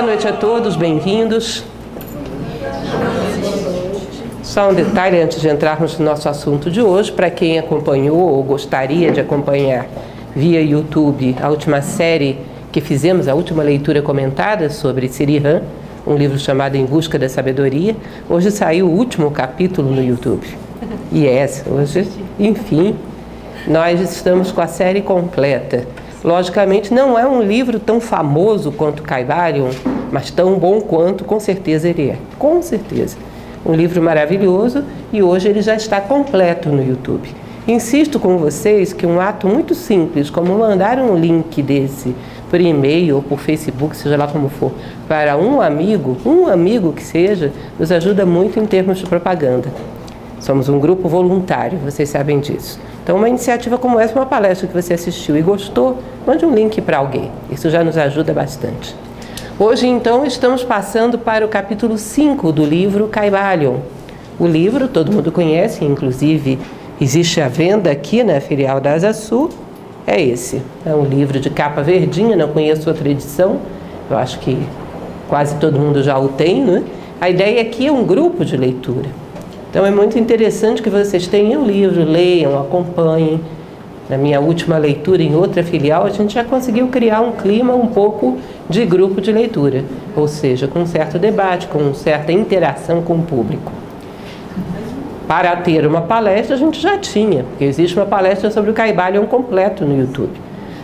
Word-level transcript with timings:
Boa 0.00 0.12
noite 0.12 0.26
a 0.26 0.32
todos, 0.32 0.76
bem-vindos. 0.76 1.62
Só 4.42 4.70
um 4.70 4.74
detalhe 4.74 5.20
antes 5.20 5.42
de 5.42 5.46
entrarmos 5.46 5.98
no 5.98 6.06
nosso 6.06 6.26
assunto 6.26 6.70
de 6.70 6.80
hoje, 6.80 7.12
para 7.12 7.28
quem 7.28 7.58
acompanhou 7.58 8.18
ou 8.18 8.42
gostaria 8.42 9.12
de 9.12 9.20
acompanhar 9.20 9.86
via 10.34 10.62
YouTube 10.62 11.36
a 11.42 11.50
última 11.50 11.82
série 11.82 12.38
que 12.72 12.80
fizemos, 12.80 13.28
a 13.28 13.34
última 13.34 13.62
leitura 13.62 14.00
comentada 14.00 14.70
sobre 14.70 15.06
Siri 15.06 15.36
Han, 15.46 15.60
um 16.06 16.16
livro 16.16 16.38
chamado 16.38 16.76
Em 16.76 16.86
Busca 16.86 17.18
da 17.18 17.28
Sabedoria. 17.28 17.94
Hoje 18.26 18.50
saiu 18.50 18.86
o 18.86 18.90
último 18.90 19.30
capítulo 19.30 19.90
no 19.94 20.02
YouTube. 20.02 20.46
E 21.12 21.26
yes, 21.26 21.62
hoje, 21.70 22.08
enfim, 22.38 22.96
nós 23.66 24.00
estamos 24.00 24.50
com 24.50 24.62
a 24.62 24.66
série 24.66 25.02
completa. 25.02 25.86
Logicamente, 26.22 26.92
não 26.92 27.18
é 27.18 27.26
um 27.26 27.42
livro 27.42 27.80
tão 27.80 28.00
famoso 28.00 28.70
quanto 28.70 29.02
Caibalion, 29.02 29.70
mas 30.12 30.30
tão 30.30 30.58
bom 30.58 30.80
quanto, 30.80 31.24
com 31.24 31.40
certeza, 31.40 31.88
ele 31.88 32.10
é. 32.10 32.18
Com 32.38 32.60
certeza. 32.60 33.16
Um 33.64 33.72
livro 33.72 34.02
maravilhoso 34.02 34.84
e 35.12 35.22
hoje 35.22 35.48
ele 35.48 35.62
já 35.62 35.74
está 35.74 36.00
completo 36.00 36.68
no 36.68 36.82
YouTube. 36.82 37.34
Insisto 37.66 38.18
com 38.18 38.36
vocês 38.36 38.92
que 38.92 39.06
um 39.06 39.20
ato 39.20 39.46
muito 39.46 39.74
simples, 39.74 40.28
como 40.28 40.58
mandar 40.58 40.98
um 40.98 41.14
link 41.14 41.62
desse 41.62 42.14
por 42.50 42.60
e-mail 42.60 43.16
ou 43.16 43.22
por 43.22 43.38
Facebook, 43.38 43.96
seja 43.96 44.16
lá 44.16 44.26
como 44.26 44.48
for, 44.48 44.72
para 45.06 45.36
um 45.36 45.60
amigo, 45.60 46.16
um 46.26 46.48
amigo 46.48 46.92
que 46.92 47.02
seja, 47.02 47.52
nos 47.78 47.92
ajuda 47.92 48.26
muito 48.26 48.58
em 48.58 48.66
termos 48.66 48.98
de 48.98 49.06
propaganda. 49.06 49.68
Somos 50.40 50.68
um 50.68 50.80
grupo 50.80 51.08
voluntário, 51.08 51.78
vocês 51.78 52.08
sabem 52.08 52.40
disso. 52.40 52.80
Então, 53.02 53.16
uma 53.16 53.28
iniciativa 53.28 53.78
como 53.78 53.98
essa, 53.98 54.14
uma 54.14 54.26
palestra 54.26 54.68
que 54.68 54.74
você 54.74 54.94
assistiu 54.94 55.36
e 55.36 55.42
gostou, 55.42 55.98
mande 56.26 56.44
um 56.44 56.54
link 56.54 56.80
para 56.80 56.98
alguém. 56.98 57.30
Isso 57.50 57.70
já 57.70 57.82
nos 57.82 57.96
ajuda 57.96 58.32
bastante. 58.32 58.94
Hoje, 59.58 59.86
então, 59.86 60.24
estamos 60.24 60.62
passando 60.62 61.18
para 61.18 61.44
o 61.44 61.48
capítulo 61.48 61.98
5 61.98 62.52
do 62.52 62.64
livro 62.64 63.08
Caibalion. 63.08 63.76
O 64.38 64.46
livro 64.46 64.88
todo 64.88 65.12
mundo 65.12 65.30
conhece, 65.30 65.84
inclusive 65.84 66.58
existe 67.00 67.40
a 67.40 67.48
venda 67.48 67.90
aqui 67.90 68.22
na 68.22 68.40
filial 68.40 68.80
da 68.80 68.92
Asa 68.92 69.12
Sul 69.12 69.50
é 70.06 70.20
esse. 70.20 70.62
É 70.84 70.94
um 70.94 71.04
livro 71.04 71.38
de 71.38 71.50
capa 71.50 71.82
verdinha, 71.82 72.36
não 72.36 72.48
conheço 72.48 72.88
outra 72.88 73.08
edição, 73.08 73.60
eu 74.10 74.16
acho 74.16 74.38
que 74.40 74.58
quase 75.28 75.56
todo 75.56 75.78
mundo 75.78 76.02
já 76.02 76.18
o 76.18 76.28
tem, 76.28 76.64
né? 76.64 76.82
A 77.20 77.30
ideia 77.30 77.62
aqui 77.62 77.86
é 77.86 77.92
um 77.92 78.04
grupo 78.04 78.44
de 78.44 78.56
leitura. 78.56 79.08
Então 79.70 79.86
é 79.86 79.90
muito 79.92 80.18
interessante 80.18 80.82
que 80.82 80.90
vocês 80.90 81.28
tenham 81.28 81.62
o 81.62 81.64
livro, 81.64 82.02
leiam, 82.02 82.60
acompanhem. 82.60 83.40
Na 84.08 84.18
minha 84.18 84.40
última 84.40 84.76
leitura 84.76 85.22
em 85.22 85.36
outra 85.36 85.62
filial, 85.62 86.04
a 86.04 86.10
gente 86.10 86.34
já 86.34 86.42
conseguiu 86.42 86.88
criar 86.88 87.20
um 87.20 87.30
clima 87.30 87.72
um 87.72 87.86
pouco 87.86 88.38
de 88.68 88.84
grupo 88.84 89.20
de 89.20 89.30
leitura, 89.30 89.84
ou 90.16 90.26
seja, 90.26 90.66
com 90.66 90.80
um 90.80 90.86
certo 90.86 91.16
debate, 91.20 91.68
com 91.68 91.94
certa 91.94 92.32
interação 92.32 93.00
com 93.02 93.14
o 93.14 93.22
público. 93.22 93.70
Para 95.28 95.54
ter 95.54 95.86
uma 95.86 96.00
palestra, 96.00 96.56
a 96.56 96.58
gente 96.58 96.80
já 96.80 96.98
tinha, 96.98 97.44
porque 97.44 97.62
existe 97.62 97.96
uma 97.96 98.06
palestra 98.06 98.50
sobre 98.50 98.72
o 98.72 98.74
Caibalion 98.74 99.26
completo 99.26 99.84
no 99.84 99.96
YouTube. 99.96 100.32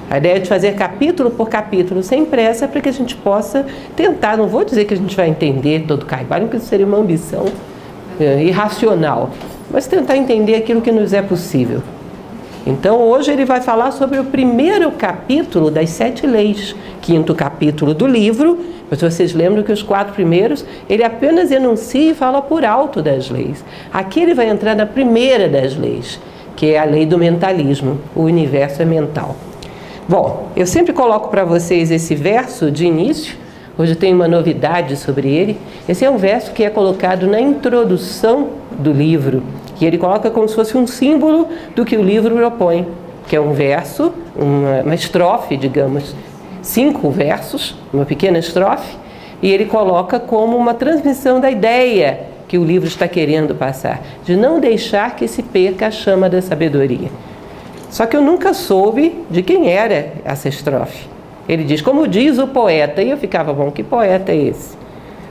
A 0.08 0.18
ideia 0.18 0.36
é 0.36 0.38
de 0.38 0.48
fazer 0.48 0.76
capítulo 0.76 1.32
por 1.32 1.48
capítulo, 1.48 2.04
sem 2.04 2.24
pressa, 2.24 2.68
para 2.68 2.80
que 2.80 2.88
a 2.88 2.92
gente 2.92 3.16
possa 3.16 3.66
tentar, 3.96 4.36
não 4.36 4.46
vou 4.46 4.64
dizer 4.64 4.84
que 4.84 4.94
a 4.94 4.96
gente 4.96 5.16
vai 5.16 5.28
entender 5.28 5.86
todo 5.88 6.04
o 6.04 6.06
Caibalion, 6.06 6.46
porque 6.46 6.58
isso 6.58 6.66
seria 6.66 6.86
uma 6.86 6.98
ambição 6.98 7.46
é, 8.20 8.42
irracional, 8.44 9.30
mas 9.70 9.86
tentar 9.86 10.16
entender 10.16 10.54
aquilo 10.54 10.80
que 10.80 10.92
nos 10.92 11.12
é 11.12 11.22
possível. 11.22 11.82
Então, 12.66 13.00
hoje 13.00 13.30
ele 13.30 13.44
vai 13.44 13.60
falar 13.60 13.92
sobre 13.92 14.18
o 14.18 14.24
primeiro 14.24 14.90
capítulo 14.90 15.70
das 15.70 15.90
sete 15.90 16.26
leis, 16.26 16.74
quinto 17.00 17.32
capítulo 17.32 17.94
do 17.94 18.06
livro, 18.06 18.58
mas 18.90 19.00
vocês 19.00 19.32
lembram 19.32 19.62
que 19.62 19.70
os 19.70 19.82
quatro 19.82 20.14
primeiros, 20.14 20.64
ele 20.88 21.04
apenas 21.04 21.50
enuncia 21.50 22.10
e 22.10 22.14
fala 22.14 22.42
por 22.42 22.64
alto 22.64 23.02
das 23.02 23.30
leis. 23.30 23.64
Aqui 23.92 24.20
ele 24.20 24.34
vai 24.34 24.48
entrar 24.48 24.74
na 24.74 24.86
primeira 24.86 25.48
das 25.48 25.76
leis, 25.76 26.20
que 26.56 26.72
é 26.72 26.78
a 26.78 26.84
lei 26.84 27.06
do 27.06 27.18
mentalismo. 27.18 27.98
O 28.14 28.22
universo 28.22 28.82
é 28.82 28.84
mental. 28.84 29.36
Bom, 30.08 30.48
eu 30.56 30.66
sempre 30.66 30.92
coloco 30.92 31.28
para 31.28 31.44
vocês 31.44 31.90
esse 31.90 32.14
verso 32.14 32.70
de 32.70 32.86
início. 32.86 33.36
Hoje 33.78 33.94
tem 33.94 34.14
uma 34.14 34.26
novidade 34.26 34.96
sobre 34.96 35.28
ele. 35.28 35.58
Esse 35.86 36.02
é 36.04 36.10
um 36.10 36.16
verso 36.16 36.52
que 36.52 36.64
é 36.64 36.70
colocado 36.70 37.26
na 37.26 37.38
introdução 37.38 38.48
do 38.78 38.90
livro, 38.90 39.42
que 39.74 39.84
ele 39.84 39.98
coloca 39.98 40.30
como 40.30 40.48
se 40.48 40.54
fosse 40.54 40.78
um 40.78 40.86
símbolo 40.86 41.48
do 41.74 41.84
que 41.84 41.94
o 41.94 42.02
livro 42.02 42.34
propõe, 42.34 42.88
que 43.28 43.36
é 43.36 43.40
um 43.40 43.52
verso, 43.52 44.14
uma, 44.34 44.80
uma 44.82 44.94
estrofe, 44.94 45.58
digamos, 45.58 46.14
cinco 46.62 47.10
versos, 47.10 47.76
uma 47.92 48.06
pequena 48.06 48.38
estrofe, 48.38 48.96
e 49.42 49.50
ele 49.50 49.66
coloca 49.66 50.18
como 50.18 50.56
uma 50.56 50.72
transmissão 50.72 51.38
da 51.38 51.50
ideia 51.50 52.20
que 52.48 52.56
o 52.56 52.64
livro 52.64 52.88
está 52.88 53.06
querendo 53.06 53.54
passar, 53.54 54.00
de 54.24 54.36
não 54.36 54.58
deixar 54.58 55.14
que 55.16 55.28
se 55.28 55.42
perca 55.42 55.88
a 55.88 55.90
chama 55.90 56.30
da 56.30 56.40
sabedoria. 56.40 57.10
Só 57.90 58.06
que 58.06 58.16
eu 58.16 58.22
nunca 58.22 58.54
soube 58.54 59.22
de 59.30 59.42
quem 59.42 59.70
era 59.70 60.14
essa 60.24 60.48
estrofe. 60.48 61.15
Ele 61.48 61.64
diz, 61.64 61.80
como 61.80 62.08
diz 62.08 62.38
o 62.38 62.46
poeta, 62.46 63.02
e 63.02 63.10
eu 63.10 63.16
ficava, 63.16 63.52
bom, 63.52 63.70
que 63.70 63.82
poeta 63.82 64.32
é 64.32 64.36
esse? 64.36 64.76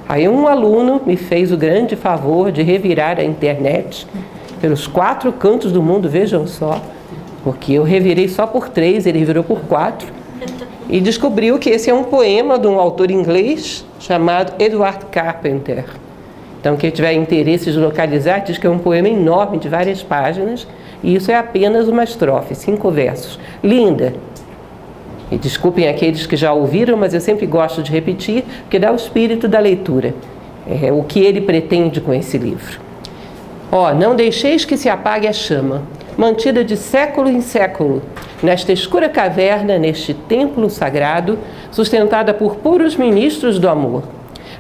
Aí 0.08 0.28
um 0.30 0.48
aluno 0.48 1.02
me 1.06 1.18
fez 1.18 1.52
o 1.52 1.58
grande 1.58 1.96
favor 1.96 2.52
de 2.52 2.62
revirar 2.62 3.20
a 3.20 3.24
internet 3.24 4.08
pelos 4.62 4.88
quatro 4.88 5.32
cantos 5.34 5.72
do 5.72 5.82
mundo, 5.82 6.08
vejam 6.08 6.46
só, 6.48 6.80
porque 7.44 7.74
eu 7.74 7.84
revirei 7.84 8.28
só 8.28 8.48
por 8.48 8.70
três, 8.70 9.06
ele 9.06 9.26
virou 9.26 9.44
por 9.44 9.62
quatro 9.62 10.08
e 10.90 11.02
descobriu 11.02 11.58
que 11.58 11.70
esse 11.70 11.90
é 11.90 11.94
um 11.94 12.04
poema 12.04 12.60
de 12.60 12.68
um 12.68 12.80
autor 12.80 13.10
inglês 13.10 13.86
chamado 14.00 14.54
Edward 14.60 15.06
Carpenter. 15.12 15.86
Então, 16.60 16.76
quem 16.78 16.90
tiver 16.90 17.14
interesse 17.14 17.72
de 17.72 17.78
localizar, 17.78 18.40
diz 18.40 18.58
que 18.58 18.66
é 18.66 18.70
um 18.70 18.80
poema 18.80 19.08
enorme 19.08 19.58
de 19.58 19.70
várias 19.70 20.02
páginas, 20.02 20.68
e 21.04 21.14
isso 21.14 21.32
é 21.32 21.36
apenas 21.36 21.88
uma 21.88 22.04
estrofe, 22.04 22.56
cinco 22.56 22.90
versos. 22.90 23.40
Linda. 23.64 24.14
E 25.32 25.38
desculpem 25.38 25.88
aqueles 25.88 26.26
que 26.26 26.36
já 26.36 26.54
ouviram, 26.54 26.98
mas 26.98 27.14
eu 27.14 27.22
sempre 27.22 27.46
gosto 27.46 27.82
de 27.82 27.92
repetir, 27.92 28.44
porque 28.62 28.78
dá 28.78 28.92
o 28.92 28.96
espírito 28.96 29.48
da 29.48 29.60
leitura, 29.60 30.14
é 30.68 30.92
o 30.92 31.04
que 31.04 31.20
ele 31.20 31.42
pretende 31.42 32.00
com 32.00 32.14
esse 32.14 32.38
livro. 32.38 32.80
Ó, 33.72 33.90
oh, 33.90 33.94
não 33.94 34.16
deixeis 34.16 34.64
que 34.64 34.78
se 34.78 34.88
apague 34.88 35.28
a 35.28 35.34
chama, 35.34 35.82
mantida 36.16 36.64
de 36.64 36.78
século 36.78 37.28
em 37.28 37.42
século, 37.42 38.02
nesta 38.42 38.72
escura 38.72 39.10
caverna, 39.10 39.78
neste 39.78 40.14
templo 40.14 40.70
sagrado, 40.70 41.40
sustentada 41.72 42.34
por 42.34 42.58
puros 42.58 42.96
ministros 42.96 43.58
do 43.60 43.68
amor. 43.68 44.04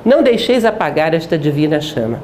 Não 0.03 0.21
deixeis 0.21 0.65
apagar 0.65 1.13
esta 1.13 1.37
divina 1.37 1.79
chama. 1.79 2.19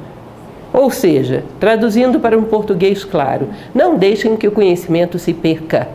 Ou 0.72 0.90
seja, 0.90 1.44
traduzindo 1.60 2.18
para 2.18 2.36
um 2.36 2.44
português 2.44 3.04
claro, 3.04 3.48
não 3.74 3.96
deixem 3.96 4.36
que 4.36 4.48
o 4.48 4.52
conhecimento 4.52 5.18
se 5.18 5.32
perca. 5.32 5.88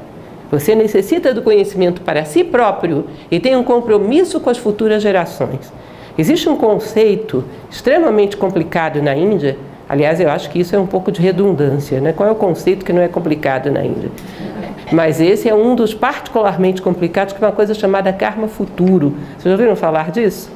Você 0.52 0.76
necessita 0.76 1.34
do 1.34 1.42
conhecimento 1.42 2.02
para 2.02 2.24
si 2.26 2.44
próprio 2.44 3.06
e 3.30 3.40
tem 3.40 3.56
um 3.56 3.64
compromisso 3.64 4.40
com 4.40 4.50
as 4.50 4.58
futuras 4.58 5.02
gerações. 5.02 5.72
Existe 6.18 6.50
um 6.50 6.56
conceito 6.56 7.44
extremamente 7.70 8.38
complicado 8.38 9.02
na 9.02 9.16
Índia 9.16 9.58
Aliás, 9.90 10.20
eu 10.20 10.30
acho 10.30 10.50
que 10.50 10.60
isso 10.60 10.76
é 10.76 10.80
um 10.80 10.86
pouco 10.86 11.12
de 11.12 11.22
redundância. 11.22 12.02
Né? 12.02 12.12
Qual 12.12 12.28
é 12.28 12.32
o 12.32 12.36
conceito 12.36 12.84
que 12.84 12.92
não 12.92 13.02
é 13.02 13.08
complicado 13.08 13.72
na 13.72 13.86
Índia? 13.86 14.12
Mas 14.92 15.22
esse 15.22 15.48
é 15.48 15.56
um 15.56 15.76
dos 15.76 15.94
particularmente 15.94 16.82
complicados, 16.82 17.34
que 17.34 17.44
é 17.44 17.48
uma 17.48 17.54
coisa 17.54 17.74
chamada 17.74 18.12
karma 18.12 18.48
futuro. 18.48 19.14
Vocês 19.32 19.46
já 19.46 19.52
ouviram 19.52 19.76
falar 19.76 20.12
disso? 20.12 20.52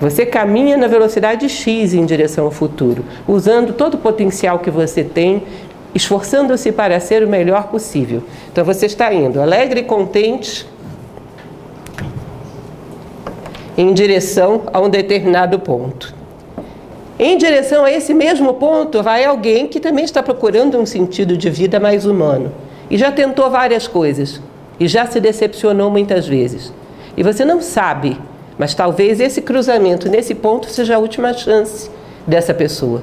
Você 0.00 0.26
caminha 0.26 0.76
na 0.76 0.88
velocidade 0.88 1.48
x 1.48 1.94
em 1.94 2.04
direção 2.04 2.44
ao 2.44 2.50
futuro, 2.50 3.04
usando 3.26 3.72
todo 3.72 3.94
o 3.94 3.98
potencial 3.98 4.58
que 4.58 4.70
você 4.70 5.04
tem, 5.04 5.44
esforçando-se 5.94 6.72
para 6.72 6.98
ser 7.00 7.22
o 7.22 7.28
melhor 7.28 7.68
possível. 7.68 8.22
Então 8.50 8.64
você 8.64 8.86
está 8.86 9.12
indo 9.12 9.40
alegre 9.40 9.80
e 9.80 9.84
contente 9.84 10.66
em 13.76 13.92
direção 13.92 14.62
a 14.72 14.80
um 14.80 14.88
determinado 14.88 15.58
ponto. 15.58 16.14
Em 17.18 17.36
direção 17.36 17.84
a 17.84 17.92
esse 17.92 18.12
mesmo 18.12 18.54
ponto, 18.54 19.02
vai 19.02 19.24
alguém 19.24 19.68
que 19.68 19.78
também 19.78 20.04
está 20.04 20.22
procurando 20.22 20.78
um 20.78 20.86
sentido 20.86 21.36
de 21.36 21.48
vida 21.50 21.78
mais 21.78 22.04
humano 22.04 22.52
e 22.90 22.98
já 22.98 23.12
tentou 23.12 23.50
várias 23.50 23.86
coisas 23.86 24.40
e 24.80 24.88
já 24.88 25.06
se 25.06 25.20
decepcionou 25.20 25.90
muitas 25.90 26.26
vezes. 26.26 26.72
E 27.16 27.22
você 27.22 27.44
não 27.44 27.60
sabe, 27.60 28.18
mas 28.58 28.74
talvez 28.74 29.20
esse 29.20 29.42
cruzamento 29.42 30.08
nesse 30.08 30.34
ponto 30.34 30.68
seja 30.70 30.96
a 30.96 30.98
última 30.98 31.32
chance 31.32 31.90
dessa 32.26 32.52
pessoa. 32.52 33.02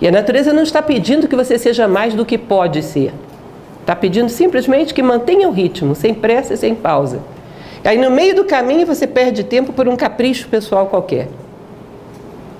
E 0.00 0.08
a 0.08 0.10
natureza 0.10 0.52
não 0.52 0.62
está 0.62 0.80
pedindo 0.80 1.28
que 1.28 1.36
você 1.36 1.58
seja 1.58 1.86
mais 1.86 2.14
do 2.14 2.24
que 2.24 2.38
pode 2.38 2.82
ser. 2.82 3.12
Está 3.80 3.94
pedindo 3.94 4.28
simplesmente 4.28 4.94
que 4.94 5.02
mantenha 5.02 5.48
o 5.48 5.52
ritmo, 5.52 5.94
sem 5.94 6.14
pressa 6.14 6.54
e 6.54 6.56
sem 6.56 6.74
pausa. 6.74 7.20
Aí 7.84 7.98
no 7.98 8.10
meio 8.10 8.34
do 8.34 8.44
caminho 8.44 8.86
você 8.86 9.06
perde 9.06 9.44
tempo 9.44 9.72
por 9.72 9.88
um 9.88 9.96
capricho 9.96 10.48
pessoal 10.48 10.86
qualquer. 10.86 11.28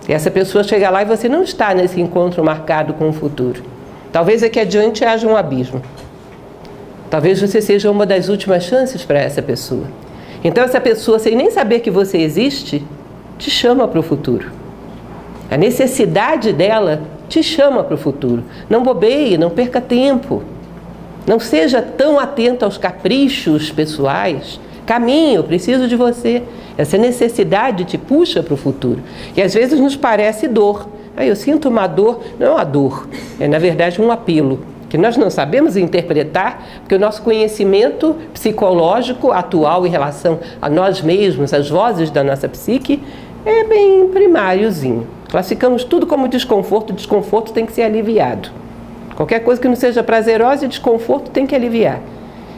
E 0.09 0.13
essa 0.13 0.31
pessoa 0.31 0.65
chega 0.65 0.91
lá 0.91 1.03
e 1.03 1.07
você 1.07 1.29
não 1.29 1.43
está 1.43 1.73
nesse 1.75 2.01
encontro 2.01 2.45
marcado 2.45 2.95
com 2.95 3.09
o 3.09 3.13
futuro. 3.13 3.63
Talvez 4.13 4.43
aqui 4.43 4.59
adiante 4.59 5.05
haja 5.05 5.27
um 5.27 5.37
abismo. 5.37 5.81
Talvez 7.09 7.41
você 7.41 7.61
seja 7.61 7.91
uma 7.91 8.05
das 8.05 8.29
últimas 8.29 8.65
chances 8.65 9.05
para 9.05 9.19
essa 9.19 9.41
pessoa. 9.41 9.85
Então, 10.43 10.65
essa 10.65 10.81
pessoa, 10.81 11.19
sem 11.19 11.37
nem 11.37 11.51
saber 11.51 11.81
que 11.81 11.91
você 11.91 12.19
existe, 12.19 12.83
te 13.39 13.51
chama 13.51 13.87
para 13.87 14.01
o 14.01 14.03
futuro. 14.03 14.51
A 15.51 15.57
necessidade 15.57 16.53
dela 16.53 17.03
te 17.31 17.43
chama 17.43 17.85
para 17.85 17.95
o 17.95 17.99
futuro. 17.99 18.43
Não 18.69 18.83
bobeie, 18.83 19.39
não 19.39 19.49
perca 19.49 19.81
tempo. 19.81 20.43
Não 21.27 21.39
seja 21.39 21.81
tão 21.81 22.19
atento 22.19 22.65
aos 22.65 22.77
caprichos 22.77 23.71
pessoais. 23.71 24.61
Caminho, 24.85 25.45
preciso 25.45 25.87
de 25.87 25.95
você. 25.95 26.43
Essa 26.77 26.99
necessidade 26.99 27.85
te 27.85 27.97
puxa 27.97 28.43
para 28.43 28.55
o 28.55 28.57
futuro. 28.57 29.01
E 29.37 29.41
às 29.41 29.55
vezes 29.55 29.79
nos 29.79 29.95
parece 29.95 30.49
dor. 30.49 30.89
Aí 31.17 31.29
eu 31.29 31.37
sinto 31.37 31.69
uma 31.69 31.87
dor, 31.87 32.21
não 32.39 32.49
é 32.49 32.51
uma 32.51 32.65
dor, 32.65 33.09
é 33.39 33.47
na 33.47 33.59
verdade 33.59 34.01
um 34.01 34.11
apelo 34.11 34.61
que 34.89 34.99
nós 34.99 35.17
não 35.17 35.31
sabemos 35.31 35.77
interpretar, 35.77 36.67
porque 36.81 36.97
o 36.97 36.99
nosso 36.99 37.23
conhecimento 37.23 38.17
psicológico 38.33 39.31
atual 39.31 39.87
em 39.87 39.91
relação 39.91 40.41
a 40.61 40.69
nós 40.69 41.01
mesmos, 41.01 41.55
as 41.55 41.71
vozes 41.71 42.11
da 42.11 42.25
nossa 42.25 42.49
psique, 42.49 43.01
é 43.45 43.63
bem 43.65 44.09
primáriozinho. 44.09 45.20
Classificamos 45.31 45.85
tudo 45.85 46.07
como 46.07 46.27
desconforto, 46.27 46.93
desconforto 46.93 47.53
tem 47.53 47.65
que 47.65 47.73
ser 47.73 47.83
aliviado. 47.83 48.51
Qualquer 49.15 49.41
coisa 49.41 49.61
que 49.61 49.69
não 49.69 49.77
seja 49.77 50.03
prazerosa 50.03 50.65
e 50.65 50.69
desconforto 50.69 51.31
tem 51.31 51.47
que 51.47 51.55
aliviar. 51.55 52.01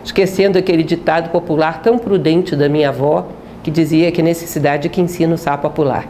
Esquecendo 0.02 0.58
aquele 0.58 0.82
ditado 0.82 1.30
popular 1.30 1.82
tão 1.82 1.98
prudente 1.98 2.56
da 2.56 2.68
minha 2.68 2.88
avó, 2.88 3.26
que 3.62 3.70
dizia 3.70 4.10
que 4.10 4.22
necessidade 4.22 4.88
que 4.88 5.00
ensina 5.00 5.34
o 5.34 5.38
sapo 5.38 5.66
a 5.66 5.70
pular. 5.70 6.08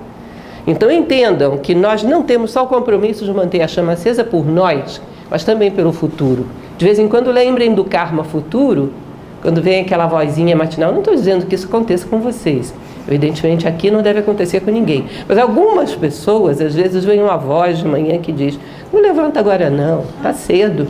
Então 0.66 0.90
entendam 0.90 1.58
que 1.58 1.74
nós 1.74 2.02
não 2.02 2.22
temos 2.22 2.52
só 2.52 2.62
o 2.62 2.68
compromisso 2.68 3.24
de 3.24 3.32
manter 3.32 3.60
a 3.60 3.68
chama 3.68 3.92
acesa 3.92 4.22
por 4.22 4.46
nós, 4.46 5.02
mas 5.28 5.42
também 5.42 5.70
pelo 5.70 5.92
futuro. 5.92 6.46
De 6.78 6.84
vez 6.84 6.98
em 6.98 7.08
quando 7.08 7.30
lembrem 7.30 7.74
do 7.74 7.84
karma 7.84 8.22
futuro, 8.22 8.92
quando 9.42 9.60
vem 9.60 9.80
aquela 9.80 10.06
vozinha 10.06 10.54
matinal. 10.54 10.92
Não 10.92 11.00
estou 11.00 11.14
dizendo 11.14 11.44
que 11.46 11.56
isso 11.56 11.66
aconteça 11.66 12.06
com 12.06 12.20
vocês. 12.20 12.72
Evidentemente 13.06 13.66
aqui 13.66 13.90
não 13.90 14.02
deve 14.02 14.20
acontecer 14.20 14.60
com 14.60 14.70
ninguém. 14.70 15.06
Mas 15.28 15.38
algumas 15.38 15.94
pessoas, 15.94 16.60
às 16.60 16.74
vezes, 16.74 17.04
vem 17.04 17.20
uma 17.20 17.36
voz 17.36 17.78
de 17.78 17.86
manhã 17.86 18.18
que 18.18 18.32
diz: 18.32 18.58
Não 18.92 19.00
levanta 19.00 19.40
agora 19.40 19.68
não, 19.70 20.04
está 20.18 20.32
cedo. 20.32 20.88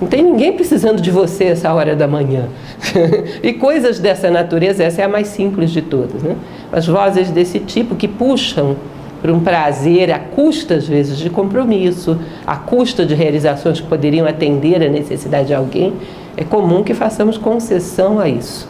Não 0.00 0.06
tem 0.06 0.22
ninguém 0.22 0.52
precisando 0.52 1.00
de 1.00 1.10
você 1.10 1.44
essa 1.44 1.72
hora 1.72 1.96
da 1.96 2.06
manhã. 2.06 2.48
e 3.42 3.54
coisas 3.54 3.98
dessa 3.98 4.30
natureza, 4.30 4.84
essa 4.84 5.00
é 5.00 5.04
a 5.04 5.08
mais 5.08 5.28
simples 5.28 5.70
de 5.70 5.80
todas. 5.80 6.22
Né? 6.22 6.36
As 6.70 6.86
vozes 6.86 7.30
desse 7.30 7.58
tipo 7.60 7.94
que 7.94 8.06
puxam 8.06 8.76
para 9.22 9.32
um 9.32 9.40
prazer 9.40 10.12
à 10.12 10.18
custa, 10.18 10.74
às 10.74 10.86
vezes, 10.86 11.16
de 11.16 11.30
compromisso, 11.30 12.18
à 12.46 12.56
custa 12.56 13.06
de 13.06 13.14
realizações 13.14 13.80
que 13.80 13.86
poderiam 13.86 14.26
atender 14.26 14.82
a 14.82 14.88
necessidade 14.88 15.48
de 15.48 15.54
alguém, 15.54 15.94
é 16.36 16.44
comum 16.44 16.82
que 16.82 16.92
façamos 16.92 17.38
concessão 17.38 18.20
a 18.20 18.28
isso, 18.28 18.68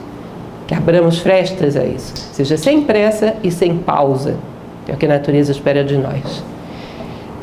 que 0.67 0.75
abramos 0.75 1.19
frestas 1.19 1.77
a 1.77 1.85
isso, 1.85 2.13
seja 2.33 2.57
sem 2.57 2.83
pressa 2.83 3.35
e 3.43 3.51
sem 3.51 3.77
pausa, 3.79 4.37
é 4.89 4.93
o 4.93 4.97
que 4.97 5.07
a 5.07 5.09
natureza 5.09 5.53
espera 5.53 5.85
de 5.85 5.97
nós. 5.97 6.43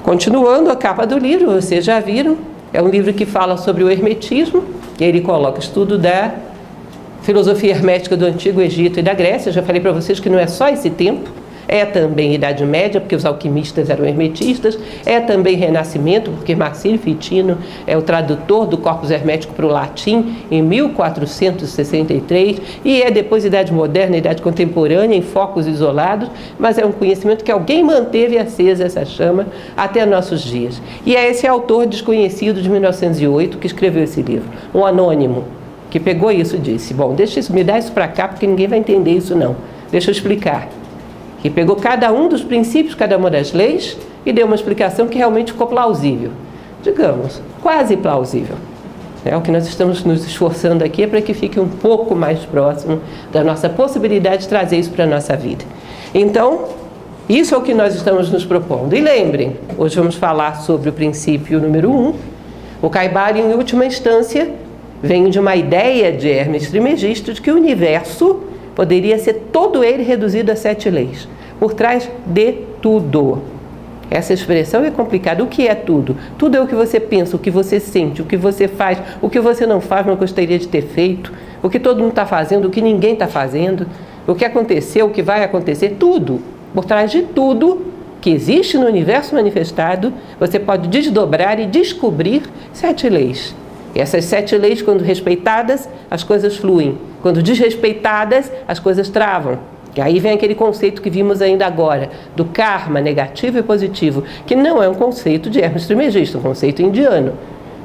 Continuando 0.02 0.70
a 0.70 0.75
capa 0.75 1.06
do 1.06 1.18
livro, 1.18 1.52
vocês 1.52 1.86
já 1.86 2.00
viram, 2.00 2.38
é 2.74 2.81
um 2.81 2.90
livro 2.90 3.14
que 3.14 3.25
fala 3.25 3.56
sobre 3.56 3.84
o 3.84 3.90
hermetismo, 3.90 4.64
e 5.00 5.04
ele 5.04 5.22
coloca 5.22 5.60
estudo 5.60 5.98
da 5.98 6.34
filosofia 7.22 7.72
hermética 7.72 8.18
do 8.18 8.25
Antigo 8.25 8.62
Egito 8.62 9.00
e 9.00 9.04
da 9.04 9.14
Grécia. 9.14 9.52
Já 9.52 9.64
falei 9.64 9.81
para 9.81 9.92
vocês 9.92 10.19
que 10.19 10.30
não 10.30 10.38
é 10.38 10.48
só 10.48 10.68
esse 10.68 10.90
tempo, 10.90 11.30
é 11.68 11.86
também 11.86 12.33
Idade 12.33 12.65
Média, 12.65 13.00
porque 13.00 13.15
os 13.15 13.25
alquimistas 13.25 13.89
eram 13.89 14.06
hermetistas, 14.06 14.77
é 15.06 15.19
também 15.19 15.56
Renascimento, 15.56 16.31
porque 16.31 16.56
Marcílio 16.56 17.00
Fitino 17.00 17.57
é 17.86 17.98
o 17.98 18.01
tradutor 18.01 18.68
do 18.68 18.77
corpus 18.77 19.12
hermético 19.12 19.54
para 19.54 19.65
o 19.65 19.69
latim 19.69 20.36
em 20.50 20.62
1463, 20.62 22.62
e 22.83 23.01
é 23.01 23.12
depois 23.12 23.45
Idade 23.45 23.74
Moderna, 23.74 24.18
Idade 24.18 24.42
Contemporânea, 24.42 25.15
em 25.15 25.21
focos 25.21 25.68
isolados, 25.68 26.30
mas 26.60 26.77
é 26.77 26.86
um 26.86 26.92
conhecimento 26.92 27.44
que 27.44 27.51
alguém 27.51 27.83
manteve 27.83 28.38
acesa 28.38 28.86
essa 28.86 29.06
chama 29.06 29.48
até 29.75 30.06
nossos 30.06 30.42
dias. 30.42 30.81
E 31.06 31.16
é 31.16 31.30
esse 31.30 31.48
autor 31.48 31.86
desconhecido 31.86 32.62
de 32.62 32.69
1908 32.69 33.57
que 33.57 33.68
escreveu 33.68 34.04
esse 34.04 34.21
livro, 34.21 34.50
um 34.74 34.86
anônimo, 34.86 35.45
que 35.89 36.00
pegou 36.00 36.31
isso 36.31 36.56
e 36.56 36.59
disse: 36.59 36.94
Bom, 36.94 37.13
deixa 37.13 37.39
isso, 37.39 37.54
me 37.54 37.63
dá 37.63 37.77
isso 37.77 37.92
para 37.92 38.07
cá, 38.07 38.27
porque 38.27 38.48
ninguém 38.48 38.68
vai 38.68 38.80
entender 38.80 39.12
isso 39.12 39.36
não. 39.36 39.56
Deixa 39.92 40.09
eu 40.09 40.12
explicar 40.12 40.68
que 41.44 41.50
pegou 41.50 41.75
cada 41.75 42.10
um 42.10 42.30
dos 42.30 42.42
princípios, 42.42 42.95
cada 42.95 43.18
uma 43.18 43.30
das 43.30 43.51
leis 43.51 43.98
e 44.25 44.31
deu 44.31 44.45
uma 44.45 44.56
explicação 44.56 45.10
que 45.10 45.18
realmente 45.18 45.51
ficou 45.51 45.68
plausível. 45.68 46.31
Digamos, 46.81 47.42
quase 47.62 47.98
plausível. 47.98 48.56
É, 49.25 49.36
o 49.36 49.42
que 49.42 49.51
nós 49.51 49.68
estamos 49.68 50.06
nos 50.06 50.25
esforçando 50.25 50.86
aqui 50.86 51.04
é 51.04 51.07
para 51.07 51.22
que 51.22 51.34
fique 51.34 51.60
um 51.60 51.68
pouco 51.68 52.16
mais 52.16 52.40
próximo 52.45 53.01
da 53.30 53.44
nossa 53.44 53.68
possibilidade 53.69 54.44
de 54.44 54.48
trazer 54.48 54.78
isso 54.78 54.92
para 54.92 55.04
a 55.04 55.07
nossa 55.07 55.36
vida. 55.36 55.66
Então, 56.16 56.69
isso 57.28 57.54
é 57.54 57.57
o 57.57 57.62
que 57.62 57.74
nós 57.74 57.94
estamos 57.94 58.31
nos 58.31 58.45
propondo. 58.45 58.95
E 58.95 59.01
lembrem, 59.01 59.57
hoje 59.78 59.98
vamos 59.98 60.16
falar 60.16 60.62
sobre 60.62 60.88
o 60.88 60.94
princípio 60.94 61.60
número 61.60 61.92
um. 61.92 62.13
O 62.81 62.90
Caibari, 62.90 63.42
em 63.42 63.54
última 63.54 63.86
instância, 63.86 64.50
vem 65.01 65.30
de 65.30 65.42
uma 65.42 65.57
ideia 65.57 66.10
de 66.10 66.30
Hermes 66.30 66.69
Trismegisto 66.69 67.34
de 67.34 67.42
que 67.42 67.51
o 67.51 67.56
universo 67.56 68.53
poderia 68.75 69.18
ser 69.18 69.34
todo 69.52 69.84
ele 69.84 70.04
reduzido 70.04 70.52
a 70.52 70.56
sete 70.56 70.90
leis 70.90 71.28
por 71.60 71.74
trás 71.74 72.10
de 72.25 72.54
tudo. 72.81 73.42
Essa 74.12 74.34
expressão 74.34 74.84
é 74.84 74.92
complicada. 74.92 75.44
O 75.44 75.48
que 75.48 75.68
é 75.68 75.74
tudo? 75.74 76.16
Tudo 76.38 76.58
é 76.58 76.62
o 76.62 76.68
que 76.68 76.75
você 76.75 77.00
pensa, 77.00 77.36
o 77.36 77.40
que 77.40 77.50
você 77.50 77.80
sente, 77.80 78.22
o 78.22 78.25
que 78.25 78.38
você 78.38 78.68
faz, 78.68 79.02
o 79.22 79.30
que 79.30 79.40
você 79.40 79.66
não 79.66 79.81
faz, 79.81 80.06
mas 80.06 80.20
gostaria 80.20 80.60
de 80.60 80.68
ter 80.68 80.84
feito, 80.84 81.31
o 81.62 81.70
que 81.70 81.80
todo 81.80 82.00
mundo 82.00 82.10
está 82.10 82.25
fazendo, 82.25 82.68
o 82.68 82.70
que 82.70 82.81
ninguém 82.81 83.14
está 83.14 83.28
fazendo, 83.28 83.88
o 84.28 84.36
que 84.36 84.46
aconteceu, 84.46 85.08
o 85.08 85.10
que 85.10 85.24
vai 85.24 85.44
acontecer, 85.44 85.96
tudo. 86.00 86.42
Por 86.74 86.86
trás 86.86 87.12
de 87.12 87.24
tudo 87.24 87.88
que 88.22 88.30
existe 88.30 88.78
no 88.78 88.86
universo 88.86 89.36
manifestado, 89.36 90.14
você 90.40 90.60
pode 90.60 90.88
desdobrar 90.90 91.60
e 91.60 91.66
descobrir 91.66 92.44
sete 92.71 93.09
leis. 93.09 93.56
E 93.95 94.00
essas 94.00 94.26
sete 94.26 94.57
leis, 94.57 94.81
quando 94.81 95.02
respeitadas, 95.02 95.88
as 96.09 96.23
coisas 96.23 96.57
fluem. 96.57 96.97
Quando 97.21 97.44
desrespeitadas, 97.44 98.52
as 98.68 98.80
coisas 98.80 99.09
travam. 99.09 99.59
E 99.95 100.02
aí 100.02 100.19
vem 100.19 100.33
aquele 100.33 100.56
conceito 100.56 101.02
que 101.02 101.09
vimos 101.09 101.42
ainda 101.42 101.68
agora, 101.68 102.09
do 102.35 102.45
karma 102.45 103.00
negativo 103.00 103.59
e 103.59 103.64
positivo, 103.64 104.23
que 104.45 104.56
não 104.56 104.81
é 104.81 104.90
um 104.90 104.95
conceito 104.95 105.50
de 105.50 105.62
Hermes 105.62 105.85
Trismegisto, 105.85 106.38
é 106.38 106.40
um 106.40 106.44
conceito 106.44 106.81
indiano. 106.81 107.33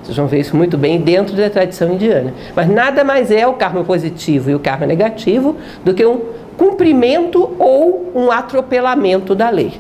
Vocês 0.03 0.17
vão 0.17 0.27
ver 0.27 0.41
isso 0.41 0.57
muito 0.57 0.79
bem 0.79 0.99
dentro 0.99 1.37
da 1.37 1.51
tradição 1.51 1.93
indiana. 1.93 2.33
Mas 2.57 2.67
nada 2.67 3.05
mais 3.05 3.31
é 3.31 3.47
o 3.47 3.53
karma 3.53 3.85
positivo 3.85 4.51
e 4.51 4.55
o 4.55 4.59
karma 4.59 4.87
negativo 4.87 5.57
do 5.85 5.93
que 5.93 6.07
um 6.07 6.21
cumprimento 6.57 7.55
ou 7.59 8.11
um 8.15 8.31
atropelamento 8.31 9.35
da 9.35 9.51
lei. 9.51 9.75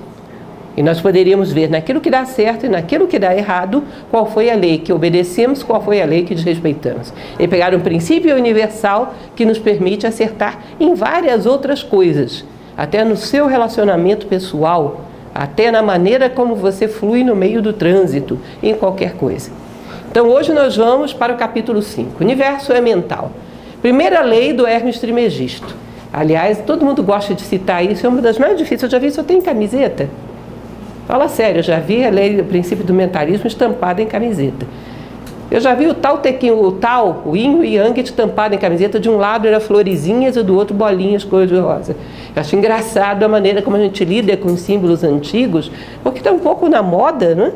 E 0.79 0.83
nós 0.83 1.01
poderíamos 1.01 1.51
ver 1.51 1.69
naquilo 1.69 2.01
que 2.01 2.09
dá 2.09 2.25
certo 2.25 2.65
e 2.65 2.69
naquilo 2.69 3.09
que 3.09 3.19
dá 3.19 3.37
errado 3.37 3.83
qual 4.13 4.27
foi 4.27 4.49
a 4.49 4.55
lei 4.55 4.79
que 4.79 4.93
obedecemos, 4.93 5.61
qual 5.61 5.83
foi 5.83 6.01
a 6.01 6.07
lei 6.07 6.23
que 6.23 6.37
desrespeitamos. 6.37 7.13
E 7.37 7.49
pegar 7.49 7.75
um 7.75 7.81
princípio 7.81 8.37
universal 8.37 9.13
que 9.35 9.45
nos 9.45 9.59
permite 9.59 10.07
acertar 10.07 10.61
em 10.79 10.95
várias 10.95 11.47
outras 11.47 11.83
coisas, 11.83 12.45
até 12.77 13.03
no 13.03 13.17
seu 13.17 13.49
relacionamento 13.49 14.29
pessoal, 14.29 15.01
até 15.35 15.73
na 15.73 15.83
maneira 15.83 16.31
como 16.31 16.55
você 16.55 16.87
flui 16.87 17.25
no 17.25 17.35
meio 17.35 17.61
do 17.61 17.73
trânsito, 17.73 18.39
em 18.63 18.73
qualquer 18.73 19.15
coisa. 19.15 19.51
Então 20.09 20.29
hoje 20.29 20.53
nós 20.53 20.77
vamos 20.77 21.13
para 21.13 21.33
o 21.35 21.37
capítulo 21.37 21.83
5. 21.83 22.21
O 22.21 22.25
universo 22.25 22.73
é 22.73 22.81
mental. 22.81 23.33
Primeira 23.83 24.21
lei 24.23 24.53
do 24.53 24.65
Hermes 24.65 25.01
Trimegisto. 25.01 25.75
Aliás, 26.13 26.63
todo 26.65 26.87
mundo 26.87 27.03
gosta 27.03 27.35
de 27.35 27.43
citar 27.43 27.85
isso, 27.85 28.07
é 28.07 28.09
uma 28.09 28.23
das 28.23 28.39
mais 28.39 28.57
difíceis. 28.57 28.85
Eu 28.85 28.91
já 28.91 28.99
vi 29.01 29.09
isso, 29.09 29.19
eu 29.19 29.25
tenho 29.25 29.43
camiseta. 29.43 30.09
Fala 31.09 31.27
sério, 31.27 31.61
eu 31.61 31.63
já 31.63 31.81
vi 31.81 32.05
a 32.05 32.11
lei, 32.11 32.39
o 32.39 32.45
princípio 32.45 32.85
do 32.85 32.93
mentalismo 32.93 33.47
estampado 33.47 34.03
em 34.03 34.07
camiseta. 34.07 34.67
Eu 35.51 35.59
já 35.59 35.75
vi 35.75 35.87
o 35.87 35.95
tal 35.95 36.19
tequinho, 36.19 36.63
o 36.63 36.71
tal, 36.71 37.23
o 37.25 37.35
yin 37.35 37.63
e 37.63 37.77
yang 37.77 37.99
estampado 37.99 38.55
em 38.55 38.59
camiseta, 38.59 39.01
de 39.01 39.09
um 39.09 39.17
lado 39.17 39.49
era 39.49 39.59
florezinhas 39.59 40.37
e 40.37 40.43
do 40.43 40.55
outro 40.55 40.77
bolinhas 40.77 41.25
cor-de-rosa. 41.25 41.97
Eu 42.37 42.43
acho 42.43 42.55
engraçado 42.55 43.23
a 43.23 43.29
maneira 43.29 43.63
como 43.63 43.77
a 43.77 43.81
gente 43.81 44.05
lida 44.05 44.37
com 44.37 44.49
os 44.49 44.61
símbolos 44.61 45.03
antigos, 45.03 45.73
porque 46.03 46.19
está 46.19 46.31
um 46.31 46.39
pouco 46.39 46.69
na 46.69 46.83
moda, 46.83 47.35
né? 47.35 47.53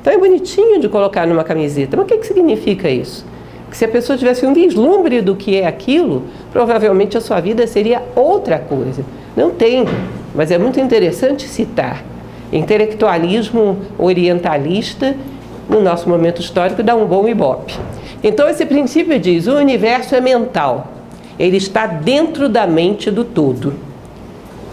Então 0.00 0.12
é 0.12 0.18
bonitinho 0.18 0.80
de 0.80 0.88
colocar 0.88 1.24
numa 1.24 1.44
camiseta. 1.44 1.96
Mas 1.96 2.04
o 2.04 2.08
que, 2.08 2.18
que 2.18 2.26
significa 2.26 2.90
isso? 2.90 3.24
Que 3.70 3.76
se 3.76 3.84
a 3.84 3.88
pessoa 3.88 4.18
tivesse 4.18 4.44
um 4.44 4.52
vislumbre 4.52 5.20
do 5.20 5.36
que 5.36 5.56
é 5.56 5.68
aquilo, 5.68 6.24
provavelmente 6.52 7.16
a 7.16 7.20
sua 7.20 7.38
vida 7.38 7.64
seria 7.68 8.02
outra 8.16 8.58
coisa. 8.58 9.04
Não 9.36 9.50
tem, 9.50 9.84
mas 10.34 10.50
é 10.50 10.58
muito 10.58 10.80
interessante 10.80 11.46
citar 11.46 12.02
intelectualismo 12.52 13.78
orientalista, 13.98 15.14
no 15.68 15.80
nosso 15.80 16.08
momento 16.08 16.40
histórico, 16.40 16.82
dá 16.82 16.94
um 16.94 17.06
bom 17.06 17.28
ibope. 17.28 17.74
Então, 18.22 18.48
esse 18.48 18.64
princípio 18.64 19.18
diz: 19.18 19.46
o 19.46 19.56
universo 19.56 20.14
é 20.14 20.20
mental, 20.20 20.88
ele 21.38 21.56
está 21.56 21.86
dentro 21.86 22.48
da 22.48 22.66
mente 22.66 23.10
do 23.10 23.24
todo. 23.24 23.88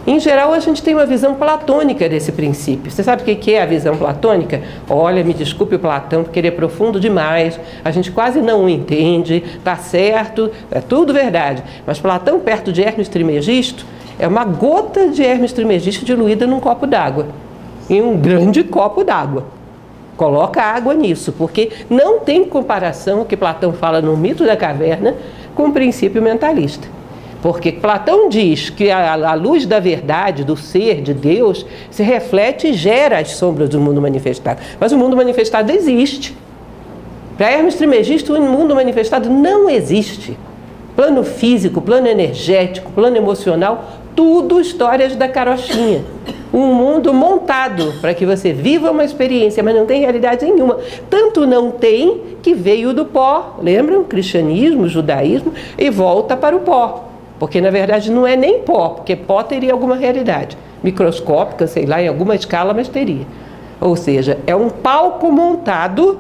Em 0.08 0.20
geral, 0.20 0.54
a 0.54 0.60
gente 0.60 0.84
tem 0.84 0.94
uma 0.94 1.06
visão 1.06 1.34
platônica 1.34 2.08
desse 2.08 2.32
princípio. 2.32 2.92
Você 2.92 3.02
sabe 3.02 3.24
o 3.24 3.26
que 3.26 3.52
é 3.52 3.64
a 3.64 3.66
visão 3.66 3.98
platônica? 3.98 4.62
Olha, 4.88 5.24
me 5.24 5.34
desculpe 5.34 5.80
Platão, 5.80 6.24
porque 6.24 6.40
ele 6.40 6.48
é 6.48 6.52
profundo 6.52 7.00
demais, 7.00 7.60
a 7.84 7.90
gente 7.90 8.12
quase 8.12 8.40
não 8.40 8.66
o 8.66 8.70
entende, 8.70 9.44
tá 9.64 9.76
certo, 9.78 10.52
é 10.70 10.80
tudo 10.80 11.12
verdade. 11.12 11.64
Mas 11.88 12.00
Platão, 12.00 12.40
perto 12.40 12.72
de 12.72 12.84
Hermes 12.84 13.10
Trimegisto, 13.10 13.84
é 14.20 14.28
uma 14.28 14.46
gota 14.46 15.10
de 15.10 15.24
Hermes 15.24 15.52
Trimegisto 15.52 16.06
diluída 16.06 16.46
num 16.46 16.60
copo 16.60 16.86
d'água, 16.86 17.26
em 17.90 18.02
um 18.02 18.18
grande 18.18 18.64
copo 18.64 19.04
d'água. 19.04 19.46
Coloca 20.18 20.62
água 20.62 20.94
nisso, 20.94 21.34
porque 21.34 21.72
não 21.90 22.20
tem 22.20 22.46
comparação 22.46 23.22
o 23.22 23.26
que 23.26 23.36
Platão 23.36 23.74
fala 23.74 24.02
no 24.02 24.16
mito 24.16 24.46
da 24.46 24.56
caverna 24.56 25.16
com 25.54 25.68
o 25.68 25.74
princípio 25.74 26.22
mentalista. 26.22 26.88
Porque 27.42 27.72
Platão 27.72 28.28
diz 28.28 28.70
que 28.70 28.90
a, 28.90 29.14
a, 29.14 29.34
luz 29.36 29.66
da 29.66 29.80
verdade, 29.80 30.44
do 30.44 30.58
ser, 30.58 31.02
de 31.02 31.14
Deus, 31.14 31.66
se 31.92 32.02
reflete 32.02 32.70
e 32.70 32.74
gera 32.74 33.20
as 33.20 33.32
sombras 33.32 33.70
do 33.70 33.80
mundo 33.80 34.02
manifestado. 34.02 34.62
Mas 34.80 34.92
o 34.92 34.98
mundo 34.98 35.16
manifestado 35.16 35.72
existe. 35.72 36.36
Para 37.38 37.52
Hermes 37.52 37.76
Trismegisto, 37.76 38.34
o 38.34 38.42
mundo 38.42 38.74
manifestado 38.74 39.30
não 39.30 39.70
existe. 39.70 40.36
Plano 40.96 41.24
físico, 41.24 41.82
plano 41.82 42.08
energético, 42.08 42.92
plano 42.94 43.18
emocional, 43.18 43.92
tudo 44.16 44.60
histórias 44.60 45.16
da 45.16 45.28
carochinha. 45.28 46.04
Um 46.54 46.74
mundo 46.74 47.14
montado 47.14 47.94
para 48.00 48.14
que 48.14 48.26
você 48.26 48.54
viva 48.54 48.92
uma 48.92 49.04
experiência, 49.04 49.62
mas 49.62 49.76
não 49.76 49.86
tem 49.86 50.02
realidade 50.02 50.46
nenhuma. 50.46 50.78
Tanto 51.10 51.46
não 51.46 51.72
tem 51.72 52.22
que 52.42 52.54
veio 52.54 52.94
do 52.94 53.06
pó, 53.06 53.58
lembram? 53.62 54.04
Cristianismo, 54.04 54.88
judaísmo, 54.88 55.54
e 55.78 55.90
volta 55.90 56.38
para 56.38 56.56
o 56.56 56.62
pó. 56.62 57.10
Porque 57.38 57.60
na 57.60 57.70
verdade 57.70 58.10
não 58.10 58.26
é 58.26 58.38
nem 58.38 58.60
pó, 58.60 58.90
porque 58.90 59.16
pó 59.16 59.44
teria 59.44 59.74
alguma 59.74 59.96
realidade 59.96 60.58
microscópica, 60.86 61.66
sei 61.66 61.86
lá, 61.86 62.02
em 62.02 62.08
alguma 62.08 62.36
escala, 62.36 62.74
mas 62.74 62.88
teria. 62.88 63.26
Ou 63.82 63.96
seja, 63.96 64.38
é 64.46 64.56
um 64.56 64.70
palco 64.70 65.32
montado 65.32 66.20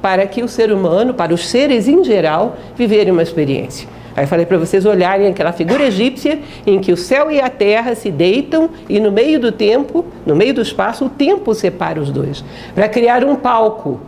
para 0.00 0.26
que 0.26 0.42
o 0.42 0.48
ser 0.48 0.72
humano, 0.72 1.12
para 1.12 1.34
os 1.34 1.48
seres 1.48 1.88
em 1.88 2.04
geral, 2.04 2.56
viverem 2.76 3.12
uma 3.12 3.22
experiência. 3.22 3.88
Aí 4.16 4.26
falei 4.26 4.46
para 4.46 4.58
vocês 4.58 4.86
olharem 4.86 5.26
aquela 5.26 5.52
figura 5.52 5.84
egípcia 5.84 6.38
em 6.66 6.80
que 6.80 6.92
o 6.92 6.96
céu 6.96 7.30
e 7.30 7.40
a 7.40 7.48
terra 7.48 7.94
se 7.94 8.10
deitam 8.10 8.70
e 8.88 9.00
no 9.00 9.10
meio 9.10 9.40
do 9.40 9.50
tempo, 9.50 10.04
no 10.24 10.36
meio 10.36 10.54
do 10.54 10.62
espaço, 10.62 11.06
o 11.06 11.08
tempo 11.08 11.54
separa 11.54 12.00
os 12.00 12.10
dois, 12.10 12.44
para 12.74 12.88
criar 12.88 13.24
um 13.24 13.34
palco 13.34 14.00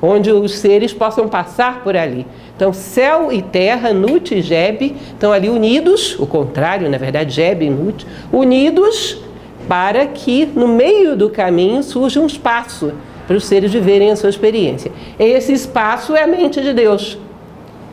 onde 0.00 0.30
os 0.30 0.56
seres 0.56 0.92
possam 0.92 1.28
passar 1.28 1.82
por 1.82 1.96
ali. 1.96 2.26
Então, 2.54 2.72
céu 2.72 3.32
e 3.32 3.40
terra, 3.42 3.92
Nut 3.92 4.34
e 4.34 4.42
Jeb, 4.42 4.94
estão 5.12 5.32
ali 5.32 5.48
unidos, 5.48 6.18
o 6.20 6.26
contrário, 6.26 6.88
na 6.90 6.98
verdade, 6.98 7.34
Jeb 7.34 7.64
e 7.64 7.70
Nut, 7.70 8.06
unidos 8.30 9.18
para 9.66 10.06
que 10.06 10.46
no 10.46 10.68
meio 10.68 11.16
do 11.16 11.30
caminho 11.30 11.82
surja 11.82 12.20
um 12.20 12.26
espaço 12.26 12.92
para 13.26 13.36
os 13.36 13.46
seres 13.46 13.72
viverem 13.72 14.10
a 14.10 14.16
sua 14.16 14.28
experiência. 14.28 14.92
Esse 15.18 15.52
espaço 15.52 16.14
é 16.14 16.22
a 16.22 16.26
mente 16.26 16.60
de 16.60 16.74
Deus. 16.74 17.18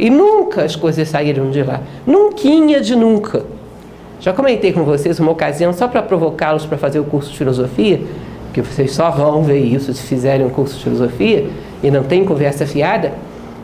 E 0.02 0.10
nunca 0.10 0.64
as 0.64 0.76
coisas 0.76 1.08
saíram 1.08 1.52
de 1.52 1.62
lá. 1.62 1.80
Nunquinha 2.08 2.82
de 2.82 2.96
nunca. 2.96 3.44
Já 4.20 4.34
comentei 4.34 4.74
com 4.74 4.84
vocês 4.84 5.20
uma 5.20 5.32
ocasião, 5.32 5.72
só 5.72 5.88
para 5.88 6.02
provocá-los 6.02 6.66
para 6.66 6.76
fazer 6.76 7.00
o 7.00 7.04
curso 7.04 7.30
de 7.30 7.38
filosofia, 7.38 8.02
que 8.52 8.64
vocês 8.64 8.94
só 8.94 9.12
vão 9.12 9.44
ver 9.44 9.60
isso 9.60 9.94
se 9.94 10.02
fizerem 10.02 10.44
um 10.44 10.50
curso 10.50 10.76
de 10.76 10.84
filosofia 10.86 11.48
e 11.84 11.92
não 11.92 12.04
tem 12.04 12.26
conversa 12.26 12.66
fiada 12.66 13.14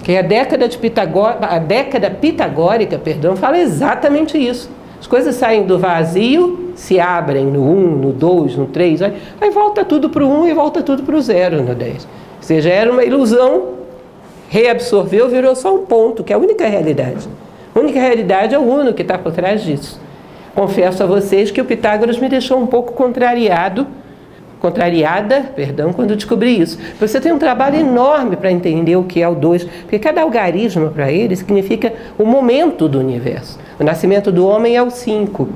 que 0.04 0.16
a 0.16 0.22
década, 0.22 0.68
de 0.68 0.78
Pitagó 0.78 1.38
a 1.42 1.58
década 1.58 2.12
pitagórica 2.12 3.00
perdão, 3.00 3.36
fala 3.36 3.58
exatamente 3.58 4.38
isso. 4.38 4.70
As 5.00 5.08
coisas 5.08 5.36
saem 5.36 5.64
do 5.64 5.80
vazio, 5.80 6.72
se 6.76 7.00
abrem 7.00 7.46
no 7.48 7.64
1, 7.64 7.98
no 7.98 8.14
2, 8.14 8.58
no 8.58 8.68
3, 8.68 9.02
aí, 9.02 9.50
volta 9.52 9.84
tudo 9.84 10.10
para 10.10 10.24
o 10.24 10.44
1 10.44 10.48
e 10.50 10.54
volta 10.54 10.84
tudo 10.84 11.02
para 11.02 11.16
o 11.16 11.22
0 11.22 11.64
no 11.64 11.74
10. 11.74 11.94
Ou 11.96 12.10
seja, 12.40 12.70
era 12.70 12.92
uma 12.92 13.04
ilusão, 13.04 13.77
reabsorveu, 14.50 15.30
virou 15.30 15.56
só 15.56 15.76
um 15.76 15.86
ponto, 15.86 16.24
que 16.24 16.32
é 16.32 16.36
a 16.36 16.40
única 16.40 16.68
realidade. 16.68 17.28
A 17.74 17.80
única 17.80 18.00
realidade 18.00 18.56
é 18.56 18.58
o 18.58 18.64
Uno 18.64 18.94
que 18.94 19.02
está 19.02 19.18
por 19.18 19.32
trás 19.32 19.64
disso. 19.64 20.00
Confesso 20.56 21.04
a 21.04 21.06
vocês 21.06 21.52
que 21.52 21.62
o 21.62 21.66
Pitágoras 21.66 22.18
me 22.18 22.28
deixou 22.28 22.60
um 22.60 22.66
pouco 22.66 22.94
contrariado 22.94 23.86
contrariada, 24.60 25.52
perdão, 25.56 25.94
quando 25.94 26.16
descobri 26.16 26.60
isso. 26.60 26.78
Você 27.00 27.20
tem 27.20 27.32
um 27.32 27.38
trabalho 27.38 27.80
enorme 27.80 28.36
para 28.36 28.52
entender 28.52 28.96
o 28.96 29.04
que 29.04 29.22
é 29.22 29.28
o 29.28 29.36
2, 29.36 29.64
porque 29.64 30.00
cada 30.00 30.22
algarismo 30.22 30.90
para 30.90 31.12
ele 31.12 31.36
significa 31.36 31.94
o 32.18 32.26
momento 32.26 32.88
do 32.88 33.00
universo. 33.00 33.60
O 33.80 33.84
nascimento 33.84 34.32
do 34.32 34.48
homem 34.48 34.76
é 34.76 34.82
o 34.82 34.90
5. 34.90 35.48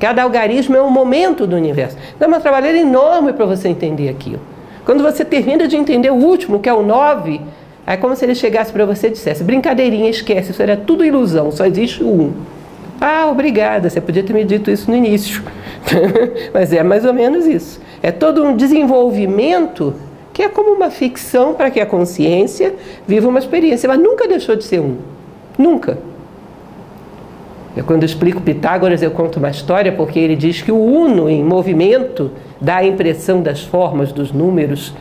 Cada 0.00 0.22
algarismo 0.22 0.76
é 0.76 0.82
um 0.82 0.90
momento 0.90 1.46
do 1.46 1.56
universo. 1.56 1.96
Dá 2.18 2.26
uma 2.26 2.40
trabalheira 2.40 2.78
enorme 2.78 3.32
para 3.32 3.46
você 3.46 3.68
entender 3.68 4.08
aquilo. 4.08 4.40
Quando 4.84 5.02
você 5.02 5.24
termina 5.24 5.66
de 5.66 5.76
entender 5.76 6.10
o 6.10 6.16
último, 6.16 6.60
que 6.60 6.68
é 6.68 6.72
o 6.72 6.82
9, 6.82 7.40
é 7.86 7.96
como 7.96 8.16
se 8.16 8.24
ele 8.24 8.34
chegasse 8.34 8.72
para 8.72 8.84
você 8.84 9.06
e 9.06 9.10
dissesse: 9.10 9.44
brincadeirinha, 9.44 10.10
esquece, 10.10 10.50
isso 10.50 10.62
era 10.62 10.76
tudo 10.76 11.04
ilusão, 11.04 11.50
só 11.52 11.64
existe 11.64 12.02
o 12.02 12.08
1. 12.08 12.22
Um. 12.22 12.32
Ah, 13.00 13.28
obrigada, 13.30 13.90
você 13.90 14.00
podia 14.00 14.22
ter 14.22 14.32
me 14.32 14.44
dito 14.44 14.70
isso 14.70 14.90
no 14.90 14.96
início. 14.96 15.42
Mas 16.52 16.72
é 16.72 16.82
mais 16.82 17.04
ou 17.04 17.12
menos 17.12 17.46
isso. 17.46 17.80
É 18.02 18.10
todo 18.10 18.42
um 18.42 18.56
desenvolvimento 18.56 19.94
que 20.32 20.42
é 20.42 20.48
como 20.48 20.72
uma 20.72 20.90
ficção 20.90 21.54
para 21.54 21.70
que 21.70 21.80
a 21.80 21.86
consciência 21.86 22.74
viva 23.06 23.26
uma 23.26 23.38
experiência, 23.38 23.88
mas 23.88 23.98
nunca 23.98 24.28
deixou 24.28 24.54
de 24.54 24.64
ser 24.64 24.80
um. 24.80 24.98
Nunca. 25.56 25.96
Eu, 27.74 27.84
quando 27.84 28.02
eu 28.02 28.06
explico 28.06 28.42
Pitágoras, 28.42 29.02
eu 29.02 29.10
conto 29.10 29.38
uma 29.38 29.48
história 29.48 29.92
porque 29.92 30.18
ele 30.18 30.36
diz 30.36 30.60
que 30.60 30.70
o 30.70 30.76
uno 30.76 31.30
em 31.30 31.42
movimento 31.42 32.30
dá 32.60 32.76
a 32.76 32.84
impressão 32.84 33.40
das 33.40 33.62
formas, 33.62 34.12
dos 34.12 34.30
números. 34.30 34.94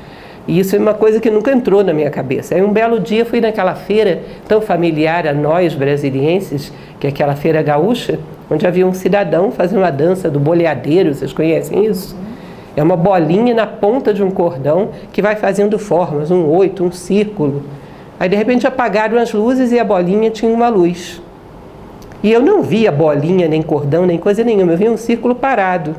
E 0.48 0.60
isso 0.60 0.75
é 0.75 0.80
uma 0.80 0.94
coisa 0.94 1.20
que 1.20 1.30
nunca 1.30 1.52
entrou 1.52 1.84
na 1.84 1.92
minha 1.92 2.10
cabeça. 2.10 2.54
Aí 2.54 2.62
um 2.62 2.72
belo 2.72 3.00
dia 3.00 3.25
fui 3.25 3.42
naquela 3.42 3.74
feira 3.74 4.22
tão 4.48 4.62
familiar 4.62 5.28
a 5.28 5.34
nós 5.34 5.74
brasilienses, 5.74 6.72
que 7.00 7.08
é 7.08 7.10
aquela 7.10 7.36
feira 7.36 7.64
gaúcha, 7.64 8.20
onde 8.50 8.66
havia 8.68 8.86
um 8.86 8.94
cidadão 8.94 9.52
fazendo 9.52 9.80
uma 9.80 9.92
dança 9.92 10.30
do 10.30 10.40
boleadeiro, 10.40 11.14
vocês 11.14 11.34
conhecem 11.34 11.86
isso? 11.86 12.16
É 12.75 12.84
uma 12.84 12.96
bolinha 12.96 13.56
na 13.56 13.66
ponta 13.66 14.14
de 14.14 14.22
um 14.22 14.30
cordão 14.30 14.90
que 15.12 15.22
vai 15.22 15.36
fazendo 15.36 15.80
formas, 15.80 16.30
um 16.30 16.46
oito, 16.50 16.84
um 16.84 16.92
círculo. 16.92 17.64
Aí 18.20 18.30
de 18.30 18.36
repente 18.36 18.68
apagaram 18.68 19.18
as 19.18 19.34
luzes 19.34 19.72
e 19.72 19.80
a 19.80 19.84
bolinha 19.84 20.30
tinha 20.30 20.52
uma 20.52 20.70
luz. 20.70 21.22
E 22.22 22.32
eu 22.32 22.42
não 22.42 22.62
via 22.62 22.92
bolinha, 22.92 23.48
nem 23.48 23.62
cordão, 23.62 24.06
nem 24.06 24.18
coisa 24.18 24.44
nenhuma, 24.44 24.74
eu 24.74 24.78
via 24.78 24.92
um 24.92 24.98
círculo 24.98 25.34
parado. 25.34 25.96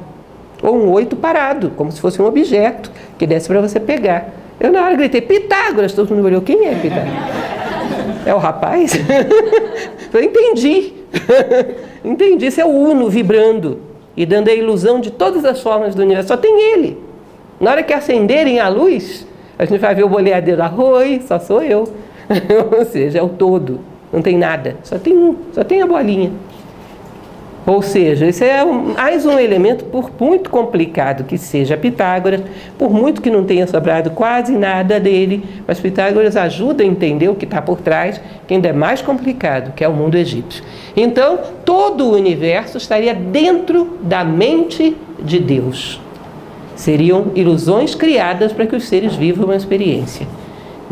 Ou 0.62 0.76
um 0.76 0.90
oito 0.92 1.16
parado, 1.16 1.70
como 1.76 1.92
se 1.92 2.00
fosse 2.00 2.20
um 2.20 2.26
objeto 2.26 2.90
que 3.18 3.26
desse 3.26 3.48
para 3.48 3.60
você 3.60 3.78
pegar. 3.78 4.30
Eu 4.58 4.72
na 4.72 4.82
hora 4.84 4.96
gritei, 4.96 5.20
Pitágoras! 5.20 5.92
Todo 5.92 6.14
mundo 6.14 6.24
olhou, 6.26 6.40
quem 6.40 6.66
é 6.66 6.74
Pitágoras? 6.74 7.12
É 8.24 8.34
o 8.34 8.38
rapaz? 8.38 8.92
eu 10.12 10.22
entendi. 10.22 10.94
entendi, 12.04 12.46
isso 12.46 12.60
é 12.60 12.64
o 12.64 12.70
Uno 12.70 13.08
vibrando 13.08 13.80
e 14.16 14.24
dando 14.24 14.48
a 14.48 14.54
ilusão 14.54 15.00
de 15.00 15.10
todas 15.10 15.44
as 15.44 15.60
formas 15.60 15.94
do 15.94 16.02
universo. 16.02 16.28
Só 16.28 16.36
tem 16.36 16.72
ele. 16.72 16.98
Na 17.60 17.70
hora 17.70 17.82
que 17.82 17.92
acenderem 17.92 18.58
a 18.58 18.68
luz, 18.68 19.26
a 19.58 19.64
gente 19.64 19.78
vai 19.78 19.94
ver 19.94 20.04
o 20.04 20.08
boleadeiro 20.08 20.62
arroz, 20.62 21.24
só 21.24 21.38
sou 21.38 21.62
eu. 21.62 21.84
Ou 22.76 22.84
seja, 22.84 23.18
é 23.18 23.22
o 23.22 23.28
todo. 23.28 23.80
Não 24.12 24.22
tem 24.22 24.36
nada. 24.36 24.76
Só 24.82 24.98
tem 24.98 25.16
um, 25.16 25.36
só 25.52 25.62
tem 25.62 25.82
a 25.82 25.86
bolinha. 25.86 26.32
Ou 27.66 27.82
seja, 27.82 28.26
esse 28.26 28.44
é 28.44 28.64
mais 28.64 29.26
um 29.26 29.36
elemento, 29.36 29.86
por 29.86 30.08
muito 30.20 30.48
complicado 30.50 31.24
que 31.24 31.36
seja 31.36 31.76
Pitágoras, 31.76 32.40
por 32.78 32.92
muito 32.92 33.20
que 33.20 33.28
não 33.28 33.42
tenha 33.42 33.66
sobrado 33.66 34.10
quase 34.10 34.52
nada 34.52 35.00
dele, 35.00 35.42
mas 35.66 35.80
Pitágoras 35.80 36.36
ajuda 36.36 36.84
a 36.84 36.86
entender 36.86 37.28
o 37.28 37.34
que 37.34 37.44
está 37.44 37.60
por 37.60 37.80
trás, 37.80 38.20
que 38.46 38.54
ainda 38.54 38.68
é 38.68 38.72
mais 38.72 39.02
complicado, 39.02 39.72
que 39.74 39.82
é 39.82 39.88
o 39.88 39.92
mundo 39.92 40.16
egípcio. 40.16 40.62
Então, 40.96 41.40
todo 41.64 42.04
o 42.04 42.14
universo 42.14 42.78
estaria 42.78 43.12
dentro 43.12 43.98
da 44.00 44.22
mente 44.22 44.96
de 45.20 45.40
Deus. 45.40 46.00
Seriam 46.76 47.32
ilusões 47.34 47.96
criadas 47.96 48.52
para 48.52 48.66
que 48.66 48.76
os 48.76 48.84
seres 48.84 49.16
vivam 49.16 49.46
uma 49.46 49.56
experiência. 49.56 50.24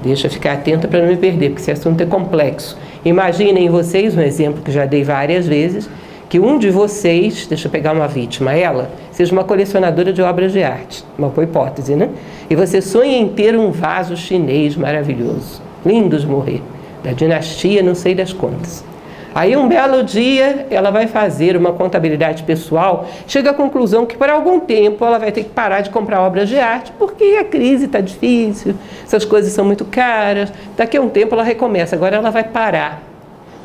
Deixa 0.03 0.27
eu 0.27 0.31
ficar 0.31 0.55
atenta 0.55 0.89
para 0.89 1.03
não 1.03 1.09
me 1.09 1.17
perder, 1.17 1.51
porque 1.51 1.63
esse 1.63 1.71
assunto 1.71 2.01
é 2.01 2.07
complexo. 2.07 2.77
Imaginem 3.05 3.69
vocês 3.69 4.17
um 4.17 4.21
exemplo 4.21 4.61
que 4.61 4.73
já 4.73 4.87
dei 4.87 5.05
várias 5.05 5.47
vezes 5.47 5.89
que 6.35 6.41
um 6.41 6.59
de 6.59 6.69
vocês, 6.69 7.47
deixa 7.47 7.69
eu 7.69 7.71
pegar 7.71 7.93
uma 7.93 8.09
vítima, 8.09 8.53
ela, 8.53 8.91
seja 9.13 9.31
uma 9.31 9.45
colecionadora 9.45 10.13
de 10.13 10.21
obras 10.21 10.51
de 10.51 10.65
arte, 10.65 11.05
uma 11.17 11.29
boa 11.29 11.45
hipótese, 11.45 11.95
né? 11.95 12.11
E 12.51 12.57
você 12.57 12.83
sonha 12.83 13.17
em 13.17 13.29
ter 13.29 13.57
um 13.57 13.71
vaso 13.71 14.17
chinês 14.17 14.75
maravilhoso, 14.77 15.63
lindo 15.87 16.19
de 16.19 16.27
morrer, 16.27 16.61
da 17.05 17.13
dinastia 17.13 17.85
não 17.85 17.95
sei 17.95 18.17
das 18.17 18.33
quantas. 18.33 18.85
Aí 19.33 19.57
um 19.57 19.69
belo 19.69 20.03
dia 20.03 20.67
ela 20.71 20.91
vai 20.91 21.07
fazer 21.07 21.57
uma 21.57 21.73
contabilidade 21.73 22.43
pessoal, 22.43 23.07
chega 23.29 23.51
à 23.51 23.55
conclusão 23.55 24.05
que 24.05 24.17
por 24.17 24.29
algum 24.29 24.59
tempo 24.59 25.05
ela 25.05 25.21
vai 25.21 25.31
ter 25.31 25.45
que 25.45 25.51
parar 25.51 25.83
de 25.83 25.91
comprar 25.91 26.21
obras 26.21 26.49
de 26.49 26.59
arte, 26.59 26.91
porque 26.99 27.39
a 27.39 27.45
crise 27.45 27.85
está 27.85 28.01
difícil, 28.01 28.75
essas 29.05 29.25
coisas 29.25 29.53
são 29.53 29.65
muito 29.65 29.85
caras. 29.85 30.53
Daqui 30.77 30.97
a 30.97 31.01
um 31.01 31.09
tempo 31.09 31.33
ela 31.33 31.45
recomeça, 31.45 31.95
agora 31.95 32.17
ela 32.17 32.31
vai 32.31 32.43
parar 32.43 33.14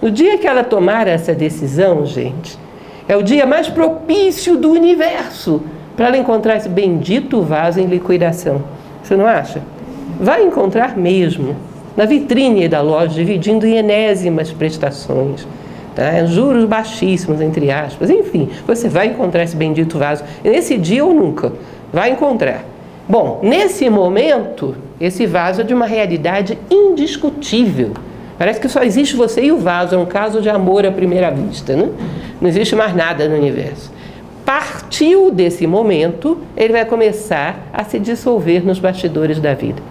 no 0.01 0.09
dia 0.09 0.37
que 0.37 0.47
ela 0.47 0.63
tomar 0.63 1.07
essa 1.07 1.33
decisão, 1.33 2.05
gente, 2.05 2.57
É 3.09 3.17
o 3.17 3.23
dia 3.23 3.43
mais 3.43 3.67
propício 3.67 4.55
do 4.55 4.71
universo 4.71 5.63
para 5.97 6.09
ela 6.09 6.17
encontrar 6.17 6.57
esse 6.57 6.69
bendito 6.69 7.41
vaso 7.41 7.79
em 7.79 7.87
liquidação. 7.87 8.61
Você 9.01 9.15
não 9.15 9.25
acha? 9.25 9.63
Vai 10.19 10.43
encontrar 10.43 10.95
mesmo. 10.95 11.55
Na 11.97 12.05
vitrine 12.05 12.67
da 12.67 12.81
loja, 12.81 13.15
dividindo 13.15 13.65
em 13.65 13.77
enésimas 13.77 14.51
prestações. 14.51 15.47
Tá? 15.95 16.23
Juros 16.25 16.65
baixíssimos, 16.65 17.41
entre 17.41 17.71
aspas. 17.71 18.11
Enfim, 18.11 18.47
você 18.67 18.87
vai 18.87 19.07
encontrar 19.07 19.41
esse 19.41 19.55
bendito 19.55 19.97
vaso. 19.97 20.23
Nesse 20.43 20.77
dia 20.77 21.03
ou 21.03 21.11
nunca. 21.11 21.51
Vai 21.91 22.11
encontrar. 22.11 22.63
Bom, 23.07 23.39
nesse 23.41 23.89
momento, 23.89 24.75
esse 25.01 25.25
vaso 25.25 25.61
é 25.61 25.63
de 25.63 25.73
uma 25.73 25.87
realidade 25.87 26.59
indiscutível. 26.69 27.93
Parece 28.39 28.61
que 28.61 28.69
só 28.69 28.81
existe 28.83 29.17
você 29.17 29.43
e 29.43 29.51
o 29.51 29.57
vaso, 29.57 29.93
é 29.93 29.97
um 29.97 30.05
caso 30.05 30.41
de 30.41 30.47
amor 30.47 30.85
à 30.85 30.91
primeira 30.91 31.29
vista. 31.29 31.75
Né? 31.75 31.89
Não 32.39 32.47
existe 32.47 32.73
mais 32.73 32.95
nada 32.95 33.27
no 33.27 33.35
universo. 33.35 33.91
Partiu 34.45 35.29
desse 35.29 35.67
momento, 35.67 36.37
ele 36.55 36.71
vai 36.71 36.85
começar 36.85 37.67
a 37.73 37.83
se 37.83 37.99
dissolver 37.99 38.65
nos 38.65 38.79
bastidores 38.79 39.41
da 39.41 39.53
vida. 39.53 39.81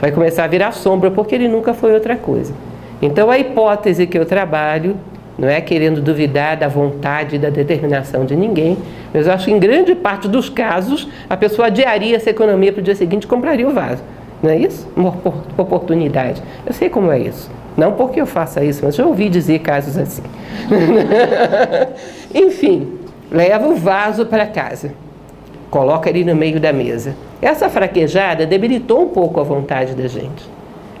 Vai 0.00 0.12
começar 0.12 0.44
a 0.44 0.46
virar 0.46 0.70
sombra, 0.70 1.10
porque 1.10 1.34
ele 1.34 1.48
nunca 1.48 1.74
foi 1.74 1.92
outra 1.92 2.14
coisa. 2.14 2.54
Então, 3.02 3.28
a 3.28 3.36
hipótese 3.36 4.06
que 4.06 4.16
eu 4.16 4.24
trabalho 4.24 4.96
não 5.36 5.48
é 5.48 5.60
querendo 5.60 6.00
duvidar 6.00 6.56
da 6.56 6.68
vontade 6.68 7.34
e 7.34 7.38
da 7.38 7.50
determinação 7.50 8.24
de 8.24 8.36
ninguém, 8.36 8.78
mas 9.12 9.26
eu 9.26 9.32
acho 9.32 9.46
que 9.46 9.50
em 9.50 9.58
grande 9.58 9.92
parte 9.96 10.28
dos 10.28 10.48
casos 10.48 11.08
a 11.28 11.36
pessoa 11.36 11.66
adiaria 11.66 12.14
essa 12.14 12.30
economia 12.30 12.72
para 12.72 12.80
o 12.80 12.84
dia 12.84 12.94
seguinte 12.94 13.24
e 13.24 13.26
compraria 13.26 13.66
o 13.66 13.72
vaso. 13.72 14.04
Não 14.40 14.50
é 14.50 14.56
isso? 14.56 14.88
Uma 14.96 15.12
oportunidade. 15.58 16.40
Eu 16.64 16.72
sei 16.72 16.88
como 16.88 17.10
é 17.10 17.18
isso. 17.18 17.50
Não 17.82 17.92
porque 17.92 18.20
eu 18.20 18.26
faça 18.26 18.62
isso, 18.64 18.84
mas 18.84 18.94
já 18.94 19.04
ouvi 19.04 19.28
dizer 19.28 19.58
casos 19.58 19.98
assim. 19.98 20.22
Enfim, 22.32 22.98
leva 23.30 23.66
o 23.66 23.74
vaso 23.74 24.24
para 24.26 24.46
casa, 24.46 24.92
coloca 25.70 26.08
ele 26.08 26.24
no 26.24 26.34
meio 26.36 26.60
da 26.60 26.72
mesa. 26.72 27.16
Essa 27.40 27.68
fraquejada 27.68 28.46
debilitou 28.46 29.02
um 29.02 29.08
pouco 29.08 29.40
a 29.40 29.42
vontade 29.42 29.94
da 29.94 30.06
gente 30.06 30.52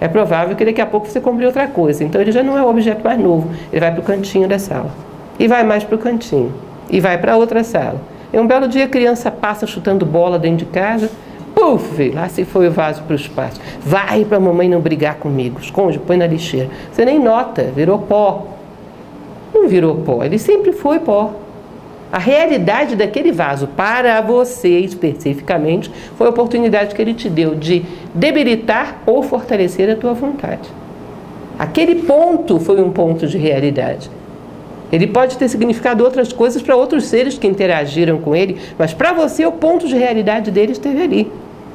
é 0.02 0.08
provável 0.08 0.56
que 0.56 0.64
daqui 0.64 0.80
a 0.80 0.86
pouco 0.86 1.06
você 1.06 1.20
compre 1.20 1.46
outra 1.46 1.68
coisa. 1.68 2.02
Então 2.02 2.20
ele 2.20 2.32
já 2.32 2.42
não 2.42 2.58
é 2.58 2.62
o 2.62 2.68
objeto 2.68 3.04
mais 3.04 3.20
novo, 3.20 3.48
ele 3.72 3.78
vai 3.78 3.92
para 3.92 4.00
o 4.00 4.02
cantinho 4.02 4.48
da 4.48 4.58
sala. 4.58 4.90
E 5.38 5.46
vai 5.46 5.62
mais 5.62 5.84
para 5.84 5.94
o 5.94 5.98
cantinho. 5.98 6.52
E 6.90 6.98
vai 6.98 7.16
para 7.18 7.36
outra 7.36 7.62
sala. 7.62 8.00
E 8.32 8.38
um 8.38 8.44
belo 8.44 8.66
dia 8.66 8.86
a 8.86 8.88
criança 8.88 9.30
passa 9.30 9.64
chutando 9.64 10.04
bola 10.04 10.40
dentro 10.40 10.66
de 10.66 10.72
casa. 10.72 11.08
Puf, 11.62 12.10
lá 12.10 12.28
se 12.28 12.44
foi 12.44 12.66
o 12.66 12.72
vaso 12.72 13.04
para 13.04 13.12
o 13.12 13.16
espaço. 13.16 13.60
Vai 13.80 14.24
para 14.24 14.36
a 14.36 14.40
mamãe 14.40 14.68
não 14.68 14.80
brigar 14.80 15.14
comigo. 15.14 15.60
Esconde, 15.60 15.96
põe 15.96 16.16
na 16.16 16.26
lixeira. 16.26 16.68
Você 16.90 17.04
nem 17.04 17.20
nota, 17.20 17.62
virou 17.62 18.00
pó. 18.00 18.48
Não 19.54 19.68
virou 19.68 19.94
pó, 19.94 20.24
ele 20.24 20.40
sempre 20.40 20.72
foi 20.72 20.98
pó. 20.98 21.34
A 22.10 22.18
realidade 22.18 22.96
daquele 22.96 23.30
vaso 23.30 23.68
para 23.68 24.20
você 24.20 24.80
especificamente 24.80 25.88
foi 26.18 26.26
a 26.26 26.30
oportunidade 26.30 26.96
que 26.96 27.00
ele 27.00 27.14
te 27.14 27.30
deu 27.30 27.54
de 27.54 27.84
debilitar 28.12 29.00
ou 29.06 29.22
fortalecer 29.22 29.88
a 29.88 29.94
tua 29.94 30.14
vontade. 30.14 30.68
Aquele 31.56 32.02
ponto 32.02 32.58
foi 32.58 32.82
um 32.82 32.90
ponto 32.90 33.24
de 33.28 33.38
realidade. 33.38 34.10
Ele 34.90 35.06
pode 35.06 35.38
ter 35.38 35.48
significado 35.48 36.02
outras 36.02 36.32
coisas 36.32 36.60
para 36.60 36.74
outros 36.74 37.06
seres 37.06 37.38
que 37.38 37.46
interagiram 37.46 38.18
com 38.18 38.34
ele, 38.34 38.58
mas 38.76 38.92
para 38.92 39.12
você 39.12 39.46
o 39.46 39.52
ponto 39.52 39.86
de 39.86 39.96
realidade 39.96 40.50
dele 40.50 40.72
esteve 40.72 41.00
ali. 41.00 41.32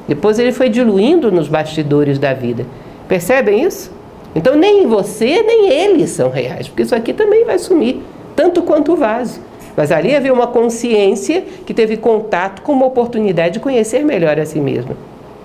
Depois 0.08 0.38
ele 0.38 0.52
foi 0.52 0.70
diluindo 0.70 1.30
nos 1.30 1.46
bastidores 1.48 2.18
da 2.18 2.32
vida. 2.32 2.64
Percebem 3.06 3.62
isso? 3.62 3.92
Então 4.34 4.56
nem 4.56 4.86
você 4.86 5.42
nem 5.42 5.70
eles 5.70 6.10
são 6.10 6.30
reais, 6.30 6.66
porque 6.66 6.82
isso 6.82 6.94
aqui 6.94 7.12
também 7.12 7.44
vai 7.44 7.58
sumir, 7.58 8.02
tanto 8.34 8.62
quanto 8.62 8.92
o 8.92 8.96
vaso. 8.96 9.40
Mas 9.76 9.92
ali 9.92 10.16
havia 10.16 10.32
uma 10.32 10.46
consciência 10.46 11.44
que 11.64 11.72
teve 11.72 11.96
contato 11.96 12.62
com 12.62 12.72
uma 12.72 12.86
oportunidade 12.86 13.54
de 13.54 13.60
conhecer 13.60 14.04
melhor 14.04 14.38
a 14.38 14.44
si 14.44 14.58
mesma. 14.58 14.96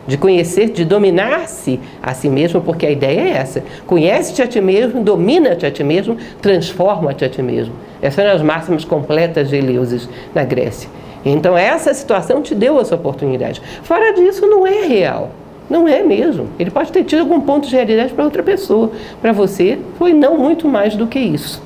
De 0.07 0.17
conhecer, 0.17 0.69
de 0.69 0.83
dominar-se 0.83 1.79
a 2.01 2.13
si 2.13 2.27
mesmo, 2.27 2.59
porque 2.59 2.85
a 2.85 2.91
ideia 2.91 3.21
é 3.21 3.29
essa. 3.31 3.63
Conhece-te 3.85 4.41
a 4.41 4.47
ti 4.47 4.59
mesmo, 4.59 5.03
domina-te 5.03 5.65
a 5.65 5.71
ti 5.71 5.83
mesmo, 5.83 6.17
transforma-te 6.41 7.23
a 7.23 7.29
ti 7.29 7.41
mesmo. 7.41 7.73
Essas 8.01 8.25
são 8.25 8.33
as 8.33 8.41
máximas 8.41 8.83
completas 8.83 9.49
de 9.49 9.55
Eleusis 9.55 10.09
na 10.33 10.43
Grécia. 10.43 10.89
Então 11.25 11.57
essa 11.57 11.93
situação 11.93 12.41
te 12.41 12.53
deu 12.53 12.79
essa 12.79 12.95
oportunidade. 12.95 13.61
Fora 13.83 14.13
disso, 14.13 14.45
não 14.47 14.65
é 14.67 14.85
real. 14.85 15.31
Não 15.69 15.87
é 15.87 16.03
mesmo. 16.03 16.49
Ele 16.59 16.69
pode 16.69 16.91
ter 16.91 17.03
tido 17.03 17.19
algum 17.19 17.39
ponto 17.41 17.67
de 17.67 17.75
realidade 17.75 18.13
para 18.13 18.25
outra 18.25 18.43
pessoa. 18.43 18.91
Para 19.21 19.31
você, 19.31 19.79
foi 19.97 20.13
não 20.13 20.37
muito 20.37 20.67
mais 20.67 20.95
do 20.95 21.07
que 21.07 21.19
isso. 21.19 21.61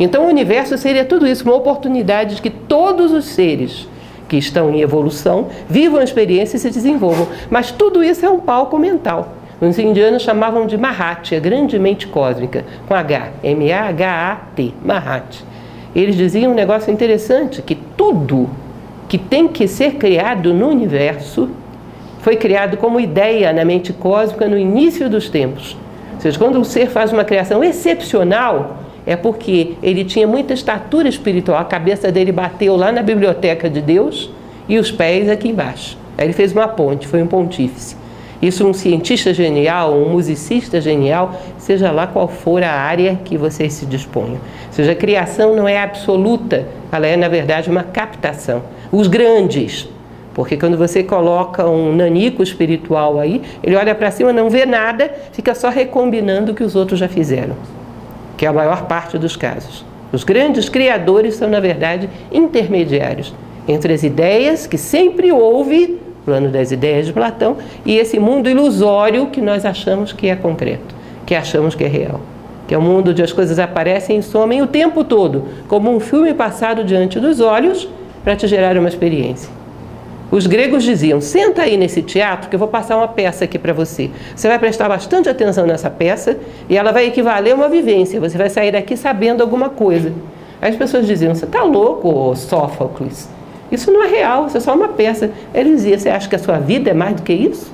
Então 0.00 0.24
o 0.24 0.28
universo 0.28 0.76
seria 0.78 1.04
tudo 1.04 1.26
isso, 1.26 1.44
uma 1.44 1.54
oportunidade 1.54 2.36
de 2.36 2.42
que 2.42 2.50
todos 2.50 3.12
os 3.12 3.26
seres 3.26 3.86
que 4.28 4.36
estão 4.36 4.70
em 4.70 4.80
evolução 4.80 5.48
vivam 5.68 6.00
a 6.00 6.04
experiência 6.04 6.56
e 6.56 6.60
se 6.60 6.70
desenvolvam. 6.70 7.28
Mas 7.50 7.70
tudo 7.70 8.02
isso 8.02 8.24
é 8.24 8.30
um 8.30 8.40
palco 8.40 8.78
mental. 8.78 9.34
Os 9.60 9.78
indianos 9.78 10.22
chamavam 10.22 10.66
de 10.66 10.76
Mahat, 10.76 11.36
a 11.36 11.38
grande 11.38 11.78
mente 11.78 12.08
cósmica, 12.08 12.64
com 12.88 12.94
H, 12.94 13.28
M-A-H-A-T, 13.44 14.74
Mahat. 14.84 15.44
Eles 15.94 16.16
diziam 16.16 16.50
um 16.50 16.54
negócio 16.54 16.90
interessante, 16.90 17.62
que 17.62 17.76
tudo 17.96 18.48
que 19.12 19.18
tem 19.18 19.46
que 19.46 19.68
ser 19.68 19.96
criado 19.96 20.54
no 20.54 20.68
universo 20.68 21.50
foi 22.22 22.34
criado 22.34 22.78
como 22.78 22.98
ideia 22.98 23.52
na 23.52 23.62
mente 23.62 23.92
cósmica 23.92 24.48
no 24.48 24.56
início 24.56 25.06
dos 25.10 25.28
tempos. 25.28 25.76
Ou 26.14 26.20
seja, 26.22 26.38
quando 26.38 26.58
o 26.58 26.64
ser 26.64 26.88
faz 26.88 27.12
uma 27.12 27.22
criação 27.22 27.62
excepcional, 27.62 28.78
é 29.04 29.14
porque 29.14 29.74
ele 29.82 30.02
tinha 30.02 30.26
muita 30.26 30.54
estatura 30.54 31.10
espiritual, 31.10 31.58
a 31.58 31.64
cabeça 31.66 32.10
dele 32.10 32.32
bateu 32.32 32.74
lá 32.74 32.90
na 32.90 33.02
biblioteca 33.02 33.68
de 33.68 33.82
Deus 33.82 34.30
e 34.66 34.78
os 34.78 34.90
pés 34.90 35.28
aqui 35.28 35.50
embaixo. 35.50 35.98
Aí 36.16 36.24
ele 36.24 36.32
fez 36.32 36.54
uma 36.54 36.66
ponte, 36.66 37.06
foi 37.06 37.22
um 37.22 37.26
pontífice. 37.26 37.94
Isso 38.40 38.66
um 38.66 38.72
cientista 38.72 39.34
genial, 39.34 39.94
um 39.94 40.08
musicista 40.08 40.80
genial, 40.80 41.38
seja 41.58 41.90
lá 41.92 42.06
qual 42.06 42.26
for 42.26 42.62
a 42.62 42.72
área 42.72 43.20
que 43.22 43.36
você 43.36 43.68
se 43.68 43.84
disponha. 43.84 44.40
Ou 44.68 44.72
seja, 44.72 44.92
a 44.92 44.96
criação 44.96 45.54
não 45.54 45.68
é 45.68 45.82
absoluta, 45.82 46.66
ela 46.90 47.06
é 47.06 47.14
na 47.14 47.28
verdade 47.28 47.70
uma 47.70 47.82
captação. 47.82 48.62
Os 48.92 49.08
grandes, 49.08 49.88
porque 50.34 50.56
quando 50.56 50.76
você 50.76 51.02
coloca 51.02 51.66
um 51.66 51.92
nanico 51.96 52.42
espiritual 52.42 53.18
aí, 53.18 53.42
ele 53.64 53.74
olha 53.74 53.94
para 53.94 54.10
cima, 54.10 54.32
não 54.32 54.48
vê 54.48 54.66
nada, 54.66 55.10
fica 55.32 55.54
só 55.54 55.70
recombinando 55.70 56.52
o 56.52 56.54
que 56.54 56.62
os 56.62 56.76
outros 56.76 57.00
já 57.00 57.08
fizeram 57.08 57.56
que 58.42 58.46
é 58.46 58.48
a 58.48 58.52
maior 58.52 58.86
parte 58.86 59.16
dos 59.18 59.36
casos. 59.36 59.84
Os 60.12 60.24
grandes 60.24 60.68
criadores 60.68 61.36
são, 61.36 61.48
na 61.48 61.60
verdade, 61.60 62.10
intermediários 62.32 63.32
entre 63.68 63.92
as 63.92 64.02
ideias 64.02 64.66
que 64.66 64.76
sempre 64.76 65.30
houve, 65.30 66.00
plano 66.24 66.48
das 66.48 66.72
ideias 66.72 67.06
de 67.06 67.12
Platão, 67.12 67.58
e 67.86 67.96
esse 67.96 68.18
mundo 68.18 68.50
ilusório 68.50 69.28
que 69.28 69.40
nós 69.40 69.64
achamos 69.64 70.12
que 70.12 70.26
é 70.26 70.34
concreto, 70.34 70.92
que 71.24 71.36
achamos 71.36 71.76
que 71.76 71.84
é 71.84 71.86
real. 71.86 72.20
Que 72.66 72.74
é 72.74 72.78
um 72.78 72.82
mundo 72.82 73.12
onde 73.12 73.22
as 73.22 73.32
coisas 73.32 73.60
aparecem 73.60 74.18
e 74.18 74.22
somem 74.24 74.60
o 74.60 74.66
tempo 74.66 75.04
todo, 75.04 75.44
como 75.68 75.94
um 75.94 76.00
filme 76.00 76.34
passado 76.34 76.82
diante 76.82 77.20
dos 77.20 77.38
olhos 77.38 77.88
para 78.22 78.36
te 78.36 78.46
gerar 78.46 78.76
uma 78.76 78.88
experiência. 78.88 79.50
Os 80.32 80.46
gregos 80.46 80.82
diziam: 80.82 81.20
senta 81.20 81.62
aí 81.62 81.76
nesse 81.76 82.00
teatro 82.00 82.48
que 82.48 82.56
eu 82.56 82.58
vou 82.58 82.68
passar 82.68 82.96
uma 82.96 83.06
peça 83.06 83.44
aqui 83.44 83.58
para 83.58 83.74
você. 83.74 84.10
Você 84.34 84.48
vai 84.48 84.58
prestar 84.58 84.88
bastante 84.88 85.28
atenção 85.28 85.66
nessa 85.66 85.90
peça 85.90 86.38
e 86.70 86.76
ela 86.76 86.90
vai 86.90 87.06
equivaler 87.06 87.52
a 87.52 87.56
uma 87.56 87.68
vivência. 87.68 88.18
Você 88.18 88.38
vai 88.38 88.48
sair 88.48 88.72
daqui 88.72 88.96
sabendo 88.96 89.42
alguma 89.42 89.68
coisa. 89.68 90.10
Aí 90.60 90.70
as 90.70 90.76
pessoas 90.76 91.06
diziam: 91.06 91.34
você 91.34 91.44
está 91.44 91.62
louco, 91.62 92.34
Sófocles? 92.34 93.28
Isso 93.70 93.92
não 93.92 94.02
é 94.02 94.08
real, 94.08 94.46
isso 94.46 94.56
é 94.56 94.60
só 94.60 94.74
uma 94.74 94.88
peça. 94.88 95.30
Ele 95.52 95.70
dizia: 95.70 95.98
você 95.98 96.08
acha 96.08 96.26
que 96.26 96.36
a 96.36 96.38
sua 96.38 96.58
vida 96.58 96.90
é 96.90 96.94
mais 96.94 97.16
do 97.16 97.22
que 97.22 97.34
isso? 97.34 97.70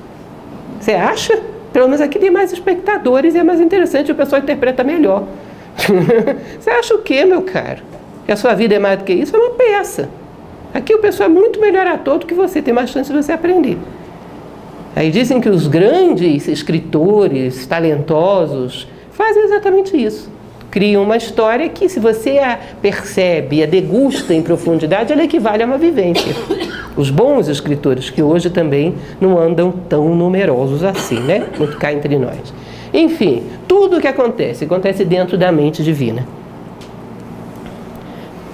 Você 0.81 0.91
acha? 0.91 1.39
Pelo 1.71 1.85
menos 1.85 2.01
aqui 2.01 2.19
tem 2.19 2.29
mais 2.29 2.51
espectadores 2.51 3.35
e 3.35 3.37
é 3.37 3.43
mais 3.43 3.61
interessante, 3.61 4.11
o 4.11 4.15
pessoal 4.15 4.41
interpreta 4.41 4.83
melhor. 4.83 5.23
você 6.59 6.69
acha 6.71 6.93
o 6.93 6.99
quê, 6.99 7.23
meu 7.23 7.43
caro? 7.43 7.83
Que 8.25 8.33
a 8.33 8.35
sua 8.35 8.53
vida 8.53 8.75
é 8.75 8.79
mais 8.79 8.99
do 8.99 9.05
que 9.05 9.13
isso? 9.13 9.33
É 9.33 9.39
uma 9.39 9.51
peça. 9.51 10.09
Aqui 10.73 10.93
o 10.93 10.99
pessoal 10.99 11.29
é 11.29 11.33
muito 11.33 11.59
melhor 11.59 11.87
ator 11.87 12.19
do 12.19 12.25
que 12.25 12.33
você, 12.33 12.61
tem 12.61 12.73
mais 12.73 12.91
chance 12.91 13.11
de 13.11 13.17
você 13.17 13.31
aprender. 13.31 13.77
Aí 14.95 15.09
dizem 15.11 15.39
que 15.41 15.49
os 15.49 15.67
grandes 15.67 16.47
escritores, 16.47 17.65
talentosos, 17.65 18.87
fazem 19.11 19.43
exatamente 19.43 19.95
isso. 19.95 20.29
Criam 20.69 21.03
uma 21.03 21.17
história 21.17 21.67
que, 21.69 21.89
se 21.89 21.99
você 21.99 22.37
a 22.37 22.59
percebe, 22.81 23.63
a 23.63 23.65
degusta 23.65 24.33
em 24.33 24.41
profundidade, 24.41 25.11
ela 25.11 25.23
equivale 25.23 25.63
a 25.63 25.65
uma 25.65 25.77
vivência. 25.79 26.35
Os 26.95 27.09
bons 27.09 27.47
escritores, 27.47 28.09
que 28.09 28.21
hoje 28.21 28.49
também 28.49 28.93
não 29.19 29.39
andam 29.39 29.71
tão 29.71 30.13
numerosos 30.13 30.83
assim, 30.83 31.19
né? 31.19 31.47
Muito 31.57 31.77
cá 31.77 31.91
entre 31.91 32.17
nós. 32.19 32.53
Enfim, 32.93 33.43
tudo 33.67 33.97
o 33.97 34.01
que 34.01 34.07
acontece, 34.07 34.65
acontece 34.65 35.03
dentro 35.03 35.37
da 35.37 35.51
mente 35.51 35.81
divina. 35.81 36.27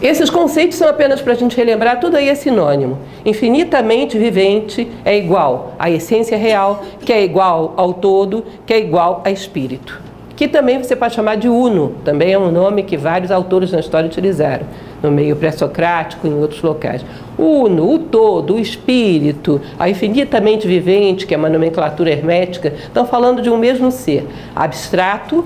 Esses 0.06 0.30
conceitos 0.30 0.78
são 0.78 0.88
apenas 0.88 1.20
para 1.20 1.34
a 1.34 1.36
gente 1.36 1.58
relembrar, 1.58 2.00
tudo 2.00 2.16
aí 2.16 2.30
é 2.30 2.36
sinônimo. 2.36 3.00
Infinitamente 3.26 4.20
vivente 4.20 4.88
é 5.04 5.18
igual 5.18 5.74
à 5.80 5.90
essência 5.90 6.38
real, 6.38 6.84
que 7.04 7.12
é 7.12 7.24
igual 7.24 7.74
ao 7.76 7.92
todo, 7.92 8.46
que 8.68 8.74
é 8.76 8.78
igual 8.78 9.24
a 9.26 9.32
espírito. 9.32 10.00
que 10.36 10.48
também 10.48 10.78
você 10.78 10.96
pode 10.96 11.16
chamar 11.16 11.38
de 11.38 11.48
uno, 11.48 11.94
também 12.04 12.34
é 12.34 12.38
um 12.38 12.52
nome 12.52 12.84
que 12.84 12.98
vários 12.98 13.32
autores 13.32 13.72
na 13.72 13.80
história 13.80 14.08
utilizaram, 14.08 14.68
no 15.02 15.10
meio 15.10 15.36
pré-socrático 15.38 16.28
em 16.28 16.34
outros 16.36 16.62
locais. 16.62 17.04
Uno, 17.36 17.90
o 17.90 17.98
todo, 17.98 18.56
o 18.56 18.60
espírito, 18.60 19.60
a 19.80 19.90
infinitamente 19.90 20.68
vivente, 20.68 21.26
que 21.26 21.34
é 21.34 21.38
uma 21.38 21.50
nomenclatura 21.50 22.12
hermética, 22.12 22.74
estão 22.78 23.08
falando 23.08 23.42
de 23.42 23.50
um 23.50 23.58
mesmo 23.58 23.90
ser, 23.92 24.28
abstrato, 24.54 25.46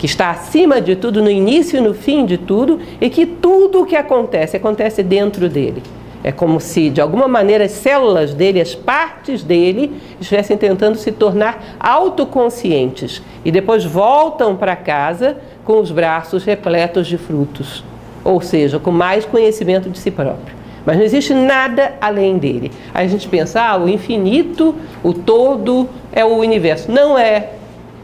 que 0.00 0.06
está 0.06 0.30
acima 0.30 0.80
de 0.80 0.96
tudo, 0.96 1.22
no 1.22 1.30
início 1.30 1.76
e 1.76 1.80
no 1.82 1.92
fim 1.92 2.24
de 2.24 2.38
tudo, 2.38 2.80
e 2.98 3.10
que 3.10 3.26
tudo 3.26 3.82
o 3.82 3.84
que 3.84 3.94
acontece, 3.94 4.56
acontece 4.56 5.02
dentro 5.02 5.46
dele. 5.46 5.82
É 6.24 6.32
como 6.32 6.58
se, 6.58 6.88
de 6.88 7.02
alguma 7.02 7.28
maneira, 7.28 7.66
as 7.66 7.72
células 7.72 8.32
dele, 8.32 8.62
as 8.62 8.74
partes 8.74 9.42
dele, 9.42 9.92
estivessem 10.18 10.56
tentando 10.56 10.96
se 10.96 11.12
tornar 11.12 11.76
autoconscientes 11.78 13.20
e 13.44 13.52
depois 13.52 13.84
voltam 13.84 14.56
para 14.56 14.74
casa 14.74 15.36
com 15.66 15.78
os 15.78 15.90
braços 15.90 16.44
repletos 16.44 17.06
de 17.06 17.18
frutos, 17.18 17.84
ou 18.24 18.40
seja, 18.40 18.78
com 18.78 18.90
mais 18.90 19.26
conhecimento 19.26 19.90
de 19.90 19.98
si 19.98 20.10
próprio. 20.10 20.56
Mas 20.86 20.96
não 20.96 21.04
existe 21.04 21.34
nada 21.34 21.92
além 22.00 22.38
dele. 22.38 22.72
Aí 22.94 23.04
a 23.04 23.08
gente 23.08 23.28
pensa, 23.28 23.60
ah, 23.60 23.76
o 23.76 23.86
infinito, 23.86 24.74
o 25.02 25.12
todo 25.12 25.90
é 26.10 26.24
o 26.24 26.38
universo. 26.38 26.90
Não 26.90 27.18
é. 27.18 27.59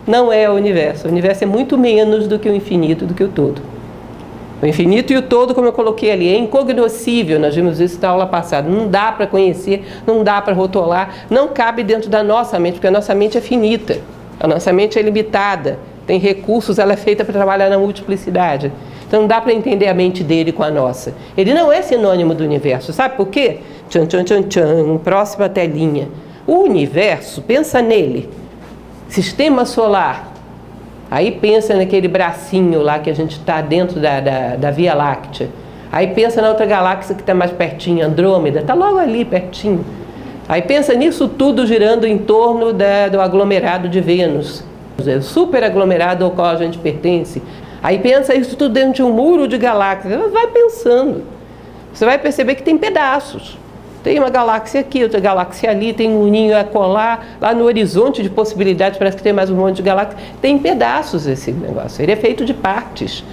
Não 0.07 0.33
é 0.33 0.49
o 0.49 0.55
universo. 0.55 1.09
O 1.09 1.11
universo 1.11 1.45
é 1.45 1.47
muito 1.47 1.77
menos 1.77 2.29
do 2.29 2.39
que 2.39 2.49
o 2.49 2.55
infinito, 2.55 3.05
do 3.05 3.15
que 3.15 3.25
o 3.25 3.29
todo. 3.29 3.61
O 4.63 4.67
infinito 4.67 5.13
e 5.13 5.17
o 5.17 5.23
todo, 5.23 5.55
como 5.55 5.67
eu 5.67 5.73
coloquei 5.73 6.11
ali, 6.11 6.29
é 6.29 6.39
incognoscível, 6.39 7.39
nós 7.39 7.55
vimos 7.55 7.79
isso 7.79 7.99
na 8.01 8.09
aula 8.09 8.27
passada. 8.27 8.69
Não 8.69 8.89
dá 8.89 9.13
para 9.13 9.27
conhecer, 9.27 9.85
não 10.07 10.25
dá 10.25 10.41
para 10.41 10.55
rotular, 10.55 11.27
não 11.29 11.49
cabe 11.49 11.83
dentro 11.83 12.09
da 12.09 12.23
nossa 12.23 12.59
mente, 12.59 12.75
porque 12.75 12.87
a 12.87 12.91
nossa 12.91 13.15
mente 13.15 13.37
é 13.37 13.41
finita, 13.41 13.99
a 14.41 14.49
nossa 14.49 14.73
mente 14.73 14.99
é 14.99 15.03
limitada, 15.03 15.79
tem 16.07 16.19
recursos, 16.19 16.79
ela 16.79 16.95
é 16.95 16.97
feita 16.97 17.23
para 17.23 17.35
trabalhar 17.35 17.69
na 17.69 17.79
multiplicidade. 17.79 18.73
Então 19.07 19.21
não 19.21 19.29
dá 19.29 19.43
para 19.43 19.53
entender 19.53 19.89
a 19.89 19.95
mente 19.95 20.25
dele 20.25 20.53
com 20.53 20.63
a 20.63 20.71
nossa. 20.71 21.13
Ele 21.37 21.53
não 21.53 21.71
é 21.71 21.83
sinônimo 21.83 22.35
do 22.35 22.43
universo, 22.43 22.95
sabe 22.95 23.15
por 23.17 23.29
quê? 23.29 23.59
Tchan, 23.91 24.07
tchan, 24.07 24.25
tchan, 24.25 24.43
tchan, 24.43 24.99
próxima 25.05 25.51
telinha. 25.51 26.09
O 26.47 26.61
universo, 26.61 27.43
pensa 27.43 27.83
nele, 27.83 28.31
sistema 29.09 29.65
solar, 29.65 30.37
Aí 31.11 31.33
pensa 31.33 31.75
naquele 31.75 32.09
bracinho 32.09 32.83
lá 32.83 32.99
que 32.99 33.09
a 33.09 33.15
gente 33.15 33.39
está 33.39 33.61
dentro 33.61 34.01
da, 34.01 34.21
da, 34.21 34.57
da, 34.57 34.71
Via 34.71 34.93
Láctea. 34.93 35.49
Aí 35.93 36.09
pensa 36.09 36.43
na 36.43 36.49
outra 36.49 36.67
galáxia 36.67 37.15
que 37.15 37.21
está 37.21 37.33
mais 37.33 37.53
pertinho, 37.53 38.05
Andrômeda, 38.05 38.61
está 38.61 38.75
logo 38.75 38.99
ali 38.99 39.25
pertinho. 39.25 39.85
Aí 40.49 40.63
pensa 40.63 40.95
nisso 40.95 41.29
tudo 41.29 41.67
girando 41.67 42.07
em 42.07 42.19
torno 42.19 42.73
da, 42.73 43.09
do 43.09 43.21
aglomerado 43.21 43.89
de 43.89 44.01
Vênus, 44.01 44.65
o 44.99 45.23
super 45.23 45.63
aglomerado 45.63 46.25
ao 46.25 46.33
qual 46.33 46.49
a 46.49 46.57
gente 46.57 46.79
pertence. 46.79 47.41
Aí 47.83 47.99
pensa 47.99 48.35
isso 48.35 48.57
tudo 48.57 48.73
dentro 48.75 48.95
de 48.95 49.03
um 49.03 49.13
muro 49.13 49.47
de 49.47 49.59
galáxias. 49.59 50.33
Vai 50.33 50.49
pensando. 50.49 51.23
Você 51.93 52.05
vai 52.05 52.19
perceber 52.19 52.57
que 52.57 52.63
tem 52.63 52.77
pedaços. 52.77 53.57
Tem 54.07 54.21
uma 54.21 54.31
galáxia 54.31 54.83
aqui, 54.83 55.03
outra 55.03 55.19
galáxia 55.19 55.69
ali, 55.69 55.93
tem 55.93 56.09
um 56.09 56.29
ninho 56.29 56.57
a 56.57 56.63
colar, 56.63 57.27
lá 57.41 57.53
no 57.53 57.65
horizonte 57.65 58.23
de 58.23 58.31
possibilidades 58.31 58.97
parece 58.97 59.17
que 59.17 59.23
tem 59.25 59.33
mais 59.33 59.51
um 59.51 59.57
monte 59.57 59.79
de 59.79 59.83
galáxias. 59.83 60.17
Tem 60.41 60.57
pedaços 60.57 61.27
esse 61.27 61.51
negócio, 61.51 62.01
ele 62.01 62.13
é 62.13 62.15
feito 62.15 62.45
de 62.45 62.55
partes. 62.55 63.25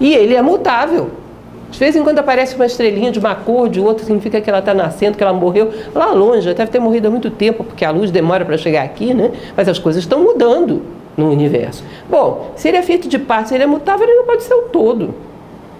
E 0.00 0.12
ele 0.12 0.34
é 0.34 0.42
mutável. 0.42 1.12
De 1.70 1.78
vez 1.78 1.94
em 1.94 2.02
quando 2.02 2.18
aparece 2.18 2.56
uma 2.56 2.66
estrelinha 2.66 3.12
de 3.12 3.20
uma 3.20 3.36
cor, 3.36 3.68
de 3.68 3.78
outra 3.78 4.04
significa 4.04 4.40
que 4.40 4.50
ela 4.50 4.58
está 4.58 4.74
nascendo, 4.74 5.16
que 5.16 5.22
ela 5.22 5.32
morreu 5.32 5.72
lá 5.94 6.10
longe, 6.10 6.52
deve 6.52 6.72
ter 6.72 6.80
morrido 6.80 7.06
há 7.06 7.10
muito 7.12 7.30
tempo, 7.30 7.62
porque 7.62 7.84
a 7.84 7.92
luz 7.92 8.10
demora 8.10 8.44
para 8.44 8.58
chegar 8.58 8.82
aqui, 8.82 9.14
né? 9.14 9.30
Mas 9.56 9.68
as 9.68 9.78
coisas 9.78 10.02
estão 10.02 10.24
mudando 10.24 10.82
no 11.16 11.30
universo. 11.30 11.84
Bom, 12.10 12.50
se 12.56 12.66
ele 12.66 12.78
é 12.78 12.82
feito 12.82 13.06
de 13.06 13.16
partes, 13.20 13.52
ele 13.52 13.62
é 13.62 13.66
mutável, 13.68 14.04
ele 14.08 14.16
não 14.16 14.24
pode 14.24 14.42
ser 14.42 14.54
o 14.54 14.62
todo. 14.62 15.14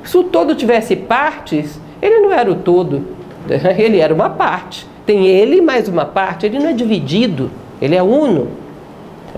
Se 0.05 0.17
o 0.17 0.23
todo 0.23 0.55
tivesse 0.55 0.95
partes, 0.95 1.81
ele 2.01 2.21
não 2.21 2.33
era 2.33 2.49
o 2.49 2.55
todo. 2.55 3.24
Ele 3.79 3.99
era 3.99 4.15
uma 4.15 4.31
parte. 4.31 4.87
Tem 5.07 5.27
ele 5.27 5.61
mais 5.61 5.87
uma 5.87 6.07
parte, 6.07 6.47
ele 6.47 6.59
não 6.59 6.71
é 6.71 6.73
dividido, 6.73 7.51
ele 7.81 7.95
é 7.95 8.03
uno. 8.03 8.49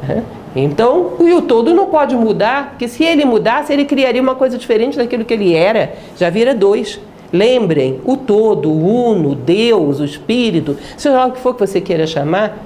Então, 0.59 1.16
e 1.21 1.35
o 1.35 1.42
todo 1.42 1.75
não 1.75 1.85
pode 1.85 2.16
mudar, 2.16 2.71
porque 2.71 2.88
se 2.88 3.05
ele 3.05 3.27
mudasse, 3.27 3.75
ele 3.75 3.85
criaria 3.85 4.23
uma 4.23 4.35
coisa 4.35 4.57
diferente 4.57 4.97
daquilo 4.97 5.23
que 5.23 5.35
ele 5.35 5.55
era, 5.55 5.92
já 6.16 6.31
vira 6.31 6.55
dois. 6.55 6.99
Lembrem, 7.31 8.01
o 8.07 8.16
todo, 8.16 8.71
o 8.71 9.11
uno, 9.11 9.35
Deus, 9.35 10.01
o 10.01 10.05
Espírito, 10.07 10.75
seja 10.97 11.14
lá 11.14 11.27
o 11.27 11.33
que 11.33 11.40
for 11.40 11.53
que 11.53 11.61
você 11.61 11.79
queira 11.79 12.07
chamar, 12.07 12.57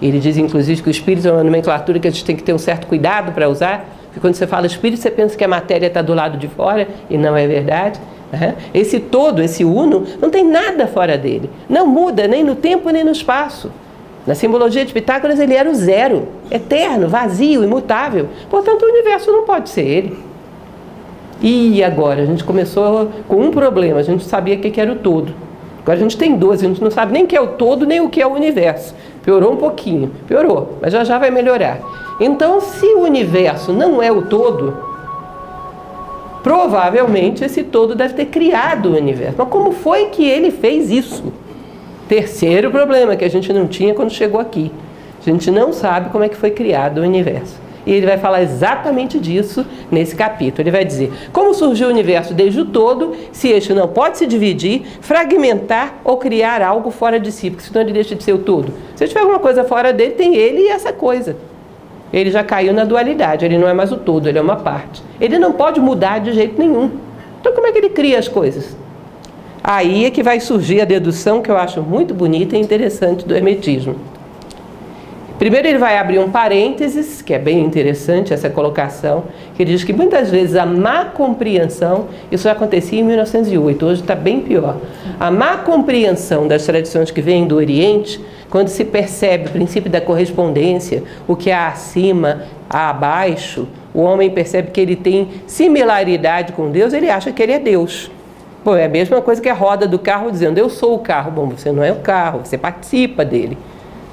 ele 0.00 0.20
diz 0.20 0.36
inclusive 0.36 0.82
que 0.82 0.88
o 0.88 0.90
Espírito 0.92 1.26
é 1.26 1.32
uma 1.32 1.42
nomenclatura 1.42 1.98
que 1.98 2.06
a 2.06 2.12
gente 2.12 2.24
tem 2.24 2.36
que 2.36 2.44
ter 2.44 2.52
um 2.52 2.58
certo 2.58 2.86
cuidado 2.86 3.32
para 3.32 3.48
usar, 3.48 3.88
porque 4.04 4.20
quando 4.20 4.34
você 4.34 4.46
fala 4.46 4.66
Espírito, 4.66 5.02
você 5.02 5.10
pensa 5.10 5.36
que 5.36 5.42
a 5.42 5.48
matéria 5.48 5.88
está 5.88 6.00
do 6.00 6.14
lado 6.14 6.38
de 6.38 6.46
fora, 6.46 6.86
e 7.10 7.18
não 7.18 7.36
é 7.36 7.46
verdade. 7.48 7.98
Esse 8.72 8.98
todo, 8.98 9.42
esse 9.42 9.64
uno, 9.64 10.04
não 10.20 10.30
tem 10.30 10.44
nada 10.44 10.86
fora 10.86 11.18
dele. 11.18 11.50
Não 11.68 11.86
muda 11.86 12.26
nem 12.26 12.42
no 12.42 12.54
tempo 12.54 12.90
nem 12.90 13.04
no 13.04 13.12
espaço. 13.12 13.70
Na 14.26 14.34
simbologia 14.34 14.84
de 14.84 14.92
Pitágoras, 14.92 15.40
ele 15.40 15.54
era 15.54 15.68
o 15.68 15.74
zero, 15.74 16.28
eterno, 16.50 17.08
vazio, 17.08 17.64
imutável. 17.64 18.28
Portanto, 18.48 18.82
o 18.82 18.88
universo 18.88 19.32
não 19.32 19.44
pode 19.44 19.68
ser 19.68 19.82
ele. 19.82 20.18
E 21.40 21.82
agora? 21.82 22.22
A 22.22 22.24
gente 22.24 22.44
começou 22.44 23.10
com 23.26 23.36
um 23.36 23.50
problema, 23.50 23.98
a 23.98 24.02
gente 24.04 24.24
sabia 24.24 24.54
o 24.54 24.60
que 24.60 24.80
era 24.80 24.92
o 24.92 24.96
todo. 24.96 25.34
Agora 25.82 25.98
a 25.98 26.00
gente 26.00 26.16
tem 26.16 26.36
dois, 26.36 26.62
a 26.62 26.68
gente 26.68 26.80
não 26.80 26.90
sabe 26.90 27.12
nem 27.12 27.24
o 27.24 27.26
que 27.26 27.36
é 27.36 27.40
o 27.40 27.48
todo, 27.48 27.84
nem 27.84 28.00
o 28.00 28.08
que 28.08 28.22
é 28.22 28.26
o 28.26 28.32
universo. 28.32 28.94
Piorou 29.24 29.52
um 29.52 29.56
pouquinho, 29.56 30.12
piorou, 30.28 30.78
mas 30.80 30.92
já 30.92 31.02
já 31.02 31.18
vai 31.18 31.32
melhorar. 31.32 31.80
Então, 32.20 32.60
se 32.60 32.86
o 32.86 33.00
universo 33.00 33.72
não 33.72 34.00
é 34.00 34.12
o 34.12 34.22
todo, 34.22 34.91
Provavelmente 36.42 37.44
esse 37.44 37.62
todo 37.62 37.94
deve 37.94 38.14
ter 38.14 38.26
criado 38.26 38.86
o 38.90 38.96
universo. 38.96 39.36
Mas 39.38 39.48
como 39.48 39.72
foi 39.72 40.06
que 40.06 40.28
ele 40.28 40.50
fez 40.50 40.90
isso? 40.90 41.32
Terceiro 42.08 42.70
problema 42.70 43.16
que 43.16 43.24
a 43.24 43.30
gente 43.30 43.52
não 43.52 43.66
tinha 43.66 43.94
quando 43.94 44.10
chegou 44.10 44.40
aqui. 44.40 44.72
A 45.20 45.30
gente 45.30 45.50
não 45.50 45.72
sabe 45.72 46.10
como 46.10 46.24
é 46.24 46.28
que 46.28 46.36
foi 46.36 46.50
criado 46.50 46.98
o 46.98 47.02
universo. 47.02 47.60
E 47.86 47.92
ele 47.92 48.06
vai 48.06 48.18
falar 48.18 48.42
exatamente 48.42 49.18
disso 49.18 49.64
nesse 49.90 50.14
capítulo. 50.16 50.62
Ele 50.62 50.70
vai 50.70 50.84
dizer 50.84 51.12
como 51.32 51.54
surgiu 51.54 51.88
o 51.88 51.90
universo 51.90 52.34
desde 52.34 52.60
o 52.60 52.64
todo, 52.64 53.14
se 53.32 53.48
este 53.48 53.72
não 53.72 53.88
pode 53.88 54.18
se 54.18 54.26
dividir, 54.26 54.82
fragmentar 55.00 56.00
ou 56.04 56.16
criar 56.16 56.60
algo 56.60 56.90
fora 56.90 57.18
de 57.20 57.30
si, 57.30 57.50
porque 57.50 57.64
senão 57.64 57.82
ele 57.82 57.92
deixa 57.92 58.14
de 58.14 58.22
ser 58.22 58.32
o 58.32 58.38
todo. 58.38 58.72
Se 58.96 59.06
tiver 59.06 59.20
alguma 59.20 59.38
coisa 59.38 59.64
fora 59.64 59.92
dele, 59.92 60.12
tem 60.12 60.34
ele 60.36 60.62
e 60.62 60.68
essa 60.68 60.92
coisa 60.92 61.36
ele 62.12 62.30
já 62.30 62.44
caiu 62.44 62.74
na 62.74 62.84
dualidade, 62.84 63.44
ele 63.44 63.56
não 63.56 63.68
é 63.68 63.72
mais 63.72 63.90
o 63.90 63.96
todo, 63.96 64.28
ele 64.28 64.38
é 64.38 64.42
uma 64.42 64.56
parte. 64.56 65.02
Ele 65.20 65.38
não 65.38 65.52
pode 65.52 65.80
mudar 65.80 66.18
de 66.18 66.32
jeito 66.32 66.58
nenhum. 66.58 66.90
Então, 67.40 67.52
como 67.52 67.66
é 67.66 67.72
que 67.72 67.78
ele 67.78 67.88
cria 67.88 68.18
as 68.18 68.28
coisas? 68.28 68.76
Aí 69.64 70.04
é 70.04 70.10
que 70.10 70.22
vai 70.22 70.40
surgir 70.40 70.80
a 70.80 70.84
dedução 70.84 71.40
que 71.40 71.50
eu 71.50 71.56
acho 71.56 71.80
muito 71.80 72.12
bonita 72.12 72.56
e 72.56 72.60
interessante 72.60 73.24
do 73.26 73.34
Hermetismo. 73.34 73.96
Primeiro, 75.38 75.66
ele 75.66 75.78
vai 75.78 75.98
abrir 75.98 76.20
um 76.20 76.30
parênteses, 76.30 77.20
que 77.20 77.34
é 77.34 77.38
bem 77.38 77.64
interessante 77.64 78.32
essa 78.32 78.48
colocação, 78.48 79.24
que 79.56 79.62
ele 79.62 79.72
diz 79.72 79.82
que 79.82 79.92
muitas 79.92 80.30
vezes 80.30 80.54
a 80.54 80.64
má 80.64 81.06
compreensão, 81.06 82.06
isso 82.30 82.44
já 82.44 82.52
acontecia 82.52 83.00
em 83.00 83.02
1908, 83.02 83.84
hoje 83.84 84.00
está 84.02 84.14
bem 84.14 84.40
pior. 84.40 84.76
A 85.18 85.32
má 85.32 85.56
compreensão 85.56 86.46
das 86.46 86.64
tradições 86.64 87.10
que 87.10 87.20
vêm 87.20 87.46
do 87.46 87.56
Oriente 87.56 88.20
quando 88.52 88.68
se 88.68 88.84
percebe 88.84 89.48
o 89.48 89.50
princípio 89.50 89.90
da 89.90 89.98
correspondência, 89.98 91.02
o 91.26 91.34
que 91.34 91.50
há 91.50 91.68
acima, 91.68 92.42
há 92.68 92.90
abaixo, 92.90 93.66
o 93.94 94.02
homem 94.02 94.28
percebe 94.28 94.70
que 94.70 94.78
ele 94.78 94.94
tem 94.94 95.26
similaridade 95.46 96.52
com 96.52 96.70
Deus, 96.70 96.92
ele 96.92 97.08
acha 97.08 97.32
que 97.32 97.42
ele 97.42 97.52
é 97.52 97.58
Deus. 97.58 98.10
Pô, 98.62 98.76
é 98.76 98.84
a 98.84 98.90
mesma 98.90 99.22
coisa 99.22 99.40
que 99.40 99.48
a 99.48 99.54
roda 99.54 99.88
do 99.88 99.98
carro 99.98 100.30
dizendo: 100.30 100.58
Eu 100.58 100.68
sou 100.68 100.94
o 100.94 100.98
carro. 100.98 101.30
Bom, 101.30 101.48
você 101.48 101.72
não 101.72 101.82
é 101.82 101.92
o 101.92 102.00
carro, 102.00 102.40
você 102.44 102.58
participa 102.58 103.24
dele, 103.24 103.56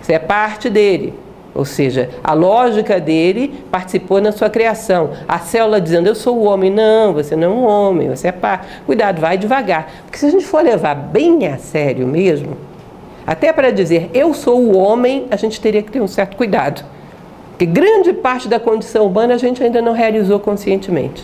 você 0.01 0.13
é 0.13 0.19
parte 0.19 0.69
dele. 0.69 1.13
Ou 1.53 1.65
seja, 1.65 2.09
a 2.23 2.33
lógica 2.33 2.97
dele 2.97 3.65
participou 3.69 4.21
na 4.21 4.31
sua 4.31 4.49
criação. 4.49 5.09
A 5.27 5.39
célula 5.39 5.81
dizendo, 5.81 6.07
eu 6.07 6.15
sou 6.15 6.37
o 6.37 6.43
homem. 6.45 6.71
Não, 6.71 7.11
você 7.11 7.35
não 7.35 7.47
é 7.47 7.49
um 7.49 7.65
homem, 7.65 8.07
você 8.07 8.29
é 8.29 8.31
parte. 8.31 8.67
Cuidado, 8.85 9.19
vai 9.19 9.37
devagar. 9.37 9.91
Porque 10.05 10.17
se 10.17 10.27
a 10.27 10.29
gente 10.29 10.45
for 10.45 10.63
levar 10.63 10.95
bem 10.95 11.45
a 11.47 11.57
sério 11.57 12.07
mesmo, 12.07 12.68
até 13.29 13.53
para 13.53 13.71
dizer 13.71 14.09
eu 14.11 14.33
sou 14.33 14.59
o 14.59 14.75
homem, 14.75 15.27
a 15.29 15.35
gente 15.35 15.61
teria 15.61 15.83
que 15.83 15.91
ter 15.91 16.01
um 16.01 16.07
certo 16.07 16.35
cuidado. 16.35 16.83
Porque 17.51 17.63
grande 17.63 18.11
parte 18.11 18.47
da 18.47 18.59
condição 18.59 19.05
humana 19.05 19.35
a 19.35 19.37
gente 19.37 19.63
ainda 19.63 19.83
não 19.83 19.93
realizou 19.93 20.39
conscientemente. 20.39 21.23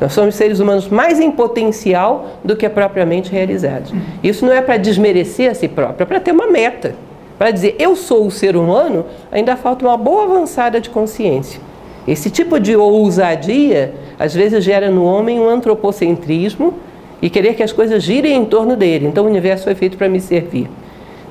Nós 0.00 0.14
somos 0.14 0.34
seres 0.34 0.60
humanos 0.60 0.88
mais 0.88 1.20
em 1.20 1.30
potencial 1.30 2.38
do 2.42 2.56
que 2.56 2.66
propriamente 2.70 3.30
realizados. 3.30 3.92
Isso 4.22 4.46
não 4.46 4.52
é 4.54 4.62
para 4.62 4.78
desmerecer 4.78 5.50
a 5.50 5.54
si 5.54 5.68
próprio, 5.68 6.04
é 6.04 6.06
para 6.06 6.20
ter 6.20 6.32
uma 6.32 6.46
meta. 6.46 6.94
Para 7.36 7.50
dizer 7.50 7.76
eu 7.78 7.94
sou 7.96 8.26
o 8.26 8.30
ser 8.30 8.56
humano, 8.56 9.04
ainda 9.30 9.54
falta 9.54 9.84
uma 9.84 9.98
boa 9.98 10.24
avançada 10.24 10.80
de 10.80 10.88
consciência. 10.88 11.60
Esse 12.08 12.30
tipo 12.30 12.58
de 12.58 12.74
ousadia, 12.74 13.92
às 14.18 14.32
vezes, 14.32 14.64
gera 14.64 14.90
no 14.90 15.04
homem 15.04 15.38
um 15.38 15.50
antropocentrismo 15.50 16.72
e 17.20 17.28
querer 17.28 17.52
que 17.52 17.62
as 17.62 17.72
coisas 17.72 18.02
girem 18.02 18.38
em 18.38 18.46
torno 18.46 18.74
dele. 18.74 19.06
Então, 19.06 19.24
o 19.24 19.28
universo 19.28 19.64
foi 19.64 19.74
feito 19.74 19.98
para 19.98 20.08
me 20.08 20.18
servir. 20.18 20.70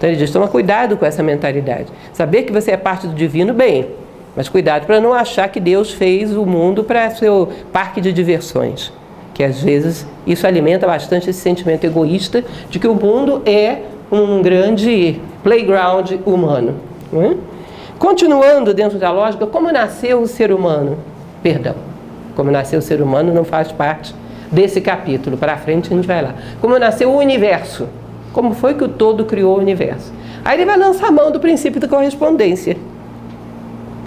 Então 0.02 0.10
ele 0.10 0.18
diz: 0.18 0.32
toma 0.32 0.48
cuidado 0.48 0.98
com 0.98 1.06
essa 1.06 1.22
mentalidade. 1.22 1.86
Saber 2.12 2.42
que 2.42 2.52
você 2.52 2.72
é 2.72 2.78
parte 2.78 3.06
do 3.06 3.14
divino, 3.14 3.54
bem, 3.54 3.88
Mas 4.36 4.50
cuidado 4.50 4.88
para 4.88 5.00
não 5.00 5.14
achar 5.14 5.48
que 5.50 5.60
Deus 5.60 5.94
fez 5.94 6.36
o 6.36 6.44
mundo 6.44 6.84
para 6.84 7.12
seu 7.12 7.50
parque 7.72 8.02
de 8.02 8.12
diversões. 8.12 8.92
Que 9.32 9.44
às 9.44 9.62
vezes 9.62 10.08
isso 10.26 10.48
alimenta 10.48 10.88
bastante 10.88 11.30
esse 11.30 11.40
sentimento 11.40 11.84
egoísta 11.84 12.44
de 12.68 12.80
que 12.80 12.88
o 12.88 12.96
mundo 12.96 13.44
é 13.46 13.84
um 14.12 14.42
grande 14.42 15.22
playground 15.44 16.14
humano. 16.26 16.78
É? 17.14 17.36
Continuando 18.00 18.74
dentro 18.74 18.98
da 18.98 19.12
lógica, 19.12 19.46
como 19.46 19.72
nasceu 19.72 20.20
o 20.20 20.28
ser 20.28 20.52
humano? 20.52 20.98
Perdão, 21.44 21.76
como 22.36 22.50
nasceu 22.50 22.80
o 22.80 22.82
ser 22.82 23.04
humano 23.04 23.32
não 23.32 23.44
faz 23.44 23.72
parte 23.72 24.16
desse 24.52 24.82
capítulo. 24.82 25.38
Para 25.38 25.58
frente 25.58 25.94
a 25.94 25.96
gente 25.96 26.08
vai 26.08 26.24
lá. 26.24 26.34
Como 26.60 26.80
nasceu 26.80 27.12
o 27.12 27.18
universo? 27.18 27.88
Como 28.34 28.54
foi 28.54 28.74
que 28.74 28.84
o 28.84 28.88
todo 28.88 29.26
criou 29.26 29.58
o 29.58 29.60
universo? 29.60 30.12
Aí 30.44 30.58
ele 30.58 30.66
vai 30.66 30.78
lançar 30.78 31.08
a 31.08 31.12
mão 31.12 31.32
do 31.32 31.40
princípio 31.40 31.80
da 31.80 31.88
correspondência. 31.88 32.78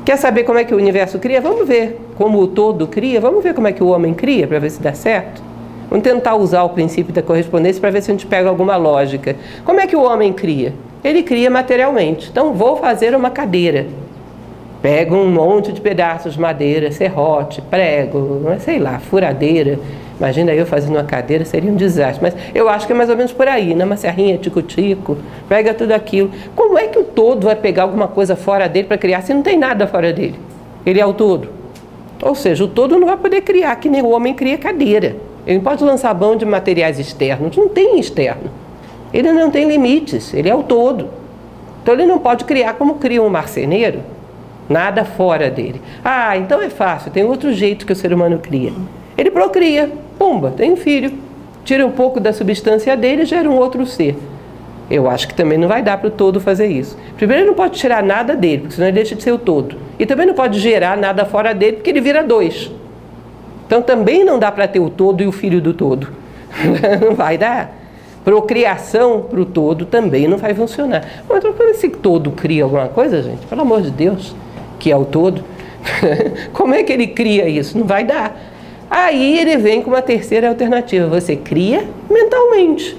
Quer 0.04 0.16
saber 0.16 0.44
como 0.44 0.58
é 0.58 0.64
que 0.64 0.74
o 0.74 0.76
universo 0.76 1.18
cria? 1.18 1.40
Vamos 1.40 1.66
ver 1.66 2.00
como 2.16 2.38
o 2.40 2.46
todo 2.46 2.86
cria. 2.86 3.20
Vamos 3.20 3.42
ver 3.42 3.54
como 3.54 3.68
é 3.68 3.72
que 3.72 3.82
o 3.82 3.88
homem 3.88 4.12
cria 4.14 4.46
para 4.46 4.58
ver 4.58 4.70
se 4.70 4.82
dá 4.82 4.92
certo. 4.92 5.42
Vamos 5.88 6.02
tentar 6.02 6.34
usar 6.34 6.62
o 6.62 6.70
princípio 6.70 7.12
da 7.12 7.22
correspondência 7.22 7.80
para 7.80 7.90
ver 7.90 8.02
se 8.02 8.10
a 8.10 8.14
gente 8.14 8.26
pega 8.26 8.48
alguma 8.48 8.76
lógica. 8.76 9.36
Como 9.64 9.80
é 9.80 9.86
que 9.86 9.94
o 9.94 10.02
homem 10.02 10.32
cria? 10.32 10.74
Ele 11.02 11.22
cria 11.22 11.50
materialmente. 11.50 12.28
Então, 12.30 12.52
vou 12.52 12.76
fazer 12.76 13.14
uma 13.14 13.30
cadeira. 13.30 13.86
Pego 14.82 15.16
um 15.16 15.30
monte 15.30 15.72
de 15.72 15.80
pedaços 15.80 16.34
de 16.34 16.40
madeira, 16.40 16.90
serrote, 16.92 17.62
prego, 17.62 18.42
sei 18.58 18.78
lá, 18.78 18.98
furadeira, 18.98 19.78
Imagina 20.18 20.52
eu 20.52 20.64
fazendo 20.64 20.96
uma 20.96 21.04
cadeira, 21.04 21.44
seria 21.44 21.70
um 21.70 21.76
desastre. 21.76 22.22
Mas 22.22 22.34
eu 22.54 22.68
acho 22.68 22.86
que 22.86 22.92
é 22.92 22.96
mais 22.96 23.10
ou 23.10 23.16
menos 23.16 23.32
por 23.32 23.48
aí, 23.48 23.74
né? 23.74 23.84
Uma 23.84 23.96
serrinha, 23.96 24.38
tico-tico, 24.38 25.16
pega 25.48 25.74
tudo 25.74 25.92
aquilo. 25.92 26.30
Como 26.54 26.78
é 26.78 26.86
que 26.86 26.98
o 26.98 27.04
todo 27.04 27.46
vai 27.46 27.56
pegar 27.56 27.82
alguma 27.82 28.06
coisa 28.06 28.36
fora 28.36 28.68
dele 28.68 28.86
para 28.86 28.98
criar 28.98 29.22
se 29.22 29.34
não 29.34 29.42
tem 29.42 29.58
nada 29.58 29.86
fora 29.86 30.12
dele? 30.12 30.38
Ele 30.86 31.00
é 31.00 31.06
o 31.06 31.12
todo. 31.12 31.48
Ou 32.22 32.34
seja, 32.34 32.64
o 32.64 32.68
todo 32.68 32.98
não 32.98 33.06
vai 33.06 33.16
poder 33.16 33.42
criar, 33.42 33.74
que 33.76 33.88
nem 33.88 34.02
o 34.02 34.10
homem 34.10 34.34
cria 34.34 34.56
cadeira. 34.56 35.16
Ele 35.46 35.58
não 35.58 35.64
pode 35.64 35.84
lançar 35.84 36.14
mão 36.14 36.36
de 36.36 36.46
materiais 36.46 36.98
externos, 36.98 37.56
não 37.56 37.68
tem 37.68 37.98
externo. 37.98 38.50
Ele 39.12 39.32
não 39.32 39.50
tem 39.50 39.68
limites, 39.68 40.32
ele 40.32 40.48
é 40.48 40.54
o 40.54 40.62
todo. 40.62 41.08
Então 41.82 41.94
ele 41.94 42.06
não 42.06 42.18
pode 42.18 42.44
criar 42.44 42.74
como 42.74 42.94
cria 42.94 43.22
um 43.22 43.28
marceneiro, 43.28 44.00
nada 44.68 45.04
fora 45.04 45.50
dele. 45.50 45.82
Ah, 46.04 46.36
então 46.36 46.62
é 46.62 46.70
fácil, 46.70 47.10
tem 47.10 47.24
outro 47.24 47.52
jeito 47.52 47.84
que 47.84 47.92
o 47.92 47.96
ser 47.96 48.12
humano 48.12 48.38
cria. 48.38 48.72
Ele 49.16 49.30
procria, 49.30 49.92
pumba, 50.18 50.52
tem 50.56 50.72
um 50.72 50.76
filho. 50.76 51.12
Tira 51.64 51.86
um 51.86 51.90
pouco 51.90 52.20
da 52.20 52.32
substância 52.32 52.96
dele 52.96 53.22
e 53.22 53.24
gera 53.24 53.48
um 53.48 53.56
outro 53.56 53.86
ser. 53.86 54.16
Eu 54.90 55.08
acho 55.08 55.26
que 55.26 55.34
também 55.34 55.56
não 55.56 55.66
vai 55.66 55.82
dar 55.82 55.96
para 55.96 56.08
o 56.08 56.10
todo 56.10 56.40
fazer 56.40 56.66
isso. 56.66 56.96
Primeiro, 57.16 57.42
ele 57.42 57.48
não 57.48 57.54
pode 57.54 57.78
tirar 57.78 58.02
nada 58.02 58.36
dele, 58.36 58.62
porque 58.62 58.74
senão 58.74 58.88
ele 58.88 58.96
deixa 58.96 59.14
de 59.14 59.22
ser 59.22 59.32
o 59.32 59.38
todo. 59.38 59.76
E 59.98 60.04
também 60.04 60.26
não 60.26 60.34
pode 60.34 60.58
gerar 60.60 60.96
nada 60.96 61.24
fora 61.24 61.54
dele, 61.54 61.76
porque 61.76 61.88
ele 61.88 62.02
vira 62.02 62.22
dois. 62.22 62.70
Então 63.66 63.80
também 63.80 64.24
não 64.24 64.38
dá 64.38 64.52
para 64.52 64.68
ter 64.68 64.80
o 64.80 64.90
todo 64.90 65.22
e 65.22 65.26
o 65.26 65.32
filho 65.32 65.60
do 65.60 65.72
todo. 65.72 66.08
não 67.00 67.14
vai 67.14 67.38
dar. 67.38 67.74
Procriação 68.24 69.22
para 69.22 69.40
o 69.40 69.44
todo 69.44 69.86
também 69.86 70.28
não 70.28 70.38
vai 70.38 70.54
funcionar. 70.54 71.04
Mas 71.28 71.42
quando 71.42 71.70
esse 71.70 71.88
todo 71.88 72.30
cria 72.30 72.64
alguma 72.64 72.88
coisa, 72.88 73.22
gente, 73.22 73.46
pelo 73.46 73.62
amor 73.62 73.82
de 73.82 73.90
Deus, 73.90 74.34
que 74.78 74.90
é 74.90 74.96
o 74.96 75.04
todo, 75.04 75.42
como 76.52 76.74
é 76.74 76.82
que 76.82 76.92
ele 76.92 77.06
cria 77.06 77.48
isso? 77.48 77.76
Não 77.78 77.86
vai 77.86 78.04
dar. 78.04 78.53
Aí 78.90 79.38
ele 79.38 79.56
vem 79.56 79.82
com 79.82 79.90
uma 79.90 80.02
terceira 80.02 80.48
alternativa: 80.48 81.06
você 81.08 81.36
cria 81.36 81.84
mentalmente. 82.10 82.96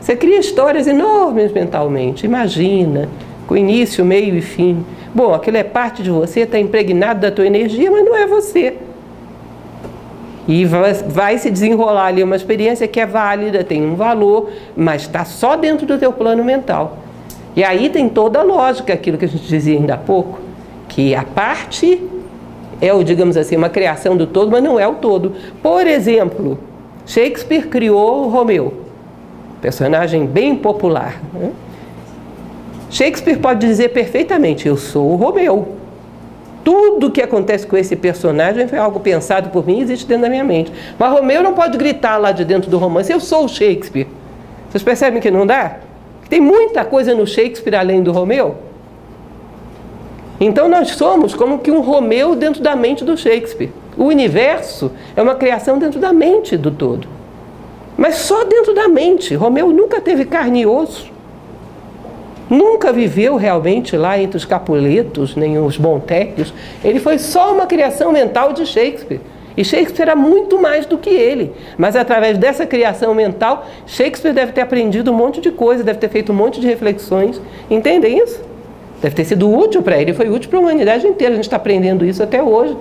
Você 0.00 0.16
cria 0.16 0.38
histórias 0.38 0.86
enormes 0.86 1.52
mentalmente. 1.52 2.24
Imagina, 2.24 3.08
com 3.46 3.56
início, 3.56 4.04
meio 4.04 4.36
e 4.36 4.40
fim. 4.40 4.84
Bom, 5.14 5.34
aquilo 5.34 5.56
é 5.56 5.64
parte 5.64 6.02
de 6.02 6.10
você, 6.10 6.40
está 6.40 6.58
impregnado 6.58 7.20
da 7.20 7.30
tua 7.30 7.46
energia, 7.46 7.90
mas 7.90 8.04
não 8.04 8.16
é 8.16 8.26
você. 8.26 8.76
E 10.48 10.64
vai, 10.64 11.38
se 11.38 11.50
desenrolar 11.50 12.06
ali 12.06 12.22
uma 12.22 12.34
experiência 12.34 12.88
que 12.88 12.98
é 12.98 13.06
válida, 13.06 13.62
tem 13.62 13.84
um 13.84 13.94
valor, 13.94 14.50
mas 14.76 15.02
está 15.02 15.24
só 15.24 15.54
dentro 15.54 15.86
do 15.86 15.98
teu 15.98 16.12
plano 16.12 16.44
mental. 16.44 16.98
E 17.54 17.62
aí 17.62 17.88
tem 17.88 18.08
toda 18.08 18.40
a 18.40 18.42
lógica, 18.42 18.92
aquilo 18.92 19.18
que 19.18 19.24
a 19.24 19.28
gente 19.28 19.46
dizia 19.46 19.78
ainda 19.78 19.94
há 19.94 19.98
pouco, 19.98 20.40
que 20.88 21.14
a 21.14 21.22
parte 21.22 22.02
é, 22.80 22.92
o, 22.92 23.02
digamos 23.02 23.36
assim, 23.36 23.56
uma 23.56 23.68
criação 23.68 24.16
do 24.16 24.26
todo, 24.26 24.50
mas 24.50 24.62
não 24.62 24.78
é 24.80 24.88
o 24.88 24.94
todo. 24.94 25.34
Por 25.62 25.86
exemplo, 25.86 26.58
Shakespeare 27.06 27.66
criou 27.66 28.28
Romeu, 28.28 28.72
personagem 29.60 30.26
bem 30.26 30.56
popular. 30.56 31.20
Né? 31.34 31.50
Shakespeare 32.90 33.38
pode 33.38 33.66
dizer 33.66 33.90
perfeitamente: 33.90 34.66
Eu 34.66 34.76
sou 34.76 35.12
o 35.12 35.16
Romeu. 35.16 35.76
Tudo 36.62 37.10
que 37.10 37.22
acontece 37.22 37.66
com 37.66 37.76
esse 37.76 37.96
personagem 37.96 38.68
foi 38.68 38.78
algo 38.78 39.00
pensado 39.00 39.48
por 39.48 39.66
mim 39.66 39.78
e 39.78 39.82
existe 39.82 40.06
dentro 40.06 40.24
da 40.24 40.28
minha 40.28 40.44
mente. 40.44 40.70
Mas 40.98 41.10
Romeu 41.10 41.42
não 41.42 41.54
pode 41.54 41.78
gritar 41.78 42.18
lá 42.18 42.32
de 42.32 42.44
dentro 42.44 42.70
do 42.70 42.78
romance: 42.78 43.12
Eu 43.12 43.20
sou 43.20 43.44
o 43.44 43.48
Shakespeare. 43.48 44.06
Vocês 44.68 44.82
percebem 44.82 45.20
que 45.20 45.30
não 45.30 45.46
dá? 45.46 45.76
Tem 46.28 46.40
muita 46.40 46.84
coisa 46.84 47.14
no 47.14 47.26
Shakespeare 47.26 47.74
além 47.74 48.02
do 48.02 48.12
Romeu. 48.12 48.69
Então 50.40 50.68
nós 50.68 50.92
somos 50.92 51.34
como 51.34 51.58
que 51.58 51.70
um 51.70 51.82
Romeu 51.82 52.34
dentro 52.34 52.62
da 52.62 52.74
mente 52.74 53.04
do 53.04 53.16
Shakespeare. 53.16 53.70
O 53.96 54.04
universo 54.04 54.90
é 55.14 55.20
uma 55.20 55.34
criação 55.34 55.78
dentro 55.78 56.00
da 56.00 56.12
mente 56.12 56.56
do 56.56 56.70
todo. 56.70 57.06
Mas 57.98 58.14
só 58.14 58.44
dentro 58.44 58.74
da 58.74 58.88
mente. 58.88 59.34
Romeu 59.34 59.68
nunca 59.68 60.00
teve 60.00 60.24
carne 60.24 60.62
e 60.62 60.66
osso. 60.66 61.12
Nunca 62.48 62.90
viveu 62.92 63.36
realmente 63.36 63.96
lá 63.96 64.18
entre 64.18 64.38
os 64.38 64.46
Capuletos, 64.46 65.36
nem 65.36 65.58
os 65.58 65.76
Montecchios. 65.76 66.54
Ele 66.82 66.98
foi 66.98 67.18
só 67.18 67.52
uma 67.52 67.66
criação 67.66 68.10
mental 68.10 68.54
de 68.54 68.64
Shakespeare. 68.64 69.20
E 69.56 69.64
Shakespeare 69.64 70.02
era 70.02 70.16
muito 70.16 70.58
mais 70.58 70.86
do 70.86 70.96
que 70.96 71.10
ele. 71.10 71.52
Mas 71.76 71.94
através 71.94 72.38
dessa 72.38 72.64
criação 72.64 73.14
mental, 73.14 73.66
Shakespeare 73.86 74.32
deve 74.32 74.52
ter 74.52 74.62
aprendido 74.62 75.12
um 75.12 75.14
monte 75.14 75.40
de 75.40 75.50
coisa, 75.50 75.84
deve 75.84 75.98
ter 75.98 76.08
feito 76.08 76.32
um 76.32 76.34
monte 76.34 76.60
de 76.60 76.66
reflexões. 76.66 77.40
Entendem 77.68 78.18
isso? 78.18 78.40
Deve 79.02 79.14
ter 79.14 79.24
sido 79.24 79.50
útil 79.50 79.82
para 79.82 79.98
ele, 80.00 80.12
foi 80.12 80.28
útil 80.28 80.50
para 80.50 80.58
a 80.58 80.62
humanidade 80.62 81.06
inteira. 81.06 81.32
A 81.32 81.36
gente 81.36 81.44
está 81.44 81.56
aprendendo 81.56 82.04
isso 82.04 82.22
até 82.22 82.42
hoje. 82.42 82.76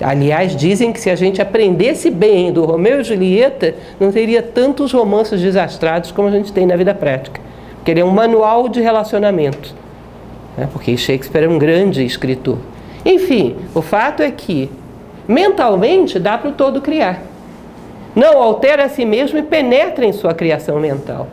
Aliás, 0.00 0.56
dizem 0.56 0.92
que 0.92 1.00
se 1.00 1.08
a 1.08 1.14
gente 1.14 1.40
aprendesse 1.40 2.10
bem 2.10 2.52
do 2.52 2.64
Romeu 2.64 3.00
e 3.00 3.04
Julieta, 3.04 3.74
não 4.00 4.10
teria 4.10 4.42
tantos 4.42 4.92
romances 4.92 5.40
desastrados 5.40 6.10
como 6.10 6.28
a 6.28 6.30
gente 6.30 6.52
tem 6.52 6.66
na 6.66 6.76
vida 6.76 6.94
prática. 6.94 7.40
Porque 7.76 7.90
ele 7.90 8.00
é 8.00 8.04
um 8.04 8.10
manual 8.10 8.68
de 8.68 8.80
relacionamento. 8.80 9.74
Né? 10.56 10.68
Porque 10.72 10.96
Shakespeare 10.96 11.44
é 11.44 11.48
um 11.48 11.58
grande 11.58 12.04
escritor. 12.04 12.58
Enfim, 13.04 13.56
o 13.74 13.82
fato 13.82 14.22
é 14.22 14.30
que 14.30 14.70
mentalmente 15.28 16.18
dá 16.18 16.38
para 16.38 16.50
o 16.50 16.52
todo 16.52 16.80
criar. 16.80 17.22
Não 18.16 18.42
altera 18.42 18.84
a 18.84 18.88
si 18.88 19.04
mesmo 19.04 19.38
e 19.38 19.42
penetra 19.42 20.04
em 20.04 20.12
sua 20.12 20.32
criação 20.32 20.80
mental. 20.80 21.28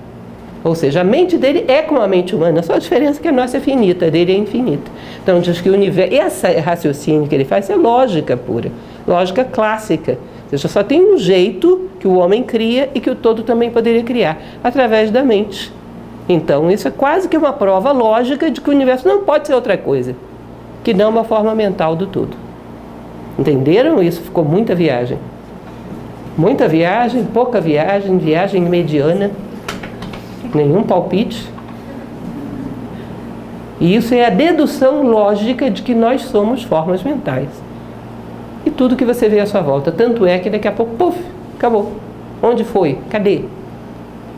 Ou 0.63 0.75
seja, 0.75 1.01
a 1.01 1.03
mente 1.03 1.37
dele 1.37 1.65
é 1.67 1.81
como 1.81 2.01
a 2.01 2.07
mente 2.07 2.35
humana, 2.35 2.61
só 2.61 2.73
a 2.73 2.77
diferença 2.77 3.19
é 3.19 3.21
que 3.21 3.27
a 3.27 3.31
nossa 3.31 3.57
é 3.57 3.59
finita, 3.59 4.05
a 4.05 4.09
dele 4.09 4.31
é 4.31 4.37
infinita. 4.37 4.91
Então 5.23 5.39
diz 5.39 5.59
que 5.59 5.69
o 5.69 5.73
universo, 5.73 6.13
esse 6.13 6.59
raciocínio 6.59 7.27
que 7.27 7.33
ele 7.33 7.45
faz 7.45 7.69
é 7.69 7.75
lógica 7.75 8.37
pura, 8.37 8.71
lógica 9.07 9.43
clássica. 9.43 10.19
Ou 10.43 10.49
seja, 10.49 10.67
só 10.67 10.83
tem 10.83 11.13
um 11.13 11.17
jeito 11.17 11.89
que 11.99 12.07
o 12.07 12.15
homem 12.17 12.43
cria 12.43 12.89
e 12.93 12.99
que 12.99 13.09
o 13.09 13.15
todo 13.15 13.41
também 13.41 13.71
poderia 13.71 14.03
criar, 14.03 14.39
através 14.63 15.09
da 15.09 15.23
mente. 15.23 15.73
Então 16.29 16.69
isso 16.69 16.87
é 16.87 16.91
quase 16.91 17.27
que 17.27 17.35
uma 17.35 17.53
prova 17.53 17.91
lógica 17.91 18.51
de 18.51 18.61
que 18.61 18.69
o 18.69 18.73
universo 18.73 19.07
não 19.07 19.23
pode 19.23 19.47
ser 19.47 19.55
outra 19.55 19.75
coisa, 19.75 20.15
que 20.83 20.93
não 20.93 21.09
uma 21.09 21.23
forma 21.23 21.55
mental 21.55 21.95
do 21.95 22.05
todo. 22.05 22.37
Entenderam? 23.39 24.03
Isso 24.03 24.21
ficou 24.21 24.45
muita 24.45 24.75
viagem. 24.75 25.17
Muita 26.37 26.67
viagem, 26.67 27.25
pouca 27.25 27.59
viagem, 27.59 28.17
viagem 28.19 28.61
mediana 28.61 29.31
nenhum 30.57 30.83
palpite. 30.83 31.49
E 33.79 33.95
isso 33.95 34.13
é 34.13 34.25
a 34.25 34.29
dedução 34.29 35.03
lógica 35.03 35.69
de 35.69 35.81
que 35.81 35.95
nós 35.95 36.21
somos 36.23 36.63
formas 36.63 37.03
mentais. 37.03 37.49
E 38.65 38.69
tudo 38.69 38.95
que 38.95 39.03
você 39.03 39.27
vê 39.27 39.39
à 39.39 39.45
sua 39.45 39.61
volta. 39.61 39.91
Tanto 39.91 40.25
é 40.25 40.37
que 40.37 40.49
daqui 40.49 40.67
a 40.67 40.71
pouco, 40.71 40.95
puf, 40.95 41.19
acabou. 41.57 41.93
Onde 42.43 42.63
foi? 42.63 42.99
Cadê? 43.09 43.45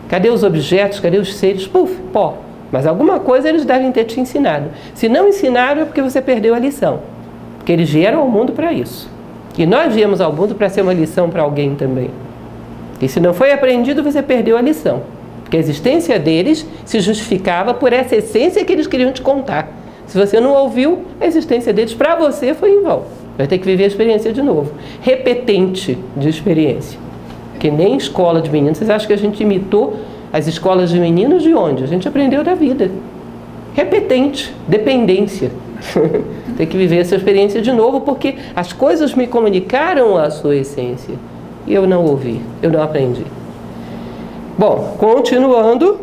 Cadê 0.07 0.29
os 0.29 0.43
objetos? 0.43 0.99
Cadê 0.99 1.17
os 1.17 1.35
seres? 1.35 1.67
Puf, 1.67 1.93
pó. 2.13 2.37
Mas 2.71 2.87
alguma 2.87 3.19
coisa 3.19 3.49
eles 3.49 3.65
devem 3.65 3.91
ter 3.91 4.05
te 4.05 4.19
ensinado. 4.19 4.69
Se 4.95 5.09
não 5.09 5.27
ensinaram 5.27 5.81
é 5.81 5.85
porque 5.85 6.01
você 6.01 6.21
perdeu 6.21 6.55
a 6.55 6.59
lição. 6.59 6.99
Porque 7.57 7.71
eles 7.71 7.89
vieram 7.89 8.19
ao 8.19 8.29
mundo 8.29 8.53
para 8.53 8.71
isso. 8.71 9.09
E 9.57 9.65
nós 9.65 9.93
viemos 9.93 10.21
ao 10.21 10.31
mundo 10.31 10.55
para 10.55 10.69
ser 10.69 10.81
uma 10.81 10.93
lição 10.93 11.29
para 11.29 11.41
alguém 11.41 11.75
também. 11.75 12.09
E 13.01 13.09
se 13.09 13.19
não 13.19 13.33
foi 13.33 13.51
aprendido, 13.51 14.01
você 14.01 14.21
perdeu 14.21 14.57
a 14.57 14.61
lição 14.61 15.01
que 15.53 15.57
a 15.57 15.59
existência 15.59 16.17
deles 16.17 16.65
se 16.83 16.99
justificava 16.99 17.75
por 17.75 17.93
essa 17.93 18.15
essência 18.15 18.65
que 18.65 18.73
eles 18.73 18.87
queriam 18.87 19.11
te 19.11 19.21
contar. 19.21 19.71
Se 20.07 20.17
você 20.17 20.39
não 20.39 20.51
ouviu, 20.51 21.03
a 21.21 21.27
existência 21.27 21.71
deles 21.71 21.93
para 21.93 22.15
você 22.15 22.55
foi 22.55 22.71
em 22.71 22.81
vão. 22.81 23.03
Vai 23.37 23.45
ter 23.45 23.59
que 23.59 23.65
viver 23.67 23.83
a 23.83 23.87
experiência 23.87 24.33
de 24.33 24.41
novo. 24.41 24.73
Repetente 24.99 25.95
de 26.17 26.27
experiência. 26.27 26.99
Que 27.59 27.69
nem 27.69 27.95
escola 27.95 28.41
de 28.41 28.49
meninos. 28.49 28.79
Vocês 28.79 28.89
acham 28.89 29.05
que 29.05 29.13
a 29.13 29.17
gente 29.17 29.43
imitou 29.43 29.97
as 30.31 30.47
escolas 30.47 30.89
de 30.89 30.99
meninos 30.99 31.43
de 31.43 31.53
onde? 31.53 31.83
A 31.83 31.87
gente 31.87 32.07
aprendeu 32.07 32.43
da 32.43 32.55
vida. 32.55 32.89
Repetente, 33.75 34.51
dependência. 34.67 35.51
Tem 36.57 36.65
que 36.65 36.75
viver 36.75 36.97
essa 36.97 37.15
experiência 37.15 37.61
de 37.61 37.71
novo, 37.71 38.01
porque 38.01 38.37
as 38.55 38.73
coisas 38.73 39.13
me 39.13 39.27
comunicaram 39.27 40.17
a 40.17 40.31
sua 40.31 40.55
essência 40.55 41.13
e 41.67 41.75
eu 41.75 41.85
não 41.85 42.03
ouvi, 42.05 42.41
eu 42.63 42.71
não 42.71 42.81
aprendi. 42.81 43.23
Bom, 44.57 44.95
continuando. 44.99 45.99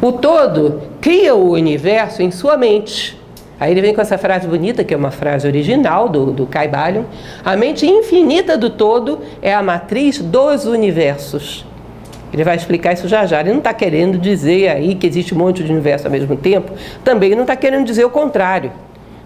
O 0.00 0.12
todo 0.12 0.82
cria 1.00 1.34
o 1.34 1.52
universo 1.52 2.22
em 2.22 2.30
sua 2.30 2.56
mente. 2.56 3.18
Aí 3.58 3.72
ele 3.72 3.80
vem 3.80 3.94
com 3.94 4.00
essa 4.00 4.16
frase 4.16 4.46
bonita, 4.46 4.84
que 4.84 4.92
é 4.92 4.96
uma 4.96 5.10
frase 5.10 5.46
original 5.46 6.08
do, 6.08 6.30
do 6.30 6.46
Caibalion. 6.46 7.04
A 7.44 7.56
mente 7.56 7.86
infinita 7.86 8.56
do 8.56 8.70
todo 8.70 9.20
é 9.42 9.52
a 9.52 9.62
matriz 9.62 10.18
dos 10.18 10.66
universos. 10.66 11.66
Ele 12.32 12.44
vai 12.44 12.56
explicar 12.56 12.92
isso 12.92 13.08
já 13.08 13.24
já. 13.24 13.40
Ele 13.40 13.50
não 13.50 13.58
está 13.58 13.72
querendo 13.72 14.18
dizer 14.18 14.68
aí 14.68 14.94
que 14.94 15.06
existe 15.06 15.34
um 15.34 15.38
monte 15.38 15.64
de 15.64 15.72
universo 15.72 16.06
ao 16.06 16.12
mesmo 16.12 16.36
tempo. 16.36 16.72
Também 17.02 17.34
não 17.34 17.42
está 17.42 17.56
querendo 17.56 17.86
dizer 17.86 18.04
o 18.04 18.10
contrário. 18.10 18.70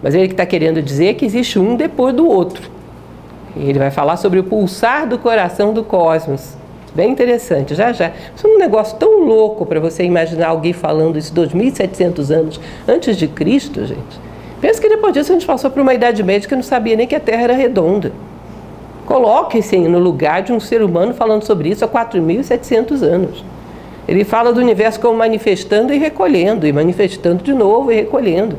Mas 0.00 0.14
ele 0.14 0.26
está 0.26 0.46
querendo 0.46 0.80
dizer 0.80 1.14
que 1.14 1.26
existe 1.26 1.58
um 1.58 1.74
depois 1.74 2.14
do 2.14 2.26
outro. 2.26 2.70
Ele 3.56 3.78
vai 3.78 3.90
falar 3.90 4.16
sobre 4.16 4.38
o 4.38 4.44
pulsar 4.44 5.06
do 5.06 5.18
coração 5.18 5.74
do 5.74 5.82
cosmos. 5.82 6.61
Bem 6.94 7.10
interessante, 7.10 7.74
já 7.74 7.92
já. 7.92 8.12
Isso 8.36 8.46
é 8.46 8.50
um 8.50 8.58
negócio 8.58 8.98
tão 8.98 9.24
louco 9.24 9.64
para 9.64 9.80
você 9.80 10.04
imaginar 10.04 10.48
alguém 10.48 10.72
falando 10.72 11.16
isso 11.16 11.34
2.700 11.34 12.30
anos 12.30 12.60
antes 12.86 13.16
de 13.16 13.26
Cristo, 13.26 13.86
gente. 13.86 14.20
Pensa 14.60 14.80
que 14.80 14.88
depois 14.88 15.12
disso 15.14 15.32
a 15.32 15.34
gente 15.34 15.46
passou 15.46 15.70
por 15.70 15.80
uma 15.80 15.94
idade 15.94 16.22
média 16.22 16.48
que 16.48 16.54
não 16.54 16.62
sabia 16.62 16.94
nem 16.94 17.06
que 17.06 17.14
a 17.14 17.20
Terra 17.20 17.42
era 17.42 17.54
redonda. 17.54 18.12
Coloque-se 19.06 19.76
no 19.78 19.98
lugar 19.98 20.42
de 20.42 20.52
um 20.52 20.60
ser 20.60 20.82
humano 20.82 21.14
falando 21.14 21.42
sobre 21.42 21.70
isso 21.70 21.84
há 21.84 21.88
4.700 21.88 23.02
anos. 23.02 23.44
Ele 24.06 24.24
fala 24.24 24.52
do 24.52 24.60
universo 24.60 25.00
como 25.00 25.16
manifestando 25.16 25.92
e 25.92 25.98
recolhendo, 25.98 26.66
e 26.66 26.72
manifestando 26.72 27.42
de 27.42 27.54
novo 27.54 27.90
e 27.90 27.94
recolhendo. 27.94 28.58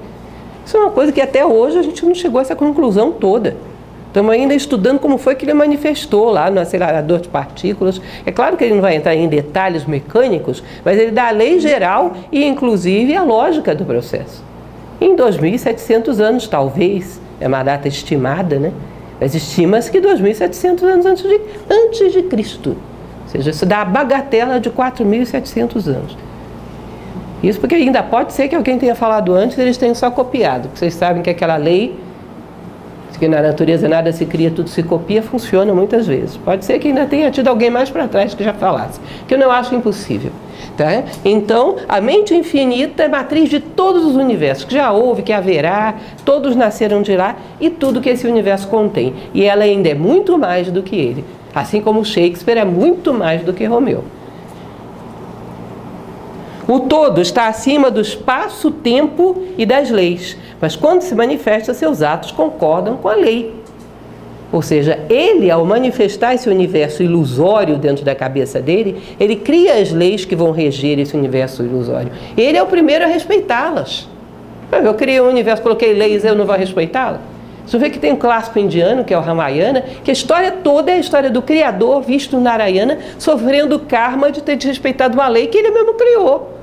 Isso 0.65 0.75
é 0.75 0.79
uma 0.79 0.89
coisa 0.89 1.11
que 1.11 1.21
até 1.21 1.45
hoje 1.45 1.77
a 1.77 1.81
gente 1.81 2.05
não 2.05 2.15
chegou 2.15 2.39
a 2.39 2.41
essa 2.41 2.55
conclusão 2.55 3.11
toda. 3.11 3.55
Estamos 4.13 4.31
ainda 4.31 4.53
estudando 4.53 4.99
como 4.99 5.17
foi 5.17 5.33
que 5.33 5.43
ele 5.43 5.55
manifestou 5.55 6.29
lá 6.29 6.47
no 6.51 6.59
acelerador 6.59 7.19
de 7.19 7.27
partículas. 7.29 7.99
É 8.23 8.31
claro 8.31 8.55
que 8.55 8.63
ele 8.63 8.75
não 8.75 8.81
vai 8.81 8.95
entrar 8.95 9.15
em 9.15 9.27
detalhes 9.27 9.85
mecânicos, 9.85 10.63
mas 10.85 10.99
ele 10.99 11.09
dá 11.09 11.29
a 11.29 11.31
lei 11.31 11.59
geral 11.59 12.13
e, 12.31 12.45
inclusive, 12.45 13.15
a 13.15 13.23
lógica 13.23 13.73
do 13.73 13.83
processo. 13.83 14.43
Em 15.01 15.15
2.700 15.15 16.19
anos, 16.19 16.47
talvez, 16.47 17.19
é 17.41 17.47
uma 17.47 17.63
data 17.63 17.87
estimada, 17.87 18.59
né? 18.59 18.71
Mas 19.19 19.33
estima-se 19.33 19.89
que 19.89 19.99
2.700 19.99 20.83
anos 20.83 21.05
antes 21.07 21.23
de, 21.23 21.41
antes 21.67 22.13
de 22.13 22.21
Cristo. 22.21 22.69
Ou 23.23 23.29
seja, 23.29 23.49
isso 23.49 23.65
dá 23.65 23.81
a 23.81 23.85
bagatela 23.85 24.59
de 24.59 24.69
4.700 24.69 25.87
anos. 25.87 26.15
Isso 27.41 27.59
porque 27.59 27.73
ainda 27.73 28.03
pode 28.03 28.31
ser 28.31 28.47
que 28.47 28.55
alguém 28.55 28.77
tenha 28.77 28.93
falado 28.93 29.33
antes 29.33 29.57
e 29.57 29.61
eles 29.61 29.75
tenham 29.75 29.95
só 29.95 30.11
copiado. 30.11 30.67
Porque 30.67 30.77
vocês 30.77 30.93
sabem 30.93 31.23
que 31.23 31.31
aquela 31.31 31.57
lei 31.57 32.02
que 33.23 33.27
na 33.29 33.41
natureza 33.41 33.87
nada 33.87 34.11
se 34.11 34.25
cria, 34.25 34.51
tudo 34.51 34.69
se 34.69 34.83
copia, 34.83 35.23
funciona 35.23 35.73
muitas 35.73 36.05
vezes. 36.05 36.35
Pode 36.35 36.65
ser 36.65 36.77
que 36.77 36.89
ainda 36.89 37.05
tenha 37.05 37.31
tido 37.31 37.47
alguém 37.47 37.69
mais 37.69 37.89
para 37.89 38.05
trás 38.05 38.33
que 38.33 38.43
já 38.43 38.51
falasse, 38.51 38.99
que 39.25 39.33
eu 39.33 39.37
não 39.37 39.49
acho 39.49 39.73
impossível. 39.73 40.29
Tá? 40.75 41.03
Então, 41.23 41.77
a 41.87 42.01
mente 42.01 42.35
infinita 42.35 43.03
é 43.03 43.07
matriz 43.07 43.49
de 43.49 43.61
todos 43.61 44.03
os 44.03 44.17
universos, 44.17 44.65
que 44.65 44.73
já 44.73 44.91
houve, 44.91 45.21
que 45.21 45.31
haverá, 45.31 45.95
todos 46.25 46.53
nasceram 46.53 47.01
de 47.01 47.15
lá 47.15 47.37
e 47.61 47.69
tudo 47.69 48.01
que 48.01 48.09
esse 48.09 48.27
universo 48.27 48.67
contém. 48.67 49.13
E 49.33 49.45
ela 49.45 49.63
ainda 49.63 49.87
é 49.87 49.95
muito 49.95 50.37
mais 50.37 50.69
do 50.69 50.83
que 50.83 50.97
ele. 50.97 51.23
Assim 51.55 51.79
como 51.79 52.03
Shakespeare 52.03 52.57
é 52.57 52.65
muito 52.65 53.13
mais 53.13 53.41
do 53.41 53.53
que 53.53 53.63
Romeu. 53.63 54.03
O 56.73 56.79
todo 56.79 57.21
está 57.21 57.49
acima 57.49 57.91
do 57.91 58.01
espaço, 58.01 58.71
tempo 58.71 59.43
e 59.59 59.63
das 59.63 59.91
leis, 59.91 60.35
mas 60.59 60.75
quando 60.75 61.03
se 61.03 61.13
manifesta, 61.13 61.71
seus 61.71 62.01
atos 62.01 62.31
concordam 62.31 62.97
com 62.97 63.07
a 63.07 63.13
lei. 63.13 63.53
Ou 64.51 64.59
seja, 64.59 64.97
ele, 65.07 65.51
ao 65.51 65.63
manifestar 65.63 66.33
esse 66.33 66.49
universo 66.49 67.03
ilusório 67.03 67.77
dentro 67.77 68.03
da 68.03 68.15
cabeça 68.15 68.59
dele, 68.59 69.03
ele 69.19 69.35
cria 69.35 69.75
as 69.75 69.91
leis 69.91 70.25
que 70.25 70.35
vão 70.35 70.49
reger 70.49 70.97
esse 70.97 71.15
universo 71.15 71.61
ilusório. 71.61 72.11
Ele 72.35 72.57
é 72.57 72.63
o 72.63 72.65
primeiro 72.65 73.05
a 73.05 73.07
respeitá-las. 73.07 74.09
Eu 74.71 74.95
criei 74.95 75.21
um 75.21 75.29
universo, 75.29 75.61
coloquei 75.61 75.93
leis, 75.93 76.25
eu 76.25 76.33
não 76.33 76.47
vou 76.47 76.55
respeitá-las? 76.55 77.21
Você 77.67 77.77
vê 77.77 77.91
que 77.91 77.99
tem 77.99 78.13
um 78.13 78.17
clássico 78.17 78.57
indiano, 78.57 79.03
que 79.03 79.13
é 79.13 79.17
o 79.17 79.21
Ramayana, 79.21 79.83
que 80.03 80.09
a 80.09 80.13
história 80.13 80.49
toda 80.51 80.89
é 80.89 80.95
a 80.95 80.99
história 80.99 81.29
do 81.29 81.43
Criador, 81.43 82.01
visto 82.01 82.39
Narayana, 82.39 82.97
sofrendo 83.19 83.77
karma 83.77 84.31
de 84.31 84.41
ter 84.41 84.55
desrespeitado 84.55 85.13
uma 85.13 85.27
lei 85.27 85.45
que 85.45 85.59
ele 85.59 85.69
mesmo 85.69 85.93
criou. 85.93 86.62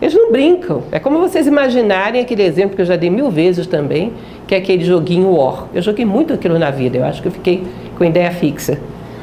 Eles 0.00 0.14
não 0.14 0.32
brincam. 0.32 0.82
É 0.90 0.98
como 0.98 1.18
vocês 1.18 1.46
imaginarem 1.46 2.22
aquele 2.22 2.42
exemplo 2.42 2.74
que 2.74 2.82
eu 2.82 2.86
já 2.86 2.96
dei 2.96 3.10
mil 3.10 3.30
vezes 3.30 3.66
também, 3.66 4.12
que 4.46 4.54
é 4.54 4.58
aquele 4.58 4.84
joguinho 4.84 5.32
War. 5.32 5.66
Eu 5.74 5.82
joguei 5.82 6.04
muito 6.04 6.32
aquilo 6.32 6.58
na 6.58 6.70
vida, 6.70 6.98
eu 6.98 7.04
acho 7.04 7.20
que 7.20 7.28
eu 7.28 7.32
fiquei 7.32 7.64
com 7.98 8.04
ideia 8.04 8.30
fixa. 8.30 8.78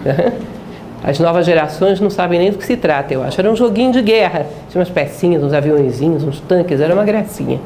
As 1.04 1.20
novas 1.20 1.46
gerações 1.46 2.00
não 2.00 2.10
sabem 2.10 2.40
nem 2.40 2.52
do 2.52 2.58
que 2.58 2.66
se 2.66 2.76
trata, 2.76 3.14
eu 3.14 3.24
acho. 3.24 3.40
Era 3.40 3.50
um 3.50 3.56
joguinho 3.56 3.92
de 3.92 4.02
guerra. 4.02 4.46
Tinha 4.70 4.80
umas 4.80 4.90
pecinhas, 4.90 5.44
uns 5.44 5.54
aviãozinhos, 5.54 6.24
uns 6.24 6.40
tanques, 6.42 6.82
era 6.82 6.94
uma 6.94 7.04
gracinha. 7.04 7.60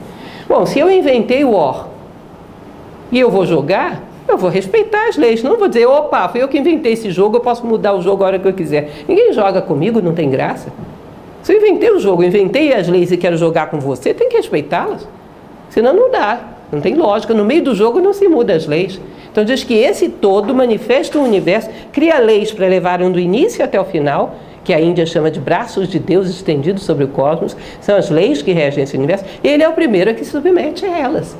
Bom, 0.47 0.65
se 0.65 0.80
eu 0.80 0.89
inventei 0.89 1.43
o 1.43 1.52
War 1.52 1.88
e 3.12 3.19
eu 3.19 3.30
vou 3.30 3.45
jogar, 3.45 4.04
eu 4.28 4.38
vou 4.38 4.50
respeitar 4.50 5.08
as 5.08 5.17
leis. 5.17 5.41
Não 5.43 5.58
vou 5.58 5.67
dizer, 5.67 5.86
opa, 5.86 6.28
fui 6.30 6.41
eu 6.41 6.47
que 6.47 6.58
inventei 6.58 6.93
esse 6.93 7.10
jogo, 7.10 7.38
eu 7.38 7.41
posso 7.41 7.65
mudar 7.65 7.93
o 7.93 8.02
jogo 8.02 8.24
a 8.24 8.28
hora 8.28 8.39
que 8.39 8.47
eu 8.47 8.54
quiser. 8.54 8.89
Ninguém 9.08 9.34
joga 9.34 9.62
comigo, 9.62 10.02
não 10.02 10.13
tem 10.13 10.30
graça. 10.30 10.71
Se 11.43 11.54
eu 11.54 11.58
inventei 11.58 11.91
o 11.91 11.99
jogo, 11.99 12.23
inventei 12.23 12.73
as 12.73 12.88
leis 12.88 13.12
e 13.12 13.17
quero 13.17 13.38
jogar 13.38 13.69
com 13.69 13.80
você, 13.80 14.13
tem 14.13 14.30
que 14.30 14.38
respeitá-las. 14.38 15.08
Senão 15.69 15.93
não 15.93 16.12
dá. 16.12 16.39
Não 16.71 16.80
tem 16.80 16.95
lógica. 16.95 17.34
No 17.34 17.43
meio 17.43 17.63
do 17.63 17.75
jogo 17.75 17.99
não 17.99 18.13
se 18.13 18.27
muda 18.27 18.54
as 18.54 18.67
leis. 18.67 18.99
Então 19.32 19.43
diz 19.43 19.63
que 19.63 19.73
esse 19.73 20.10
todo 20.10 20.54
manifesta 20.54 21.17
o 21.17 21.23
universo, 21.23 21.69
cria 21.91 22.19
leis 22.19 22.51
para 22.51 22.67
levarem 22.67 23.12
do 23.12 23.19
início 23.19 23.63
até 23.63 23.80
o 23.80 23.86
final, 23.86 24.36
que 24.63 24.73
a 24.73 24.80
Índia 24.80 25.06
chama 25.06 25.32
de 25.32 25.39
braços 25.39 25.88
de 25.88 25.97
Deus 25.99 26.30
estendidos 26.30 26.84
sobre 26.84 27.06
o 27.06 27.08
cosmos, 27.08 27.56
são 27.80 27.95
as 27.95 28.10
leis 28.10 28.41
que 28.41 28.51
regem 28.51 28.84
esse 28.84 28.95
universo, 28.95 29.25
e 29.43 29.47
ele 29.47 29.63
é 29.63 29.69
o 29.69 29.73
primeiro 29.73 30.13
que 30.13 30.23
se 30.23 30.32
submete 30.32 30.86
a 30.86 30.97
elas. 30.97 31.36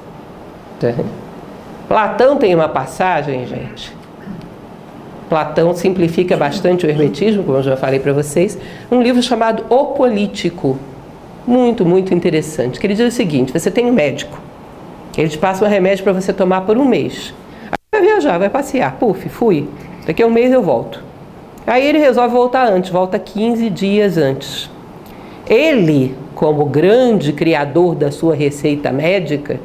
Platão 1.88 2.38
tem 2.38 2.56
uma 2.56 2.70
passagem, 2.70 3.46
gente, 3.46 3.94
Platão 5.32 5.74
simplifica 5.74 6.36
bastante 6.36 6.86
o 6.86 6.90
hermetismo, 6.90 7.42
como 7.42 7.60
eu 7.60 7.64
já 7.64 7.78
falei 7.78 8.02
para 8.02 8.12
vocês, 8.12 8.58
um 8.92 9.02
livro 9.02 9.24
chamado 9.24 9.64
O 9.70 9.94
Político. 9.94 10.78
Muito, 11.48 11.86
muito 11.86 12.14
interessante. 12.14 12.78
Que 12.78 12.86
ele 12.86 12.96
diz 12.96 13.14
o 13.14 13.16
seguinte: 13.16 13.54
você 13.54 13.72
tem 13.72 13.86
um 13.86 13.94
médico, 13.94 14.38
ele 15.18 15.30
te 15.30 15.38
passa 15.38 15.64
um 15.64 15.70
remédio 15.70 16.04
para 16.04 16.12
você 16.12 16.34
tomar 16.34 16.66
por 16.66 16.78
um 16.78 16.84
mês. 16.84 17.34
Aí 17.72 17.78
vai 17.94 18.02
viajar, 18.02 18.38
vai 18.40 18.50
passear. 18.50 18.98
Puf, 18.98 19.30
fui. 19.30 19.70
Daqui 20.06 20.22
a 20.22 20.28
um 20.28 20.32
mês 20.32 20.52
eu 20.52 20.62
volto. 20.62 21.02
Aí 21.66 21.88
ele 21.88 22.00
resolve 22.00 22.36
voltar 22.36 22.68
antes, 22.68 22.90
volta 22.90 23.18
15 23.18 23.70
dias 23.70 24.18
antes. 24.18 24.70
Ele, 25.50 26.14
como 26.36 26.66
grande 26.66 27.32
criador 27.32 27.96
da 27.96 28.12
sua 28.12 28.36
receita 28.36 28.92
médica, 28.92 29.62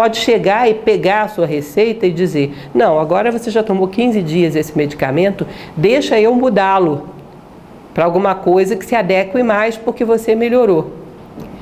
pode 0.00 0.16
chegar 0.16 0.66
e 0.66 0.72
pegar 0.72 1.24
a 1.24 1.28
sua 1.28 1.44
receita 1.44 2.06
e 2.06 2.10
dizer: 2.10 2.54
Não, 2.74 2.98
agora 2.98 3.30
você 3.30 3.50
já 3.50 3.62
tomou 3.62 3.86
15 3.86 4.22
dias 4.22 4.56
esse 4.56 4.74
medicamento, 4.74 5.46
deixa 5.76 6.18
eu 6.18 6.34
mudá-lo 6.34 7.10
para 7.92 8.06
alguma 8.06 8.34
coisa 8.34 8.76
que 8.76 8.86
se 8.86 8.96
adeque 8.96 9.42
mais 9.42 9.76
porque 9.76 10.02
você 10.02 10.34
melhorou. 10.34 10.90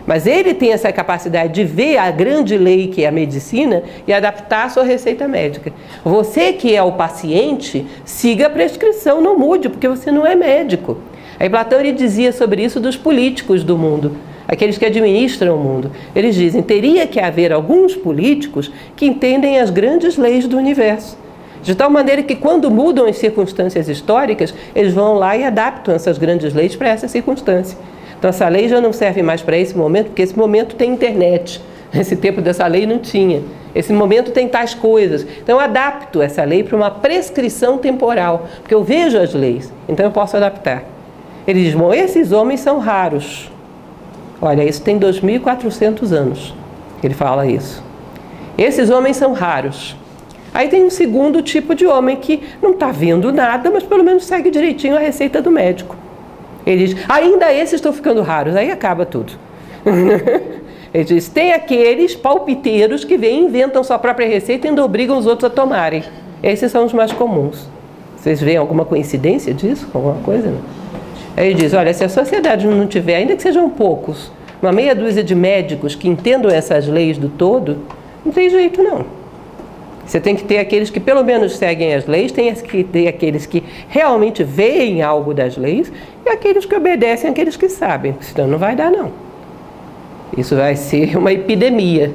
Mas 0.06 0.24
ele 0.24 0.54
tem 0.54 0.72
essa 0.72 0.92
capacidade 0.92 1.52
de 1.52 1.64
ver 1.64 1.98
a 1.98 2.12
grande 2.12 2.56
lei 2.56 2.86
que 2.86 3.02
é 3.02 3.08
a 3.08 3.12
medicina 3.12 3.82
e 4.06 4.12
adaptar 4.12 4.66
a 4.66 4.68
sua 4.68 4.84
receita 4.84 5.26
médica. 5.26 5.72
Você 6.04 6.52
que 6.52 6.76
é 6.76 6.82
o 6.82 6.92
paciente, 6.92 7.84
siga 8.04 8.46
a 8.46 8.50
prescrição, 8.50 9.20
não 9.20 9.36
mude, 9.36 9.68
porque 9.68 9.88
você 9.88 10.12
não 10.12 10.24
é 10.24 10.36
médico. 10.36 10.98
Aí 11.40 11.50
Platão 11.50 11.80
ele 11.80 11.90
dizia 11.90 12.30
sobre 12.30 12.62
isso 12.62 12.78
dos 12.78 12.96
políticos 12.96 13.64
do 13.64 13.76
mundo 13.76 14.27
aqueles 14.48 14.78
que 14.78 14.86
administram 14.86 15.54
o 15.54 15.60
mundo. 15.62 15.92
Eles 16.16 16.34
dizem: 16.34 16.62
teria 16.62 17.06
que 17.06 17.20
haver 17.20 17.52
alguns 17.52 17.94
políticos 17.94 18.72
que 18.96 19.04
entendem 19.04 19.60
as 19.60 19.68
grandes 19.68 20.16
leis 20.16 20.48
do 20.48 20.56
universo. 20.56 21.18
De 21.62 21.74
tal 21.74 21.90
maneira 21.90 22.22
que, 22.22 22.34
quando 22.34 22.70
mudam 22.70 23.06
as 23.06 23.18
circunstâncias 23.18 23.88
históricas, 23.88 24.54
eles 24.74 24.94
vão 24.94 25.14
lá 25.14 25.36
e 25.36 25.44
adaptam 25.44 25.94
essas 25.94 26.16
grandes 26.16 26.54
leis 26.54 26.74
para 26.74 26.88
essa 26.88 27.06
circunstância. 27.06 27.76
Então, 28.16 28.30
essa 28.30 28.48
lei 28.48 28.68
já 28.68 28.80
não 28.80 28.92
serve 28.92 29.22
mais 29.22 29.42
para 29.42 29.58
esse 29.58 29.76
momento, 29.76 30.06
porque 30.06 30.22
esse 30.22 30.36
momento 30.36 30.74
tem 30.74 30.90
internet. 30.90 31.60
Esse 31.94 32.16
tempo 32.16 32.42
dessa 32.42 32.66
lei 32.66 32.84
não 32.84 32.98
tinha. 32.98 33.40
Esse 33.74 33.94
momento 33.94 34.30
tem 34.30 34.46
tais 34.46 34.74
coisas. 34.74 35.26
Então, 35.42 35.56
eu 35.56 35.60
adapto 35.60 36.20
essa 36.20 36.44
lei 36.44 36.62
para 36.62 36.76
uma 36.76 36.90
prescrição 36.90 37.78
temporal, 37.78 38.46
porque 38.60 38.74
eu 38.74 38.84
vejo 38.84 39.16
as 39.16 39.32
leis, 39.32 39.72
então 39.88 40.04
eu 40.04 40.12
posso 40.12 40.36
adaptar. 40.36 40.84
Ele 41.46 41.64
diz: 41.64 41.74
bom, 41.74 41.94
esses 41.94 42.30
homens 42.30 42.60
são 42.60 42.78
raros. 42.78 43.50
Olha, 44.40 44.62
isso 44.62 44.82
tem 44.82 44.98
2.400 44.98 46.12
anos 46.12 46.54
que 47.00 47.06
ele 47.06 47.14
fala 47.14 47.46
isso. 47.46 47.82
Esses 48.56 48.90
homens 48.90 49.16
são 49.16 49.32
raros. 49.32 49.96
Aí 50.52 50.68
tem 50.68 50.84
um 50.84 50.90
segundo 50.90 51.42
tipo 51.42 51.74
de 51.74 51.86
homem 51.86 52.16
que 52.16 52.42
não 52.62 52.70
está 52.70 52.90
vendo 52.90 53.32
nada, 53.32 53.70
mas 53.70 53.82
pelo 53.82 54.02
menos 54.02 54.24
segue 54.24 54.50
direitinho 54.50 54.96
a 54.96 55.00
receita 55.00 55.42
do 55.42 55.50
médico. 55.50 55.96
Ele 56.66 56.86
diz: 56.86 56.96
ainda 57.08 57.52
esses 57.52 57.74
estão 57.74 57.92
ficando 57.92 58.22
raros, 58.22 58.56
aí 58.56 58.70
acaba 58.70 59.06
tudo. 59.06 59.32
Ele 60.92 61.04
diz: 61.04 61.28
tem 61.28 61.52
aqueles 61.52 62.14
palpiteiros 62.16 63.04
que 63.04 63.16
vêm, 63.16 63.44
inventam 63.44 63.84
sua 63.84 63.98
própria 63.98 64.26
receita 64.26 64.66
e 64.66 64.70
ainda 64.70 64.84
obrigam 64.84 65.18
os 65.18 65.26
outros 65.26 65.50
a 65.50 65.54
tomarem. 65.54 66.02
Esses 66.42 66.72
são 66.72 66.84
os 66.84 66.92
mais 66.92 67.12
comuns. 67.12 67.68
Vocês 68.16 68.40
veem 68.40 68.56
alguma 68.56 68.84
coincidência 68.84 69.52
disso? 69.52 69.88
Alguma 69.94 70.16
coisa? 70.22 70.48
Não? 70.50 70.60
Aí 71.38 71.54
diz: 71.54 71.72
olha, 71.72 71.94
se 71.94 72.02
a 72.02 72.08
sociedade 72.08 72.66
não 72.66 72.88
tiver, 72.88 73.14
ainda 73.14 73.36
que 73.36 73.42
sejam 73.42 73.70
poucos, 73.70 74.32
uma 74.60 74.72
meia 74.72 74.92
dúzia 74.92 75.22
de 75.22 75.36
médicos 75.36 75.94
que 75.94 76.08
entendam 76.08 76.50
essas 76.50 76.88
leis 76.88 77.16
do 77.16 77.28
todo, 77.28 77.78
não 78.24 78.32
tem 78.32 78.50
jeito 78.50 78.82
não. 78.82 79.06
Você 80.04 80.18
tem 80.18 80.34
que 80.34 80.42
ter 80.42 80.58
aqueles 80.58 80.90
que 80.90 80.98
pelo 80.98 81.22
menos 81.22 81.56
seguem 81.56 81.94
as 81.94 82.06
leis, 82.06 82.32
tem 82.32 82.52
que 82.54 82.82
ter 82.82 83.06
aqueles 83.06 83.46
que 83.46 83.62
realmente 83.88 84.42
veem 84.42 85.00
algo 85.00 85.32
das 85.32 85.56
leis 85.56 85.92
e 86.26 86.28
aqueles 86.28 86.64
que 86.64 86.74
obedecem 86.74 87.30
aqueles 87.30 87.56
que 87.56 87.68
sabem, 87.68 88.16
senão 88.20 88.48
não 88.48 88.58
vai 88.58 88.74
dar 88.74 88.90
não. 88.90 89.12
Isso 90.36 90.56
vai 90.56 90.74
ser 90.74 91.14
uma 91.16 91.32
epidemia. 91.32 92.12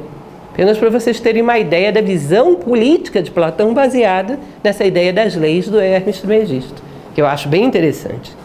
Apenas 0.52 0.78
para 0.78 0.90
vocês 0.90 1.22
terem 1.22 1.42
uma 1.42 1.58
ideia 1.58 1.94
da 1.94 2.02
visão 2.02 2.56
política 2.56 3.24
de 3.24 3.32
Platão 3.32 3.74
baseada 3.74 4.38
nessa 4.62 4.84
ideia 4.84 5.14
das 5.14 5.34
leis 5.34 5.70
do 5.70 5.80
Hermes 5.80 6.18
Trismegisto, 6.18 6.84
que 7.16 7.22
eu 7.22 7.26
acho 7.26 7.48
bem 7.48 7.64
interessante. 7.64 8.43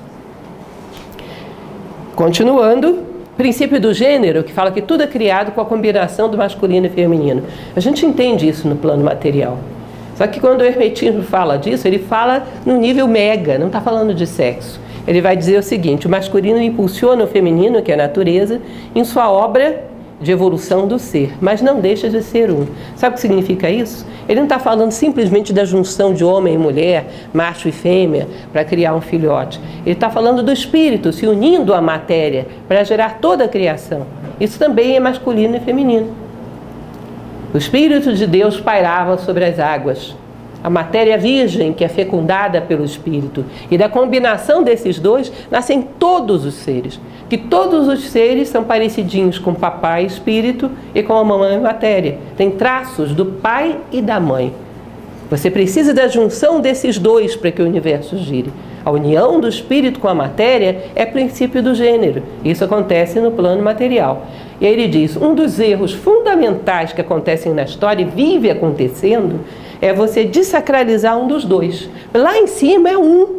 Continuando, 2.19 3.05
princípio 3.37 3.81
do 3.81 3.95
gênero, 3.95 4.43
que 4.43 4.53
fala 4.53 4.73
que 4.73 4.83
tudo 4.83 5.05
é 5.05 5.07
criado 5.07 5.53
com 5.53 5.61
a 5.61 5.65
combinação 5.65 6.29
do 6.29 6.37
masculino 6.37 6.87
e 6.87 6.89
feminino. 6.89 7.45
A 7.77 7.79
gente 7.79 8.05
entende 8.05 8.49
isso 8.49 8.67
no 8.67 8.75
plano 8.75 9.05
material. 9.05 9.57
Só 10.17 10.27
que 10.27 10.41
quando 10.41 10.63
o 10.63 10.65
hermetismo 10.65 11.23
fala 11.23 11.57
disso, 11.57 11.87
ele 11.87 12.01
fala 12.01 12.45
no 12.67 12.77
nível 12.77 13.07
mega, 13.07 13.57
não 13.57 13.69
está 13.69 13.81
falando 13.81 14.13
de 14.13 14.27
sexo. 14.27 14.81
Ele 15.07 15.21
vai 15.21 15.37
dizer 15.37 15.61
o 15.61 15.63
seguinte: 15.63 16.09
o 16.09 16.11
masculino 16.11 16.61
impulsiona 16.61 17.23
o 17.23 17.29
feminino, 17.29 17.81
que 17.83 17.93
é 17.93 17.95
a 17.95 17.99
natureza, 17.99 18.61
em 18.97 19.05
sua 19.05 19.31
obra 19.31 19.85
de 20.21 20.33
evolução 20.33 20.87
do 20.87 20.99
ser, 20.99 21.35
mas 21.41 21.63
não 21.63 21.81
deixa 21.81 22.09
de 22.09 22.23
ser 22.23 22.51
um. 22.51 22.67
Sabe 22.97 23.13
o 23.13 23.15
que 23.15 23.21
significa 23.21 23.71
isso? 23.71 24.07
Ele 24.29 24.41
não 24.41 24.47
está 24.47 24.59
falando 24.59 24.91
simplesmente 24.91 25.53
da 25.53 25.65
junção 25.65 26.13
de 26.13 26.25
homem 26.25 26.55
e 26.55 26.59
mulher, 26.59 27.07
macho 27.33 27.69
e 27.69 27.73
fêmea, 27.73 28.27
para 28.53 28.65
criar 28.65 28.95
um 28.95 29.01
filhote. 29.01 29.61
Ele 29.85 29.95
está 29.95 30.11
falando 30.11 30.43
do 30.43 30.53
espírito 30.53 31.13
se 31.13 31.27
unindo 31.27 31.73
à 31.73 31.81
matéria 31.81 32.47
para 32.67 32.85
gerar 32.85 33.19
toda 33.21 33.45
a 33.45 33.49
criação. 33.49 34.07
Isso 34.41 34.59
também 34.59 34.97
é 34.97 35.01
masculino 35.01 35.57
e 35.57 35.61
feminino. 35.61 36.13
O 37.53 37.57
Espírito 37.57 38.13
de 38.13 38.27
Deus 38.27 38.61
pairava 38.61 39.17
sobre 39.17 39.43
as 39.45 39.59
águas 39.59 40.15
a 40.63 40.69
matéria 40.69 41.17
virgem 41.17 41.73
que 41.73 41.85
é 41.85 41.89
fecundada 41.89 42.61
pelo 42.61 42.85
Espírito. 42.85 43.45
E 43.71 43.79
da 43.79 43.89
combinação 43.89 44.63
desses 44.63 44.99
dois 44.99 45.33
nascem 45.51 45.83
todos 45.83 46.45
os 46.45 46.55
seres. 46.55 47.01
Que 47.29 47.39
todos 47.39 47.87
os 47.89 48.09
seres 48.09 48.49
são 48.49 48.65
parecidinhos 48.65 49.39
com 49.39 49.53
o 49.53 49.55
papai 49.55 50.05
Espírito 50.05 50.71
e 50.95 51.03
com 51.03 51.15
a 51.15 51.25
mamãe 51.25 51.59
matéria. 51.61 52.19
Tem 52.37 52.51
traços 52.51 53.13
do 53.13 53.27
pai 53.27 53.79
e 53.93 54.03
da 54.03 54.19
mãe. 54.19 54.53
Você 55.31 55.51
precisa 55.51 55.93
da 55.93 56.09
junção 56.09 56.59
desses 56.59 56.99
dois 56.99 57.37
para 57.37 57.51
que 57.51 57.61
o 57.61 57.67
universo 57.67 58.17
gire. 58.17 58.51
A 58.83 58.91
união 58.91 59.39
do 59.39 59.47
espírito 59.47 60.01
com 60.01 60.09
a 60.09 60.15
matéria 60.15 60.85
é 60.95 61.05
princípio 61.05 61.63
do 61.63 61.75
gênero. 61.75 62.23
Isso 62.43 62.65
acontece 62.65 63.21
no 63.21 63.31
plano 63.31 63.63
material. 63.63 64.27
E 64.59 64.67
aí 64.67 64.73
ele 64.73 64.89
diz: 64.89 65.15
um 65.17 65.35
dos 65.35 65.61
erros 65.61 65.93
fundamentais 65.93 66.95
que 66.95 67.01
acontecem 67.03 67.53
na 67.53 67.65
história 67.65 68.03
e 68.03 68.07
vive 68.07 68.51
acontecendo 68.51 69.41
é 69.81 69.93
você 69.93 70.25
desacralizar 70.25 71.19
um 71.19 71.27
dos 71.27 71.45
dois. 71.45 71.89
Lá 72.13 72.39
em 72.39 72.47
cima 72.47 72.89
é 72.89 72.99
um. 72.99 73.39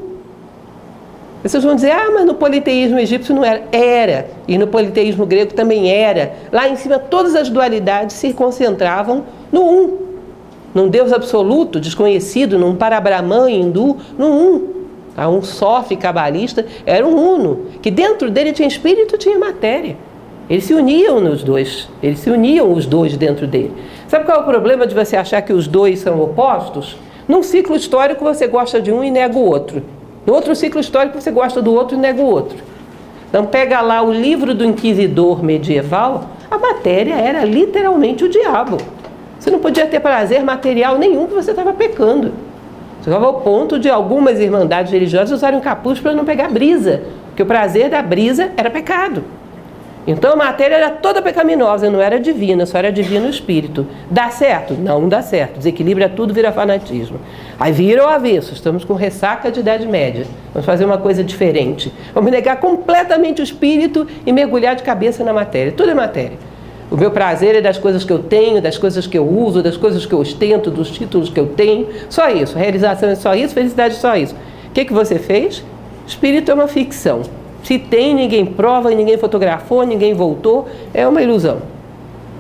Vocês 1.42 1.64
vão 1.64 1.76
dizer, 1.76 1.92
ah, 1.92 2.12
mas 2.14 2.26
no 2.26 2.34
politeísmo 2.34 3.00
egípcio 3.00 3.34
não 3.34 3.46
era. 3.46 3.64
Era. 3.72 4.28
E 4.48 4.58
no 4.58 4.68
politeísmo 4.68 5.26
grego 5.26 5.54
também 5.54 5.90
era. 5.90 6.34
Lá 6.52 6.68
em 6.68 6.76
cima 6.76 7.00
todas 7.00 7.36
as 7.36 7.50
dualidades 7.50 8.16
se 8.16 8.34
concentravam 8.34 9.24
no 9.52 9.62
um. 9.62 9.98
Num 10.74 10.88
Deus 10.88 11.12
absoluto, 11.12 11.80
desconhecido, 11.80 12.58
num 12.58 12.76
Parabrahman 12.76 13.50
hindu, 13.50 13.98
no 14.18 14.28
um. 14.28 14.80
Tá? 15.16 15.28
Um 15.28 15.42
sofe 15.42 15.96
cabalista 15.96 16.66
era 16.86 17.06
um 17.06 17.16
uno, 17.16 17.66
que 17.82 17.92
dentro 17.92 18.30
dele 18.30 18.54
tinha 18.54 18.68
espírito 18.68 19.18
tinha 19.18 19.38
matéria. 19.38 19.98
Eles 20.50 20.64
se 20.64 20.74
uniam 20.74 21.20
nos 21.20 21.44
dois, 21.44 21.88
eles 22.02 22.20
se 22.20 22.30
uniam 22.30 22.72
os 22.72 22.86
dois 22.86 23.16
dentro 23.16 23.46
dele. 23.46 23.72
Sabe 24.10 24.26
qual 24.26 24.39
é 24.39 24.41
o 24.41 24.43
problema 24.43 24.88
de 24.88 24.95
você 24.95 25.16
achar 25.16 25.39
que 25.43 25.53
os 25.53 25.68
dois 25.68 25.99
são 25.99 26.20
opostos? 26.20 26.97
Num 27.28 27.43
ciclo 27.43 27.76
histórico 27.76 28.24
você 28.26 28.47
gosta 28.47 28.82
de 28.82 28.91
um 28.91 29.03
e 29.03 29.12
nega 29.12 29.38
o 29.38 29.45
outro. 29.45 29.84
No 30.26 30.34
outro 30.34 30.55
ciclo 30.55 30.82
histórico 30.82 31.22
você 31.22 31.30
gosta 31.30 31.62
do 31.62 31.72
outro 31.72 31.95
e 31.95 31.99
nega 31.99 32.20
o 32.20 32.26
outro. 32.26 32.57
Então 33.30 33.45
pega 33.45 33.82
lá 33.82 34.01
o 34.01 34.12
livro 34.12 34.55
do 34.55 34.66
inquisidor 34.66 35.43
medieval, 35.43 36.30
a 36.49 36.57
matéria 36.57 37.14
era 37.14 37.45
literalmente 37.45 38.24
o 38.24 38.30
diabo. 38.30 38.78
Você 39.39 39.51
não 39.51 39.60
podia 39.60 39.86
ter 39.86 39.99
prazer 39.99 40.43
material 40.43 40.97
nenhum 40.97 41.28
que 41.28 41.36
você 41.36 41.51
estava 41.51 41.72
pecando. 41.72 42.34
Chegava 43.03 43.28
ao 43.28 43.41
ponto 43.41 43.78
de 43.78 43.91
algumas 43.91 44.39
irmandades 44.39 44.91
religiosas 44.91 45.38
usarem 45.38 45.60
capuz 45.60 45.99
para 45.99 46.16
não 46.16 46.26
pegar 46.26 46.49
brisa, 46.49 47.03
porque 47.28 47.43
o 47.43 47.45
prazer 47.45 47.91
da 47.91 48.01
brisa 48.01 48.49
era 48.57 48.72
pecado. 48.72 49.24
Então 50.08 50.34
a 50.34 50.36
matéria 50.36 50.76
era 50.76 50.89
toda 50.89 51.22
pecaminosa, 51.22 51.89
não 51.89 52.02
era 52.02 52.20
divina, 52.20 52.66
só 52.66 52.78
era 52.78 52.91
divino 52.91 53.28
o 53.28 53.30
espírito. 53.30 53.86
Dá 54.10 54.30
certo? 54.30 54.74
Não, 54.74 55.02
não 55.02 55.10
dá 55.10 55.22
certo. 55.22 55.58
Desequilibra 55.58 56.10
tudo, 56.10 56.34
vira 56.34 56.52
fanatismo. 56.52 57.20
Aí 57.60 57.72
vira 57.72 58.04
o 58.04 58.08
avesso, 58.08 58.54
estamos 58.54 58.84
com 58.84 58.93
ressaca 58.93 59.52
de 59.52 59.60
Idade 59.60 59.88
Média. 59.88 60.26
Vamos 60.54 60.66
fazer 60.66 60.86
uma 60.86 60.97
coisa 60.97 61.24
diferente. 61.24 61.93
Vamos 62.14 62.32
negar 62.32 62.58
completamente 62.58 63.41
o 63.41 63.43
espírito 63.43 64.08
e 64.26 64.32
mergulhar 64.32 64.76
de 64.76 64.84
cabeça 64.84 65.24
na 65.24 65.34
matéria. 65.34 65.72
Tudo 65.72 65.91
é 65.91 65.93
matéria. 65.93 66.38
O 66.89 66.97
meu 66.97 67.12
prazer 67.12 67.56
é 67.56 67.62
das 67.62 67.78
coisas 67.78 68.04
que 68.04 68.12
eu 68.12 68.18
tenho, 68.18 68.60
das 68.62 68.78
coisas 68.78 69.06
que 69.06 69.18
eu 69.18 69.28
uso, 69.28 69.62
das 69.62 69.78
coisas 69.78 70.08
que 70.08 70.14
eu 70.14 70.20
ostento, 70.20 70.72
dos 70.72 70.89
títulos 70.89 71.30
que 71.30 71.39
eu 71.39 71.47
tenho. 71.47 71.88
Só 72.10 72.30
isso. 72.30 72.58
Realização 72.58 73.10
é 73.10 73.16
só 73.16 73.36
isso, 73.36 73.54
felicidade 73.54 73.95
é 73.95 73.97
só 73.97 74.16
isso. 74.16 74.36
O 74.70 74.72
que, 74.72 74.86
que 74.86 74.93
você 74.93 75.20
fez? 75.20 75.64
Espírito 76.08 76.50
é 76.50 76.54
uma 76.54 76.68
ficção. 76.68 77.22
Se 77.64 77.78
tem, 77.78 78.14
ninguém 78.14 78.45
prova, 78.45 78.89
ninguém 78.91 79.18
fotografou, 79.18 79.84
ninguém 79.84 80.14
voltou, 80.14 80.68
é 80.93 81.07
uma 81.07 81.22
ilusão. 81.22 81.62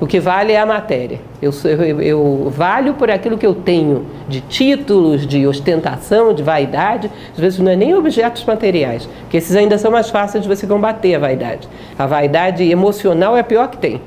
O 0.01 0.07
que 0.07 0.19
vale 0.19 0.53
é 0.53 0.59
a 0.59 0.65
matéria. 0.65 1.19
Eu, 1.41 1.51
eu, 1.65 2.01
eu, 2.01 2.53
valho 2.55 2.93
por 2.93 3.11
aquilo 3.11 3.37
que 3.37 3.45
eu 3.45 3.53
tenho 3.53 4.05
de 4.29 4.39
títulos, 4.39 5.27
de 5.27 5.45
ostentação, 5.45 6.33
de 6.33 6.41
vaidade. 6.41 7.11
Às 7.33 7.39
vezes 7.39 7.59
não 7.59 7.69
é 7.69 7.75
nem 7.75 7.93
objetos 7.93 8.45
materiais, 8.45 9.09
porque 9.21 9.37
esses 9.37 9.55
ainda 9.57 9.77
são 9.77 9.91
mais 9.91 10.09
fáceis 10.09 10.41
de 10.41 10.49
você 10.49 10.65
combater 10.65 11.15
a 11.15 11.19
vaidade. 11.19 11.67
A 11.97 12.05
vaidade 12.05 12.63
emocional 12.63 13.35
é 13.35 13.41
a 13.41 13.43
pior 13.43 13.67
que 13.67 13.77
tem. 13.77 14.01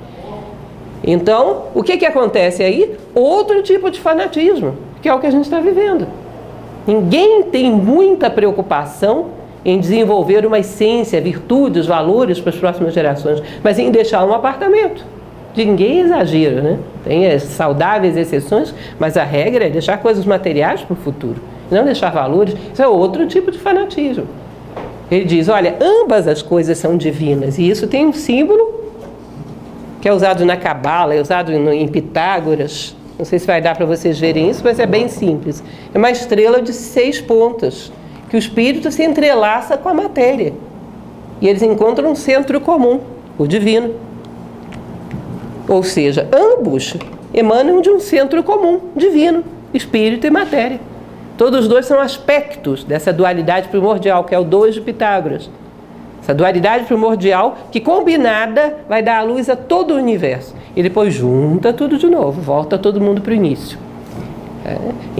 Então, 1.04 1.64
o 1.74 1.82
que, 1.82 1.98
que 1.98 2.06
acontece 2.06 2.62
aí? 2.62 2.96
Outro 3.14 3.62
tipo 3.62 3.90
de 3.90 4.00
fanatismo, 4.00 4.74
que 5.02 5.08
é 5.08 5.14
o 5.14 5.18
que 5.18 5.26
a 5.26 5.30
gente 5.30 5.44
está 5.44 5.60
vivendo. 5.60 6.06
Ninguém 6.86 7.42
tem 7.44 7.70
muita 7.70 8.30
preocupação 8.30 9.41
em 9.64 9.78
desenvolver 9.78 10.44
uma 10.44 10.58
essência, 10.58 11.20
virtudes, 11.20 11.86
valores 11.86 12.40
para 12.40 12.50
as 12.50 12.56
próximas 12.56 12.94
gerações, 12.94 13.42
mas 13.62 13.78
em 13.78 13.90
deixar 13.90 14.24
um 14.24 14.32
apartamento. 14.32 15.04
De 15.54 15.64
ninguém 15.64 16.00
exagero, 16.00 16.62
né? 16.62 16.78
Tem 17.04 17.38
saudáveis 17.38 18.16
exceções, 18.16 18.74
mas 18.98 19.16
a 19.16 19.24
regra 19.24 19.66
é 19.66 19.70
deixar 19.70 19.98
coisas 19.98 20.24
materiais 20.24 20.80
para 20.80 20.94
o 20.94 20.96
futuro, 20.96 21.36
não 21.70 21.84
deixar 21.84 22.10
valores. 22.10 22.56
Isso 22.72 22.82
é 22.82 22.88
outro 22.88 23.26
tipo 23.26 23.50
de 23.50 23.58
fanatismo. 23.58 24.26
Ele 25.10 25.26
diz: 25.26 25.48
olha, 25.48 25.76
ambas 25.78 26.26
as 26.26 26.40
coisas 26.40 26.78
são 26.78 26.96
divinas, 26.96 27.58
e 27.58 27.68
isso 27.68 27.86
tem 27.86 28.06
um 28.06 28.14
símbolo 28.14 28.80
que 30.00 30.08
é 30.08 30.12
usado 30.12 30.44
na 30.44 30.56
Cabala, 30.56 31.14
é 31.14 31.20
usado 31.20 31.52
em 31.52 31.86
Pitágoras. 31.86 32.96
Não 33.18 33.24
sei 33.24 33.38
se 33.38 33.46
vai 33.46 33.60
dar 33.60 33.76
para 33.76 33.84
vocês 33.84 34.18
verem 34.18 34.48
isso, 34.48 34.62
mas 34.64 34.80
é 34.80 34.86
bem 34.86 35.06
simples. 35.06 35.62
É 35.94 35.98
uma 35.98 36.10
estrela 36.10 36.60
de 36.62 36.72
seis 36.72 37.20
pontas 37.20 37.92
que 38.32 38.36
o 38.36 38.38
espírito 38.38 38.90
se 38.90 39.04
entrelaça 39.04 39.76
com 39.76 39.90
a 39.90 39.92
matéria. 39.92 40.54
E 41.38 41.46
eles 41.46 41.62
encontram 41.62 42.12
um 42.12 42.14
centro 42.14 42.58
comum, 42.62 42.98
o 43.36 43.46
divino. 43.46 43.94
Ou 45.68 45.82
seja, 45.82 46.26
ambos 46.32 46.96
emanam 47.34 47.82
de 47.82 47.90
um 47.90 48.00
centro 48.00 48.42
comum, 48.42 48.80
divino, 48.96 49.44
espírito 49.74 50.26
e 50.26 50.30
matéria. 50.30 50.80
Todos 51.36 51.60
os 51.60 51.68
dois 51.68 51.84
são 51.84 52.00
aspectos 52.00 52.84
dessa 52.84 53.12
dualidade 53.12 53.68
primordial, 53.68 54.24
que 54.24 54.34
é 54.34 54.38
o 54.38 54.44
dois 54.44 54.72
de 54.72 54.80
Pitágoras. 54.80 55.50
Essa 56.22 56.32
dualidade 56.32 56.84
primordial 56.86 57.58
que 57.70 57.80
combinada 57.80 58.78
vai 58.88 59.02
dar 59.02 59.18
a 59.18 59.22
luz 59.22 59.50
a 59.50 59.56
todo 59.56 59.92
o 59.92 59.98
universo. 59.98 60.54
E 60.74 60.82
depois 60.82 61.12
junta 61.12 61.70
tudo 61.70 61.98
de 61.98 62.06
novo, 62.06 62.40
volta 62.40 62.78
todo 62.78 62.98
mundo 62.98 63.20
para 63.20 63.32
o 63.32 63.34
início. 63.34 63.78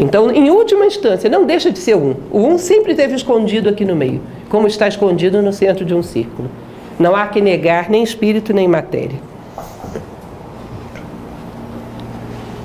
Então, 0.03 0.33
em 0.33 0.51
última 0.51 0.85
instância, 0.85 1.31
não 1.31 1.47
deixa 1.47 1.71
de 1.71 1.79
ser 1.79 1.95
um. 1.95 2.17
O 2.29 2.41
um 2.41 2.59
sempre 2.59 2.91
esteve 2.91 3.15
escondido 3.15 3.69
aqui 3.69 3.85
no 3.85 3.95
meio, 3.95 4.21
como 4.49 4.67
está 4.67 4.89
escondido 4.89 5.41
no 5.41 5.53
centro 5.53 5.85
de 5.85 5.95
um 5.95 6.03
círculo. 6.03 6.51
Não 6.99 7.15
há 7.15 7.29
que 7.29 7.41
negar 7.41 7.89
nem 7.89 8.03
espírito 8.03 8.53
nem 8.53 8.67
matéria. 8.67 9.17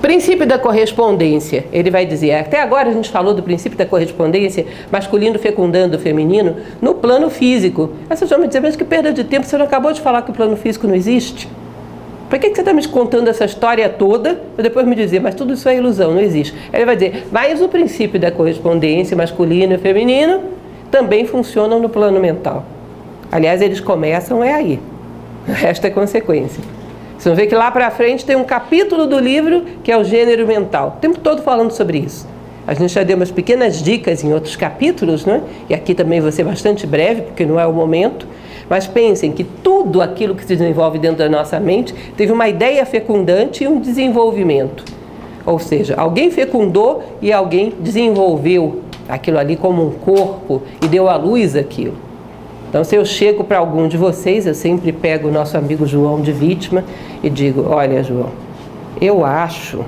Princípio 0.01 0.47
da 0.47 0.57
correspondência, 0.57 1.65
ele 1.71 1.91
vai 1.91 2.07
dizer, 2.07 2.33
até 2.33 2.59
agora 2.59 2.89
a 2.89 2.93
gente 2.93 3.11
falou 3.11 3.35
do 3.35 3.43
princípio 3.43 3.77
da 3.77 3.85
correspondência, 3.85 4.65
masculino 4.91 5.37
fecundando 5.37 5.97
o 5.97 5.99
feminino, 5.99 6.55
no 6.81 6.95
plano 6.95 7.29
físico. 7.29 7.91
Aí 8.09 8.17
vocês 8.17 8.31
vão 8.31 8.39
me 8.39 8.47
dizer, 8.47 8.61
mas 8.61 8.75
que 8.75 8.83
perda 8.83 9.13
de 9.13 9.23
tempo, 9.23 9.45
você 9.45 9.59
não 9.59 9.65
acabou 9.65 9.93
de 9.93 10.01
falar 10.01 10.23
que 10.23 10.31
o 10.31 10.33
plano 10.33 10.57
físico 10.57 10.87
não 10.87 10.95
existe? 10.95 11.47
Por 12.29 12.39
que, 12.39 12.53
você 12.53 12.59
está 12.59 12.73
me 12.73 12.85
contando 12.87 13.29
essa 13.29 13.45
história 13.45 13.87
toda 13.87 14.41
e 14.57 14.61
depois 14.61 14.85
me 14.85 14.95
dizer, 14.95 15.21
mas 15.21 15.33
tudo 15.33 15.53
isso 15.53 15.67
é 15.69 15.77
ilusão, 15.77 16.13
não 16.13 16.19
existe? 16.19 16.53
Ele 16.73 16.85
vai 16.85 16.95
dizer, 16.95 17.27
mas 17.31 17.61
o 17.61 17.69
princípio 17.69 18.19
da 18.19 18.29
correspondência 18.31 19.15
masculino 19.15 19.75
e 19.75 19.77
feminino 19.77 20.41
também 20.91 21.25
funcionam 21.25 21.79
no 21.79 21.87
plano 21.87 22.19
mental. 22.19 22.65
Aliás, 23.31 23.61
eles 23.61 23.79
começam 23.79 24.43
é 24.43 24.53
aí. 24.53 24.79
O 25.47 25.51
resto 25.51 25.87
é 25.87 25.89
consequência. 25.89 26.61
Você 27.17 27.33
vê 27.33 27.47
que 27.47 27.55
lá 27.55 27.71
para 27.71 27.89
frente 27.89 28.25
tem 28.25 28.35
um 28.35 28.43
capítulo 28.43 29.07
do 29.07 29.17
livro 29.17 29.63
que 29.81 29.89
é 29.89 29.97
o 29.97 30.03
gênero 30.03 30.45
mental. 30.45 30.95
O 30.97 30.99
tempo 30.99 31.19
todo 31.19 31.41
falando 31.41 31.71
sobre 31.71 31.99
isso. 31.99 32.27
A 32.67 32.73
gente 32.73 32.93
já 32.93 33.01
deu 33.01 33.15
umas 33.15 33.31
pequenas 33.31 33.81
dicas 33.81 34.25
em 34.25 34.33
outros 34.33 34.57
capítulos, 34.57 35.25
né? 35.25 35.41
e 35.69 35.73
aqui 35.73 35.95
também 35.95 36.19
vou 36.19 36.33
ser 36.33 36.43
bastante 36.43 36.85
breve, 36.85 37.21
porque 37.21 37.45
não 37.45 37.57
é 37.57 37.65
o 37.65 37.71
momento. 37.71 38.27
Mas 38.69 38.85
pensem 38.85 39.31
que 39.31 39.43
tudo 39.43 40.01
aquilo 40.01 40.35
que 40.35 40.41
se 40.41 40.55
desenvolve 40.55 40.99
dentro 40.99 41.19
da 41.19 41.29
nossa 41.29 41.59
mente 41.59 41.93
teve 42.15 42.31
uma 42.31 42.47
ideia 42.49 42.85
fecundante 42.85 43.63
e 43.63 43.67
um 43.67 43.79
desenvolvimento. 43.79 44.83
Ou 45.45 45.59
seja, 45.59 45.95
alguém 45.95 46.29
fecundou 46.29 47.01
e 47.21 47.31
alguém 47.31 47.73
desenvolveu 47.79 48.81
aquilo 49.07 49.37
ali 49.37 49.55
como 49.55 49.87
um 49.87 49.91
corpo 49.91 50.61
e 50.83 50.87
deu 50.87 51.07
à 51.07 51.15
luz 51.15 51.55
aquilo. 51.55 51.95
Então, 52.69 52.83
se 52.83 52.95
eu 52.95 53.05
chego 53.05 53.45
para 53.45 53.57
algum 53.57 53.87
de 53.87 53.95
vocês, 53.95 54.45
eu 54.45 54.53
sempre 54.53 54.91
pego 54.91 55.29
o 55.29 55.31
nosso 55.31 55.57
amigo 55.57 55.85
João 55.85 56.19
de 56.19 56.33
vítima 56.33 56.83
e 57.23 57.29
digo: 57.29 57.65
Olha, 57.69 58.03
João, 58.03 58.29
eu 58.99 59.23
acho 59.23 59.85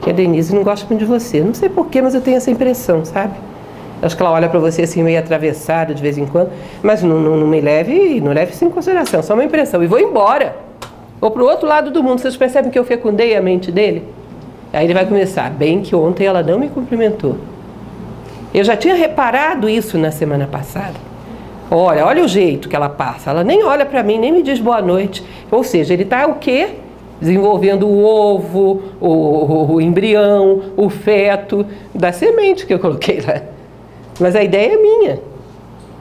que 0.00 0.08
a 0.08 0.12
Denise 0.14 0.54
não 0.54 0.62
gosta 0.62 0.86
muito 0.88 1.00
de 1.00 1.06
você. 1.06 1.40
Não 1.40 1.52
sei 1.52 1.68
porquê, 1.68 2.00
mas 2.00 2.14
eu 2.14 2.22
tenho 2.22 2.38
essa 2.38 2.50
impressão, 2.50 3.04
sabe? 3.04 3.34
Acho 4.02 4.16
que 4.16 4.22
ela 4.22 4.32
olha 4.32 4.48
para 4.48 4.58
você 4.58 4.82
assim 4.82 5.02
meio 5.02 5.18
atravessada 5.18 5.94
de 5.94 6.02
vez 6.02 6.18
em 6.18 6.26
quando, 6.26 6.50
mas 6.82 7.04
não, 7.04 7.20
não, 7.20 7.36
não 7.36 7.46
me 7.46 7.60
leve, 7.60 8.20
não 8.20 8.32
leve 8.32 8.52
isso 8.52 8.64
em 8.64 8.70
consideração, 8.70 9.22
só 9.22 9.34
uma 9.34 9.44
impressão. 9.44 9.82
E 9.82 9.86
vou 9.86 10.00
embora. 10.00 10.56
Ou 11.20 11.30
para 11.30 11.40
o 11.40 11.46
outro 11.46 11.68
lado 11.68 11.92
do 11.92 12.02
mundo. 12.02 12.18
Vocês 12.18 12.36
percebem 12.36 12.68
que 12.68 12.78
eu 12.78 12.84
fecundei 12.84 13.36
a 13.36 13.40
mente 13.40 13.70
dele? 13.70 14.02
Aí 14.72 14.84
ele 14.84 14.92
vai 14.92 15.06
começar. 15.06 15.48
Bem 15.50 15.80
que 15.80 15.94
ontem 15.94 16.26
ela 16.26 16.42
não 16.42 16.58
me 16.58 16.68
cumprimentou. 16.68 17.36
Eu 18.52 18.64
já 18.64 18.76
tinha 18.76 18.96
reparado 18.96 19.68
isso 19.68 19.96
na 19.96 20.10
semana 20.10 20.48
passada. 20.50 20.94
Olha, 21.70 22.04
olha 22.04 22.24
o 22.24 22.28
jeito 22.28 22.68
que 22.68 22.74
ela 22.74 22.88
passa. 22.88 23.30
Ela 23.30 23.44
nem 23.44 23.62
olha 23.62 23.86
para 23.86 24.02
mim, 24.02 24.18
nem 24.18 24.32
me 24.32 24.42
diz 24.42 24.58
boa 24.58 24.82
noite. 24.82 25.24
Ou 25.48 25.62
seja, 25.62 25.94
ele 25.94 26.02
está 26.02 26.26
o 26.26 26.34
quê? 26.34 26.70
Desenvolvendo 27.20 27.86
o 27.86 28.04
ovo, 28.04 28.82
o, 29.00 29.08
o, 29.08 29.74
o 29.74 29.80
embrião, 29.80 30.60
o 30.76 30.90
feto 30.90 31.64
da 31.94 32.10
semente 32.10 32.66
que 32.66 32.74
eu 32.74 32.80
coloquei 32.80 33.20
lá. 33.20 33.51
Mas 34.22 34.36
a 34.36 34.42
ideia 34.42 34.74
é 34.74 34.76
minha. 34.76 35.20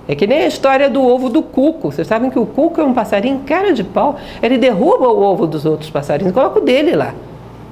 É 0.08 0.16
que 0.16 0.28
nem 0.28 0.42
a 0.42 0.48
história 0.48 0.90
do 0.90 1.02
ovo 1.02 1.30
do 1.30 1.42
cuco. 1.42 1.92
Vocês 1.92 2.08
sabem 2.08 2.30
que 2.30 2.38
o 2.38 2.46
cuco 2.46 2.80
é 2.80 2.84
um 2.84 2.94
passarinho 2.94 3.42
cara 3.46 3.74
de 3.74 3.84
pau. 3.84 4.18
Ele 4.42 4.58
derruba 4.58 5.08
o 5.08 5.22
ovo 5.22 5.48
dos 5.48 5.66
outros 5.66 5.90
passarinhos, 5.90 6.34
coloca 6.34 6.60
o 6.60 6.62
dele 6.62 6.96
lá. 6.96 7.14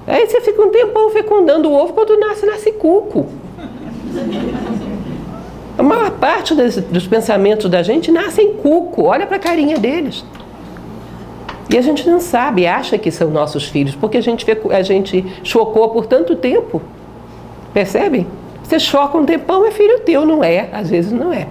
Aí 0.07 0.25
você 0.25 0.41
fica 0.41 0.61
um 0.61 0.69
tempão 0.69 1.09
fecundando 1.11 1.69
o 1.69 1.73
ovo, 1.73 1.93
quando 1.93 2.17
nasce, 2.19 2.45
nasce 2.45 2.71
cuco. 2.71 3.27
A 5.77 5.83
maior 5.83 6.11
parte 6.11 6.55
dos, 6.55 6.77
dos 6.77 7.07
pensamentos 7.07 7.69
da 7.69 7.83
gente 7.83 8.11
nascem 8.11 8.53
cuco. 8.55 9.03
Olha 9.03 9.27
para 9.27 9.35
a 9.35 9.39
carinha 9.39 9.77
deles. 9.77 10.25
E 11.69 11.77
a 11.77 11.81
gente 11.81 12.09
não 12.09 12.19
sabe, 12.19 12.65
acha 12.65 12.97
que 12.97 13.11
são 13.11 13.29
nossos 13.29 13.65
filhos, 13.65 13.93
porque 13.93 14.17
a 14.17 14.21
gente, 14.21 14.45
a 14.71 14.81
gente 14.81 15.23
chocou 15.43 15.89
por 15.89 16.07
tanto 16.07 16.35
tempo. 16.35 16.81
Percebem? 17.71 18.25
Você 18.69 18.79
choca 18.79 19.17
um 19.17 19.25
tempão, 19.25 19.65
é 19.65 19.71
filho 19.71 20.01
teu, 20.01 20.27
não 20.27 20.43
é? 20.43 20.69
Às 20.71 20.91
vezes 20.91 21.11
não 21.11 21.33
é. 21.33 21.47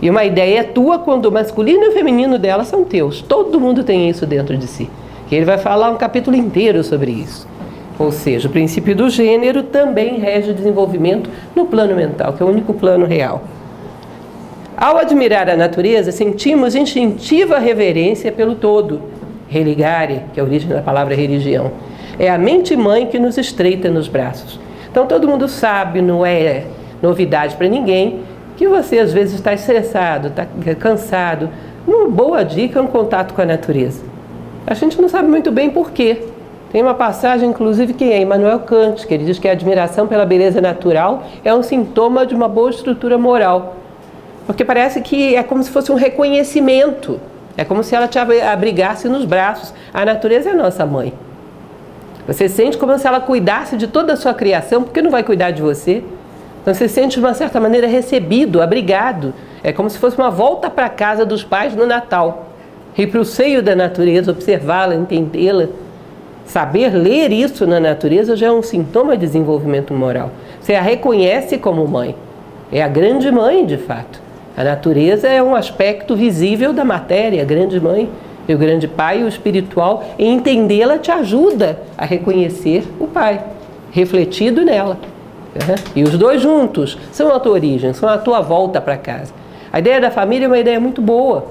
E 0.00 0.08
uma 0.08 0.24
ideia 0.24 0.60
é 0.60 0.62
tua 0.62 0.96
quando 0.96 1.26
o 1.26 1.32
masculino 1.32 1.86
e 1.86 1.88
o 1.88 1.92
feminino 1.92 2.38
dela 2.38 2.62
são 2.62 2.84
teus. 2.84 3.20
Todo 3.20 3.58
mundo 3.58 3.82
tem 3.82 4.08
isso 4.08 4.24
dentro 4.24 4.56
de 4.56 4.68
si. 4.68 4.88
Ele 5.32 5.44
vai 5.44 5.58
falar 5.58 5.90
um 5.90 5.96
capítulo 5.96 6.36
inteiro 6.36 6.84
sobre 6.84 7.10
isso. 7.10 7.44
Ou 7.98 8.12
seja, 8.12 8.46
o 8.46 8.52
princípio 8.52 8.94
do 8.94 9.10
gênero 9.10 9.64
também 9.64 10.20
rege 10.20 10.52
o 10.52 10.54
desenvolvimento 10.54 11.28
no 11.56 11.66
plano 11.66 11.96
mental, 11.96 12.32
que 12.32 12.40
é 12.40 12.46
o 12.46 12.48
único 12.48 12.72
plano 12.72 13.04
real. 13.04 13.42
Ao 14.76 14.96
admirar 14.96 15.50
a 15.50 15.56
natureza, 15.56 16.12
sentimos 16.12 16.76
instintiva 16.76 17.58
reverência 17.58 18.30
pelo 18.30 18.54
todo. 18.54 19.02
Religare, 19.48 20.22
que 20.32 20.38
é 20.38 20.42
a 20.44 20.46
origem 20.46 20.68
da 20.68 20.82
palavra 20.82 21.16
religião, 21.16 21.72
é 22.16 22.30
a 22.30 22.38
mente 22.38 22.76
mãe 22.76 23.06
que 23.06 23.18
nos 23.18 23.36
estreita 23.36 23.90
nos 23.90 24.06
braços. 24.06 24.67
Então 24.98 25.06
todo 25.06 25.28
mundo 25.28 25.46
sabe, 25.46 26.02
não 26.02 26.26
é 26.26 26.64
novidade 27.00 27.54
para 27.54 27.68
ninguém, 27.68 28.22
que 28.56 28.66
você 28.66 28.98
às 28.98 29.12
vezes 29.12 29.34
está 29.34 29.54
estressado, 29.54 30.26
está 30.26 30.44
cansado. 30.74 31.48
Uma 31.86 32.08
boa 32.08 32.44
dica 32.44 32.80
é 32.80 32.82
um 32.82 32.88
contato 32.88 33.32
com 33.32 33.40
a 33.40 33.44
natureza. 33.44 34.02
A 34.66 34.74
gente 34.74 35.00
não 35.00 35.08
sabe 35.08 35.28
muito 35.28 35.52
bem 35.52 35.70
por 35.70 35.92
quê. 35.92 36.24
Tem 36.72 36.82
uma 36.82 36.94
passagem, 36.94 37.48
inclusive, 37.48 37.92
que 37.92 38.10
é 38.10 38.20
Emmanuel 38.20 38.58
Kant, 38.58 39.06
que 39.06 39.14
ele 39.14 39.24
diz 39.24 39.38
que 39.38 39.46
a 39.46 39.52
admiração 39.52 40.08
pela 40.08 40.26
beleza 40.26 40.60
natural 40.60 41.22
é 41.44 41.54
um 41.54 41.62
sintoma 41.62 42.26
de 42.26 42.34
uma 42.34 42.48
boa 42.48 42.70
estrutura 42.70 43.16
moral. 43.16 43.76
Porque 44.48 44.64
parece 44.64 45.00
que 45.00 45.36
é 45.36 45.44
como 45.44 45.62
se 45.62 45.70
fosse 45.70 45.92
um 45.92 45.94
reconhecimento. 45.94 47.20
É 47.56 47.64
como 47.64 47.84
se 47.84 47.94
ela 47.94 48.08
te 48.08 48.18
abrigasse 48.18 49.08
nos 49.08 49.24
braços. 49.24 49.72
A 49.94 50.04
natureza 50.04 50.50
é 50.50 50.54
nossa 50.54 50.84
mãe. 50.84 51.12
Você 52.28 52.46
sente 52.46 52.76
como 52.76 52.96
se 52.98 53.06
ela 53.06 53.20
cuidasse 53.20 53.74
de 53.74 53.86
toda 53.86 54.12
a 54.12 54.16
sua 54.16 54.34
criação, 54.34 54.82
porque 54.82 55.00
não 55.00 55.10
vai 55.10 55.22
cuidar 55.22 55.50
de 55.50 55.62
você. 55.62 56.04
Então 56.60 56.74
você 56.74 56.86
sente 56.86 57.14
de 57.14 57.20
uma 57.20 57.32
certa 57.32 57.58
maneira 57.58 57.86
recebido, 57.86 58.60
abrigado. 58.60 59.32
É 59.64 59.72
como 59.72 59.88
se 59.88 59.98
fosse 59.98 60.18
uma 60.18 60.30
volta 60.30 60.68
para 60.68 60.90
casa 60.90 61.24
dos 61.24 61.42
pais 61.42 61.74
no 61.74 61.86
Natal. 61.86 62.48
Ir 62.98 63.06
para 63.06 63.20
o 63.20 63.24
seio 63.24 63.62
da 63.62 63.74
natureza, 63.74 64.30
observá-la, 64.30 64.94
entendê-la. 64.94 65.68
Saber 66.44 66.94
ler 66.94 67.32
isso 67.32 67.66
na 67.66 67.80
natureza 67.80 68.36
já 68.36 68.48
é 68.48 68.52
um 68.52 68.62
sintoma 68.62 69.16
de 69.16 69.24
desenvolvimento 69.24 69.94
moral. 69.94 70.30
Você 70.60 70.74
a 70.74 70.82
reconhece 70.82 71.56
como 71.56 71.88
mãe. 71.88 72.14
É 72.70 72.82
a 72.82 72.88
grande 72.88 73.32
mãe, 73.32 73.64
de 73.64 73.78
fato. 73.78 74.20
A 74.54 74.62
natureza 74.62 75.28
é 75.28 75.42
um 75.42 75.54
aspecto 75.54 76.14
visível 76.14 76.74
da 76.74 76.84
matéria, 76.84 77.40
a 77.40 77.46
grande 77.46 77.80
mãe 77.80 78.10
o 78.54 78.58
grande 78.58 78.88
Pai, 78.88 79.22
o 79.22 79.28
espiritual, 79.28 80.04
e 80.18 80.26
entendê-la 80.26 80.98
te 80.98 81.10
ajuda 81.10 81.80
a 81.96 82.04
reconhecer 82.04 82.84
o 82.98 83.06
Pai, 83.06 83.42
refletido 83.90 84.64
nela. 84.64 84.98
E 85.94 86.02
os 86.02 86.16
dois 86.16 86.40
juntos 86.40 86.98
são 87.12 87.32
a 87.34 87.38
tua 87.38 87.52
origem, 87.52 87.92
são 87.92 88.08
a 88.08 88.16
tua 88.18 88.40
volta 88.40 88.80
para 88.80 88.96
casa. 88.96 89.32
A 89.72 89.78
ideia 89.78 90.00
da 90.00 90.10
família 90.10 90.46
é 90.46 90.48
uma 90.48 90.58
ideia 90.58 90.80
muito 90.80 91.02
boa. 91.02 91.46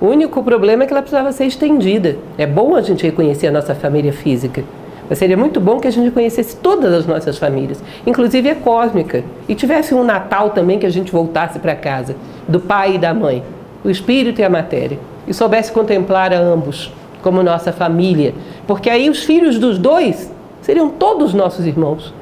O 0.00 0.06
único 0.06 0.42
problema 0.42 0.84
é 0.84 0.86
que 0.86 0.92
ela 0.92 1.02
precisava 1.02 1.32
ser 1.32 1.46
estendida. 1.46 2.16
É 2.38 2.46
bom 2.46 2.74
a 2.74 2.80
gente 2.80 3.04
reconhecer 3.04 3.48
a 3.48 3.52
nossa 3.52 3.74
família 3.74 4.12
física. 4.12 4.64
Mas 5.08 5.18
seria 5.18 5.36
muito 5.36 5.60
bom 5.60 5.78
que 5.78 5.86
a 5.86 5.90
gente 5.90 6.10
conhecesse 6.10 6.56
todas 6.56 6.92
as 6.92 7.06
nossas 7.06 7.36
famílias, 7.36 7.82
inclusive 8.06 8.48
a 8.48 8.54
cósmica, 8.54 9.22
e 9.46 9.54
tivesse 9.54 9.94
um 9.94 10.02
Natal 10.02 10.50
também 10.50 10.78
que 10.78 10.86
a 10.86 10.90
gente 10.90 11.12
voltasse 11.12 11.58
para 11.58 11.74
casa, 11.74 12.16
do 12.48 12.58
pai 12.58 12.94
e 12.94 12.98
da 12.98 13.12
mãe, 13.12 13.42
o 13.84 13.90
espírito 13.90 14.40
e 14.40 14.44
a 14.44 14.48
matéria 14.48 14.98
e 15.26 15.34
soubesse 15.34 15.72
contemplar 15.72 16.32
a 16.32 16.38
ambos 16.38 16.92
como 17.22 17.42
nossa 17.42 17.72
família, 17.72 18.34
porque 18.66 18.90
aí 18.90 19.08
os 19.08 19.24
filhos 19.24 19.58
dos 19.58 19.78
dois 19.78 20.30
seriam 20.60 20.90
todos 20.90 21.32
nossos 21.32 21.66
irmãos. 21.66 22.12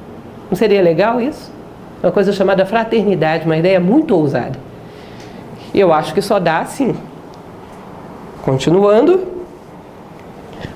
Não 0.49 0.55
seria 0.55 0.81
legal 0.81 1.19
isso? 1.19 1.51
Uma 2.01 2.11
coisa 2.11 2.31
chamada 2.31 2.65
fraternidade, 2.65 3.45
uma 3.45 3.57
ideia 3.57 3.79
muito 3.79 4.15
ousada. 4.15 4.57
Eu 5.75 5.91
acho 5.91 6.13
que 6.13 6.21
só 6.21 6.39
dá 6.39 6.59
assim. 6.59 6.95
Continuando, 8.43 9.25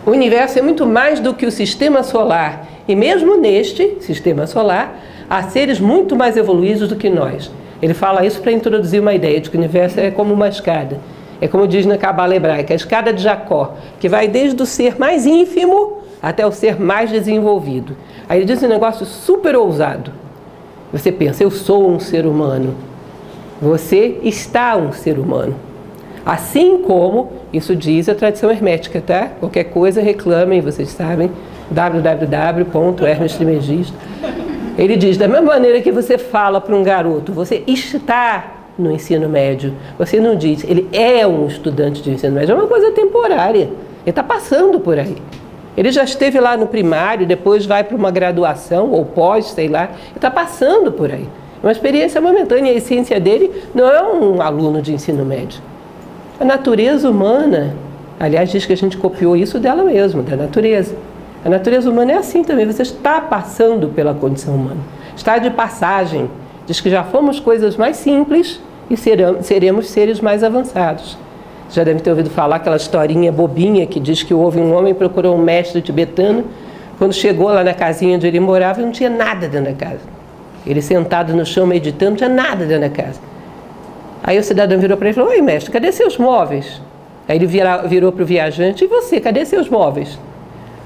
o 0.06 0.12
universo 0.12 0.60
é 0.60 0.62
muito 0.62 0.86
mais 0.86 1.20
do 1.20 1.34
que 1.34 1.46
o 1.46 1.52
sistema 1.52 2.04
solar, 2.04 2.66
e 2.88 2.96
mesmo 2.96 3.38
neste 3.38 3.98
sistema 4.02 4.46
solar, 4.46 5.00
há 5.30 5.44
seres 5.44 5.80
muito 5.80 6.16
mais 6.16 6.36
evoluídos 6.36 6.90
do 6.90 6.96
que 6.96 7.10
nós. 7.10 7.52
Ele 7.82 7.94
fala 7.94 8.26
isso 8.26 8.42
para 8.42 8.52
introduzir 8.52 9.02
uma 9.02 9.14
ideia 9.14 9.40
de 9.40 9.50
que 9.50 9.56
o 9.56 9.60
universo 9.60 10.00
é 10.00 10.12
como 10.12 10.34
uma 10.34 10.50
escada 10.50 11.00
é 11.40 11.48
como 11.48 11.68
diz 11.68 11.86
na 11.86 11.98
Cabala 11.98 12.36
Hebraica, 12.36 12.74
a 12.74 12.76
escada 12.76 13.14
de 13.14 13.22
Jacó, 13.22 13.76
que 14.00 14.10
vai 14.10 14.28
desde 14.28 14.62
o 14.62 14.66
ser 14.66 15.00
mais 15.00 15.26
ínfimo 15.26 16.00
até 16.22 16.46
o 16.46 16.52
ser 16.52 16.80
mais 16.80 17.12
desenvolvido. 17.12 17.96
Aí 18.28 18.40
ele 18.40 18.46
diz 18.46 18.62
um 18.64 18.68
negócio 18.68 19.06
super 19.06 19.56
ousado. 19.56 20.12
Você 20.92 21.12
pensa, 21.12 21.44
eu 21.44 21.52
sou 21.52 21.90
um 21.90 22.00
ser 22.00 22.26
humano. 22.26 22.76
Você 23.62 24.20
está 24.24 24.76
um 24.76 24.92
ser 24.92 25.20
humano. 25.20 25.56
Assim 26.26 26.80
como 26.80 27.32
isso 27.54 27.76
diz 27.76 28.10
a 28.10 28.16
tradição 28.16 28.52
hermética, 28.52 29.00
tá? 29.00 29.32
Qualquer 29.40 29.66
coisa 29.66 30.02
reclamem, 30.02 30.60
vocês 30.60 30.90
sabem, 30.90 31.32
www.hermes 31.72 33.38
Ele 34.78 34.96
diz, 34.98 35.18
da 35.18 35.28
mesma 35.28 35.54
maneira 35.54 35.82
que 35.82 35.92
você 35.92 36.18
fala 36.18 36.60
para 36.60 36.76
um 36.76 36.84
garoto, 36.84 37.32
você 37.32 37.64
está 37.66 38.57
no 38.78 38.92
ensino 38.92 39.28
médio. 39.28 39.74
Você 39.98 40.20
não 40.20 40.36
diz, 40.36 40.64
ele 40.64 40.88
é 40.92 41.26
um 41.26 41.48
estudante 41.48 42.02
de 42.02 42.12
ensino 42.12 42.34
médio, 42.34 42.54
é 42.54 42.56
uma 42.56 42.68
coisa 42.68 42.92
temporária. 42.92 43.64
Ele 43.64 43.72
está 44.06 44.24
passando 44.24 44.80
por 44.80 44.98
aí. 44.98 45.18
Ele 45.76 45.92
já 45.92 46.04
esteve 46.04 46.40
lá 46.40 46.58
no 46.58 46.68
primário, 46.68 47.26
depois 47.26 47.66
vai 47.66 47.84
para 47.84 47.96
uma 47.96 48.10
graduação 48.10 48.92
ou 48.92 49.06
pós, 49.06 49.46
sei 49.46 49.68
lá, 49.68 49.92
está 50.16 50.32
passando 50.32 50.92
por 50.92 51.12
aí. 51.12 51.28
É 51.62 51.66
uma 51.66 51.72
experiência 51.72 52.20
momentânea. 52.20 52.72
A 52.72 52.76
essência 52.76 53.20
dele 53.20 53.52
não 53.76 53.88
é 53.88 54.02
um 54.02 54.42
aluno 54.42 54.82
de 54.82 54.94
ensino 54.94 55.24
médio. 55.24 55.62
A 56.40 56.46
natureza 56.46 57.10
humana 57.10 57.76
Aliás, 58.20 58.50
diz 58.50 58.66
que 58.66 58.74
a 58.74 58.78
gente 58.78 58.98
copiou 58.98 59.38
isso 59.38 59.60
dela 59.60 59.84
mesma, 59.84 60.24
da 60.24 60.36
natureza. 60.36 60.96
A 61.46 61.50
natureza 61.50 61.90
humana 61.90 62.14
é 62.14 62.18
assim 62.18 62.44
também, 62.44 62.66
você 62.66 62.82
está 62.82 63.22
passando 63.22 63.90
pela 63.90 64.14
condição 64.14 64.56
humana, 64.56 64.80
está 65.16 65.38
de 65.38 65.52
passagem. 65.52 66.30
Diz 66.66 66.82
que 66.82 66.90
já 66.90 67.04
fomos 67.04 67.40
coisas 67.40 67.78
mais 67.78 67.98
simples 67.98 68.60
e 68.90 68.96
seremos 68.98 69.88
seres 69.90 70.20
mais 70.20 70.44
avançados. 70.44 71.18
Já 71.70 71.84
deve 71.84 72.00
ter 72.00 72.10
ouvido 72.10 72.30
falar 72.30 72.58
aquela 72.58 72.78
historinha 72.78 73.32
bobinha 73.32 73.86
que 73.86 74.00
diz 74.00 74.24
que 74.24 74.34
houve 74.34 74.60
um 74.60 74.74
homem 74.74 74.94
que 74.94 75.00
procurou 75.00 75.36
um 75.36 75.42
mestre 75.42 75.82
tibetano. 75.82 76.46
Quando 76.98 77.14
chegou 77.14 77.48
lá 77.48 77.64
na 77.64 77.74
casinha 77.74 78.16
onde 78.16 78.26
ele 78.26 78.40
morava, 78.40 78.82
não 78.82 78.92
tinha 78.92 79.10
nada 79.10 79.48
dentro 79.48 79.72
da 79.72 79.74
casa. 79.74 80.00
Ele 80.66 80.82
sentado 80.82 81.36
no 81.36 81.46
chão 81.46 81.68
meditando, 81.68 82.12
não 82.12 82.18
tinha 82.18 82.30
nada 82.30 82.66
dentro 82.66 82.82
da 82.82 82.90
casa. 82.90 83.20
Aí 84.24 84.38
o 84.38 84.44
cidadão 84.44 84.80
virou 84.80 84.98
para 84.98 85.08
ele 85.08 85.14
e 85.14 85.16
falou: 85.16 85.30
Oi, 85.30 85.42
mestre, 85.42 85.72
cadê 85.72 85.92
seus 85.92 86.18
móveis? 86.18 86.82
Aí 87.28 87.38
ele 87.38 87.46
virou 87.46 88.12
para 88.12 88.24
o 88.24 88.26
viajante: 88.26 88.86
E 88.86 88.88
você, 88.88 89.20
cadê 89.20 89.46
seus 89.46 89.70
móveis? 89.70 90.18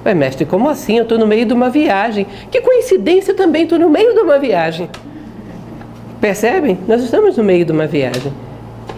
Ué, 0.03 0.15
mestre, 0.15 0.45
como 0.45 0.67
assim? 0.67 0.97
Eu 0.97 1.03
estou 1.03 1.17
no 1.17 1.27
meio 1.27 1.45
de 1.45 1.53
uma 1.53 1.69
viagem. 1.69 2.25
Que 2.49 2.59
coincidência 2.59 3.33
também, 3.35 3.63
estou 3.63 3.77
no 3.77 3.89
meio 3.89 4.13
de 4.13 4.19
uma 4.19 4.39
viagem. 4.39 4.89
Percebem? 6.21 6.77
Nós 6.87 7.01
estamos 7.01 7.35
no 7.35 7.43
meio 7.43 7.65
de 7.65 7.71
uma 7.71 7.87
viagem. 7.87 8.31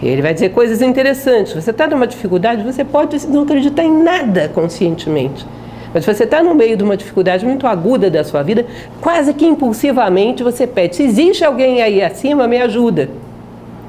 E 0.02 0.06
ele 0.06 0.20
vai 0.20 0.34
dizer 0.34 0.50
coisas 0.50 0.82
interessantes. 0.82 1.54
Você 1.54 1.70
está 1.70 1.86
numa 1.86 2.06
dificuldade, 2.06 2.62
você 2.62 2.84
pode 2.84 3.26
não 3.26 3.44
acreditar 3.44 3.82
em 3.82 4.02
nada 4.02 4.50
conscientemente. 4.50 5.46
Mas 5.94 6.04
você 6.04 6.24
está 6.24 6.42
no 6.42 6.54
meio 6.54 6.76
de 6.76 6.84
uma 6.84 6.98
dificuldade 6.98 7.46
muito 7.46 7.66
aguda 7.66 8.10
da 8.10 8.22
sua 8.22 8.42
vida, 8.42 8.66
quase 9.00 9.32
que 9.32 9.46
impulsivamente 9.46 10.42
você 10.42 10.66
pede: 10.66 10.96
se 10.96 11.02
existe 11.04 11.42
alguém 11.42 11.80
aí 11.80 12.02
acima, 12.02 12.46
me 12.46 12.58
ajuda. 12.58 13.08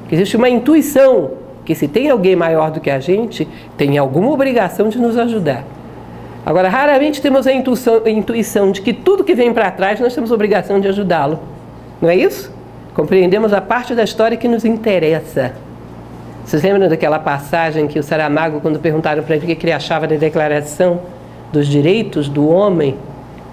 Existe 0.09 0.37
uma 0.37 0.47
intuição 0.47 1.31
que 1.65 1.75
se 1.75 1.89
tem 1.89 2.09
alguém 2.09 2.37
maior 2.37 2.71
do 2.71 2.79
que 2.79 2.91
a 2.91 2.99
gente, 2.99 3.45
tem 3.75 3.97
alguma 3.97 4.29
obrigação 4.31 4.87
de 4.87 4.97
nos 4.97 5.17
ajudar. 5.17 5.65
Agora, 6.45 6.69
raramente 6.69 7.21
temos 7.21 7.47
a 7.47 7.51
intuição, 7.51 8.01
a 8.05 8.09
intuição 8.09 8.71
de 8.71 8.81
que 8.81 8.93
tudo 8.93 9.23
que 9.23 9.35
vem 9.35 9.51
para 9.51 9.69
trás 9.71 9.99
nós 9.99 10.13
temos 10.15 10.31
obrigação 10.31 10.79
de 10.79 10.87
ajudá-lo. 10.87 11.39
Não 11.99 12.07
é 12.07 12.15
isso? 12.15 12.54
Compreendemos 12.95 13.53
a 13.53 13.59
parte 13.61 13.93
da 13.93 14.03
história 14.03 14.37
que 14.37 14.47
nos 14.47 14.65
interessa. 14.65 15.53
Vocês 16.45 16.63
lembram 16.63 16.87
daquela 16.87 17.19
passagem 17.19 17.87
que 17.87 17.99
o 17.99 18.03
Saramago, 18.03 18.61
quando 18.61 18.79
perguntaram 18.79 19.21
para 19.21 19.35
ele 19.35 19.51
o 19.51 19.55
que 19.55 19.65
ele 19.65 19.73
achava 19.73 20.07
da 20.07 20.15
Declaração 20.15 21.01
dos 21.51 21.67
Direitos 21.67 22.29
do 22.29 22.47
Homem, 22.47 22.95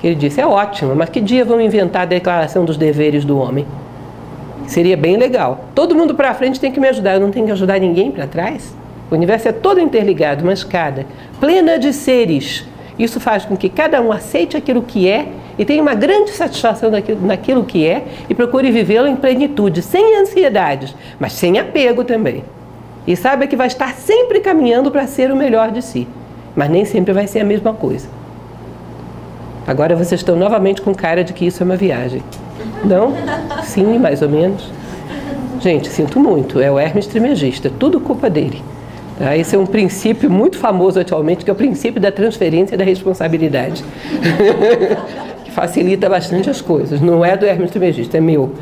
ele 0.03 0.15
disse: 0.15 0.41
é 0.41 0.47
ótimo, 0.47 0.95
mas 0.95 1.09
que 1.09 1.21
dia 1.21 1.45
vão 1.45 1.61
inventar 1.61 2.03
a 2.03 2.07
Declaração 2.07 2.65
dos 2.65 2.77
Deveres 2.77 3.25
do 3.25 3.37
Homem? 3.37 3.67
Seria 4.67 4.97
bem 4.97 5.17
legal. 5.17 5.65
Todo 5.75 5.95
mundo 5.95 6.15
para 6.15 6.33
frente 6.35 6.61
tem 6.61 6.71
que 6.71 6.79
me 6.79 6.89
ajudar, 6.89 7.15
eu 7.15 7.21
não 7.21 7.33
tenho 7.33 7.47
que 7.47 7.53
ajudar 7.53 7.81
ninguém 7.81 8.13
para 8.13 8.29
trás. 8.29 8.75
O 9.11 9.15
universo 9.15 9.49
é 9.49 9.53
todo 9.53 9.81
interligado, 9.81 10.45
uma 10.45 10.53
escada 10.53 11.05
plena 11.41 11.79
de 11.79 11.93
seres 11.93 12.65
isso 12.99 13.19
faz 13.21 13.45
com 13.45 13.57
que 13.57 13.69
cada 13.69 14.01
um 14.01 14.13
aceite 14.13 14.57
aquilo 14.57 14.83
que 14.83 15.09
é 15.09 15.27
e 15.59 15.65
tenha 15.65 15.83
uma 15.83 15.95
grande 15.95 16.31
satisfação 16.31 16.91
naquilo, 16.91 17.27
naquilo 17.27 17.65
que 17.65 17.87
é 17.87 18.05
e 18.29 18.35
procure 18.35 18.71
vivê-lo 18.71 19.07
em 19.07 19.17
plenitude, 19.17 19.83
sem 19.83 20.19
ansiedades, 20.19 20.95
mas 21.19 21.33
sem 21.33 21.59
apego 21.59 22.05
também. 22.05 22.45
E 23.07 23.17
saiba 23.17 23.47
que 23.47 23.57
vai 23.57 23.67
estar 23.67 23.95
sempre 23.95 24.41
caminhando 24.41 24.91
para 24.91 25.07
ser 25.07 25.31
o 25.31 25.37
melhor 25.37 25.71
de 25.71 25.83
si, 25.83 26.07
mas 26.55 26.71
nem 26.71 26.85
sempre 26.85 27.13
vai 27.13 27.27
ser 27.27 27.41
a 27.41 27.45
mesma 27.45 27.73
coisa. 27.73 28.09
Agora 29.67 29.95
vocês 29.95 30.21
estão 30.21 30.37
novamente 30.37 30.83
com 30.83 30.95
cara 30.95 31.23
de 31.23 31.33
que 31.33 31.47
isso 31.47 31.63
é 31.63 31.65
uma 31.65 31.77
viagem. 31.77 32.23
Não? 32.85 33.13
Sim, 33.63 33.99
mais 33.99 34.23
ou 34.23 34.29
menos. 34.29 34.71
Gente, 35.61 35.89
sinto 35.89 36.19
muito, 36.19 36.61
é 36.61 36.71
o 36.71 36.79
Hermes 36.79 37.07
Trimegista, 37.07 37.71
tudo 37.79 38.01
culpa 38.01 38.29
dele. 38.29 38.63
Ah, 39.21 39.37
esse 39.37 39.55
é 39.55 39.59
um 39.59 39.67
princípio 39.67 40.29
muito 40.29 40.59
famoso 40.59 40.99
atualmente, 40.99 41.45
que 41.45 41.51
é 41.51 41.53
o 41.53 41.57
princípio 41.57 42.01
da 42.01 42.11
transferência 42.11 42.77
da 42.77 42.83
responsabilidade, 42.83 43.85
facilita 45.53 46.09
bastante 46.09 46.51
as 46.51 46.61
coisas. 46.61 47.01
Não 47.01 47.25
é 47.25 47.37
do 47.37 47.47
Hermes 47.47 47.71
Trismegisto, 47.71 48.17
é 48.17 48.21
meu. 48.21 48.53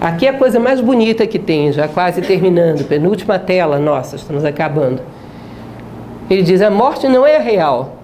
Aqui 0.00 0.26
é 0.26 0.30
a 0.30 0.34
coisa 0.34 0.58
mais 0.58 0.80
bonita 0.80 1.26
que 1.26 1.38
tem, 1.38 1.72
já 1.72 1.88
quase 1.88 2.20
terminando, 2.20 2.86
penúltima 2.86 3.38
tela, 3.38 3.78
nossa, 3.78 4.16
estamos 4.16 4.44
acabando. 4.44 5.00
Ele 6.30 6.42
diz: 6.42 6.60
a 6.60 6.70
morte 6.70 7.08
não 7.08 7.26
é 7.26 7.38
real. 7.38 7.96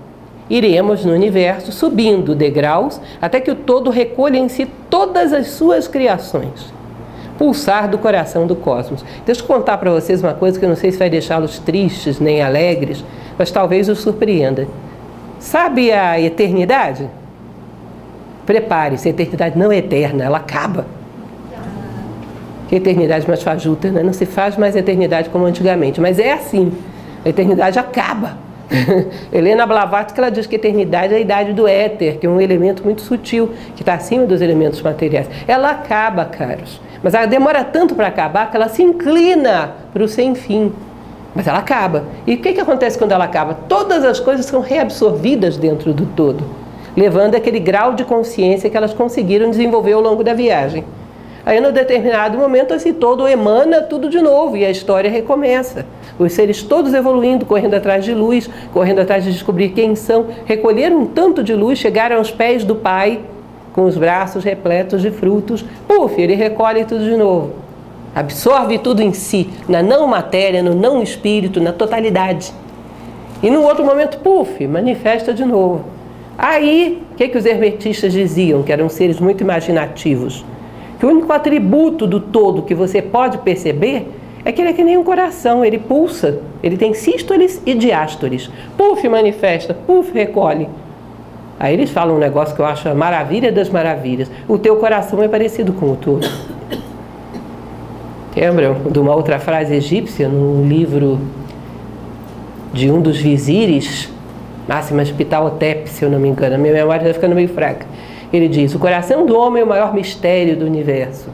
Iremos 0.50 1.04
no 1.04 1.12
universo 1.12 1.72
subindo 1.72 2.34
degraus 2.34 3.00
até 3.20 3.40
que 3.40 3.50
o 3.50 3.54
todo 3.54 3.90
recolha 3.90 4.36
em 4.36 4.48
si 4.48 4.68
todas 4.90 5.32
as 5.32 5.48
suas 5.48 5.88
criações 5.88 6.72
pulsar 7.38 7.88
do 7.88 7.98
coração 7.98 8.46
do 8.46 8.54
cosmos. 8.54 9.04
Deixa 9.26 9.40
eu 9.40 9.46
contar 9.46 9.76
para 9.78 9.90
vocês 9.90 10.22
uma 10.22 10.32
coisa 10.32 10.58
que 10.58 10.64
eu 10.64 10.68
não 10.68 10.76
sei 10.76 10.92
se 10.92 10.98
vai 10.98 11.10
deixá-los 11.10 11.58
tristes 11.58 12.20
nem 12.20 12.40
alegres, 12.40 13.04
mas 13.36 13.50
talvez 13.50 13.88
os 13.88 13.98
surpreenda. 13.98 14.68
Sabe 15.42 15.90
a 15.90 16.20
eternidade? 16.20 17.10
Prepare-se, 18.46 19.08
a 19.08 19.10
eternidade 19.10 19.58
não 19.58 19.72
é 19.72 19.78
eterna, 19.78 20.22
ela 20.22 20.38
acaba. 20.38 20.86
Que 22.68 22.76
eternidade 22.76 23.26
mais 23.26 23.42
fajuta, 23.42 23.90
né? 23.90 24.04
não 24.04 24.12
se 24.12 24.24
faz 24.24 24.56
mais 24.56 24.76
eternidade 24.76 25.28
como 25.30 25.44
antigamente, 25.44 26.00
mas 26.00 26.20
é 26.20 26.32
assim, 26.32 26.72
a 27.24 27.28
eternidade 27.28 27.76
acaba. 27.76 28.38
Helena 29.32 29.66
Blavatsky 29.66 30.20
ela 30.20 30.30
diz 30.30 30.46
que 30.46 30.54
a 30.54 30.58
eternidade 30.58 31.12
é 31.12 31.16
a 31.16 31.20
idade 31.20 31.52
do 31.52 31.66
éter, 31.66 32.18
que 32.18 32.26
é 32.26 32.30
um 32.30 32.40
elemento 32.40 32.84
muito 32.84 33.02
sutil, 33.02 33.50
que 33.74 33.82
está 33.82 33.94
acima 33.94 34.24
dos 34.24 34.40
elementos 34.40 34.80
materiais. 34.80 35.28
Ela 35.48 35.72
acaba, 35.72 36.24
caros. 36.24 36.80
Mas 37.02 37.14
ela 37.14 37.26
demora 37.26 37.64
tanto 37.64 37.96
para 37.96 38.06
acabar 38.06 38.48
que 38.48 38.56
ela 38.56 38.68
se 38.68 38.82
inclina 38.82 39.72
para 39.92 40.04
o 40.04 40.08
sem 40.08 40.36
fim. 40.36 40.72
Mas 41.34 41.46
ela 41.46 41.58
acaba. 41.58 42.04
E 42.26 42.34
o 42.34 42.38
que, 42.38 42.52
que 42.52 42.60
acontece 42.60 42.98
quando 42.98 43.12
ela 43.12 43.24
acaba? 43.24 43.54
Todas 43.68 44.04
as 44.04 44.20
coisas 44.20 44.46
são 44.46 44.60
reabsorvidas 44.60 45.56
dentro 45.56 45.92
do 45.92 46.06
todo, 46.06 46.44
levando 46.96 47.34
aquele 47.34 47.58
grau 47.58 47.94
de 47.94 48.04
consciência 48.04 48.68
que 48.68 48.76
elas 48.76 48.92
conseguiram 48.92 49.50
desenvolver 49.50 49.92
ao 49.92 50.00
longo 50.00 50.22
da 50.22 50.34
viagem. 50.34 50.84
Aí, 51.44 51.60
no 51.60 51.72
determinado 51.72 52.38
momento, 52.38 52.72
esse 52.72 52.92
todo 52.92 53.26
emana 53.26 53.80
tudo 53.80 54.08
de 54.08 54.20
novo 54.20 54.56
e 54.56 54.64
a 54.64 54.70
história 54.70 55.10
recomeça. 55.10 55.84
Os 56.16 56.32
seres 56.32 56.62
todos 56.62 56.94
evoluindo, 56.94 57.44
correndo 57.44 57.74
atrás 57.74 58.04
de 58.04 58.14
luz, 58.14 58.48
correndo 58.72 59.00
atrás 59.00 59.24
de 59.24 59.32
descobrir 59.32 59.70
quem 59.70 59.96
são, 59.96 60.26
recolheram 60.44 61.00
um 61.00 61.06
tanto 61.06 61.42
de 61.42 61.52
luz, 61.54 61.78
chegaram 61.80 62.18
aos 62.18 62.30
pés 62.30 62.62
do 62.62 62.76
Pai, 62.76 63.20
com 63.72 63.84
os 63.84 63.96
braços 63.96 64.44
repletos 64.44 65.02
de 65.02 65.10
frutos, 65.10 65.64
puf, 65.88 66.20
ele 66.20 66.34
recolhe 66.34 66.84
tudo 66.84 67.04
de 67.04 67.16
novo. 67.16 67.61
Absorve 68.14 68.78
tudo 68.78 69.00
em 69.00 69.12
si, 69.12 69.48
na 69.68 69.82
não 69.82 70.06
matéria, 70.06 70.62
no 70.62 70.74
não 70.74 71.02
espírito, 71.02 71.60
na 71.60 71.72
totalidade. 71.72 72.52
E 73.42 73.50
no 73.50 73.62
outro 73.62 73.84
momento, 73.84 74.18
puf, 74.18 74.66
manifesta 74.66 75.32
de 75.32 75.44
novo. 75.44 75.84
Aí, 76.36 77.02
o 77.12 77.14
que, 77.16 77.28
que 77.28 77.38
os 77.38 77.46
hermetistas 77.46 78.12
diziam? 78.12 78.62
Que 78.62 78.72
eram 78.72 78.88
seres 78.88 79.18
muito 79.18 79.42
imaginativos. 79.42 80.44
Que 80.98 81.06
o 81.06 81.08
único 81.08 81.32
atributo 81.32 82.06
do 82.06 82.20
todo 82.20 82.62
que 82.62 82.74
você 82.74 83.00
pode 83.00 83.38
perceber 83.38 84.08
é 84.44 84.52
que 84.52 84.60
ele 84.60 84.70
é 84.70 84.72
que 84.72 84.84
nem 84.84 84.96
um 84.98 85.04
coração, 85.04 85.64
ele 85.64 85.78
pulsa, 85.78 86.40
ele 86.62 86.76
tem 86.76 86.94
sístoles 86.94 87.62
e 87.64 87.74
diástoles. 87.74 88.50
Puf, 88.76 89.08
manifesta, 89.08 89.72
puf, 89.72 90.12
recolhe. 90.12 90.68
Aí 91.58 91.74
eles 91.74 91.90
falam 91.90 92.16
um 92.16 92.18
negócio 92.18 92.54
que 92.54 92.60
eu 92.60 92.66
acho 92.66 92.88
a 92.88 92.94
maravilha 92.94 93.52
das 93.52 93.70
maravilhas. 93.70 94.30
O 94.48 94.58
teu 94.58 94.76
coração 94.76 95.22
é 95.22 95.28
parecido 95.28 95.72
com 95.72 95.92
o 95.92 95.96
todo. 95.96 96.28
Lembram 98.34 98.76
de 98.90 98.98
uma 98.98 99.14
outra 99.14 99.38
frase 99.38 99.74
egípcia 99.74 100.28
num 100.28 100.66
livro 100.66 101.20
de 102.72 102.90
um 102.90 103.00
dos 103.00 103.18
vizires, 103.18 104.10
Máxima 104.66 105.04
Pitaotep, 105.04 105.88
se 105.88 106.04
eu 106.04 106.10
não 106.10 106.18
me 106.18 106.28
engano, 106.28 106.54
a 106.54 106.58
minha 106.58 106.72
memória 106.72 107.02
está 107.02 107.14
ficando 107.14 107.34
meio 107.34 107.48
fraca. 107.48 107.86
Ele 108.32 108.48
diz: 108.48 108.74
O 108.74 108.78
coração 108.78 109.26
do 109.26 109.36
homem 109.36 109.60
é 109.60 109.64
o 109.64 109.68
maior 109.68 109.92
mistério 109.92 110.56
do 110.56 110.64
universo. 110.64 111.28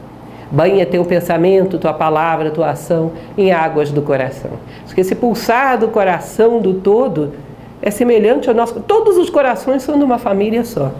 Banha 0.51 0.85
teu 0.85 1.05
pensamento, 1.05 1.77
tua 1.77 1.93
palavra, 1.93 2.49
tua 2.49 2.71
ação 2.71 3.11
em 3.37 3.51
águas 3.51 3.91
do 3.91 4.01
coração. 4.01 4.51
Porque 4.85 5.01
esse 5.01 5.15
pulsar 5.15 5.77
do 5.77 5.87
coração 5.87 6.59
do 6.59 6.73
todo 6.73 7.33
é 7.81 7.91
semelhante 7.91 8.49
ao 8.49 8.55
nosso. 8.55 8.79
Todos 8.81 9.15
os 9.15 9.29
corações 9.29 9.83
são 9.83 9.97
de 9.97 10.03
uma 10.03 10.17
família 10.17 10.65
só. 10.65 10.91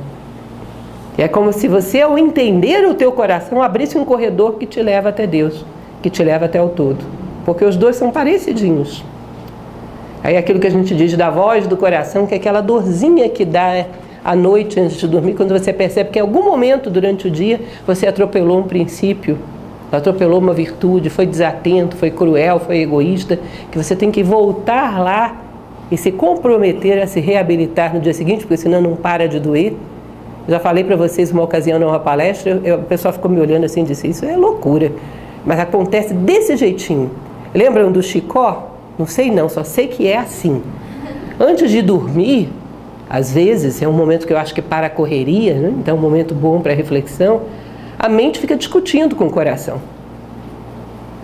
É 1.17 1.27
como 1.27 1.51
se 1.51 1.67
você, 1.67 2.01
ao 2.01 2.17
entender 2.17 2.85
o 2.87 2.93
teu 2.93 3.11
coração, 3.11 3.61
abrisse 3.61 3.97
um 3.97 4.05
corredor 4.05 4.53
que 4.53 4.65
te 4.65 4.81
leva 4.81 5.09
até 5.09 5.27
Deus, 5.27 5.65
que 6.01 6.09
te 6.09 6.23
leva 6.23 6.45
até 6.45 6.61
o 6.61 6.69
todo. 6.69 7.03
Porque 7.45 7.63
os 7.65 7.75
dois 7.75 7.95
são 7.95 8.11
parecidinhos. 8.11 9.03
Aí 10.23 10.35
aquilo 10.35 10.59
que 10.59 10.67
a 10.67 10.71
gente 10.71 10.93
diz 10.95 11.15
da 11.15 11.29
voz 11.29 11.65
do 11.65 11.77
coração, 11.77 12.27
que 12.27 12.33
é 12.33 12.37
aquela 12.37 12.61
dorzinha 12.61 13.29
que 13.29 13.45
dá 13.45 13.85
à 14.23 14.35
noite 14.35 14.79
antes 14.79 14.97
de 14.97 15.07
dormir, 15.07 15.33
quando 15.33 15.57
você 15.57 15.71
percebe 15.71 16.09
que 16.09 16.19
em 16.19 16.21
algum 16.21 16.43
momento 16.43 16.89
durante 16.89 17.27
o 17.27 17.31
dia 17.31 17.61
você 17.87 18.05
atropelou 18.05 18.59
um 18.59 18.63
princípio, 18.63 19.37
atropelou 19.91 20.39
uma 20.39 20.53
virtude, 20.53 21.09
foi 21.09 21.25
desatento, 21.25 21.95
foi 21.95 22.11
cruel, 22.11 22.59
foi 22.59 22.79
egoísta, 22.79 23.39
que 23.71 23.77
você 23.77 23.95
tem 23.95 24.11
que 24.11 24.21
voltar 24.21 24.99
lá 24.99 25.41
e 25.89 25.97
se 25.97 26.11
comprometer 26.11 27.01
a 27.01 27.07
se 27.07 27.19
reabilitar 27.19 27.93
no 27.93 27.99
dia 27.99 28.13
seguinte, 28.13 28.41
porque 28.41 28.57
senão 28.57 28.81
não 28.81 28.95
para 28.95 29.27
de 29.27 29.39
doer. 29.39 29.73
Já 30.47 30.59
falei 30.59 30.83
para 30.83 30.95
vocês 30.95 31.31
uma 31.31 31.43
ocasião 31.43 31.79
numa 31.79 31.99
palestra, 31.99 32.59
eu, 32.63 32.77
o 32.77 32.83
pessoal 32.83 33.13
ficou 33.13 33.29
me 33.31 33.39
olhando 33.39 33.65
assim 33.65 33.81
e 33.81 33.85
disse: 33.85 34.07
Isso 34.07 34.25
é 34.25 34.35
loucura. 34.35 34.91
Mas 35.45 35.59
acontece 35.59 36.13
desse 36.13 36.55
jeitinho. 36.57 37.11
Lembram 37.53 37.91
do 37.91 38.01
Chicó? 38.03 38.71
Não 38.97 39.05
sei 39.05 39.31
não, 39.31 39.47
só 39.47 39.63
sei 39.63 39.87
que 39.87 40.07
é 40.07 40.17
assim. 40.17 40.61
Antes 41.39 41.71
de 41.71 41.81
dormir, 41.81 42.49
às 43.09 43.31
vezes, 43.31 43.81
é 43.81 43.87
um 43.87 43.93
momento 43.93 44.27
que 44.27 44.33
eu 44.33 44.37
acho 44.37 44.53
que 44.53 44.61
para 44.61 44.87
a 44.87 44.89
correria, 44.89 45.55
né? 45.55 45.73
então 45.79 45.95
é 45.95 45.97
um 45.97 46.01
momento 46.01 46.35
bom 46.35 46.61
para 46.61 46.73
reflexão, 46.73 47.41
a 47.97 48.07
mente 48.07 48.39
fica 48.39 48.55
discutindo 48.55 49.15
com 49.15 49.25
o 49.25 49.31
coração. 49.31 49.81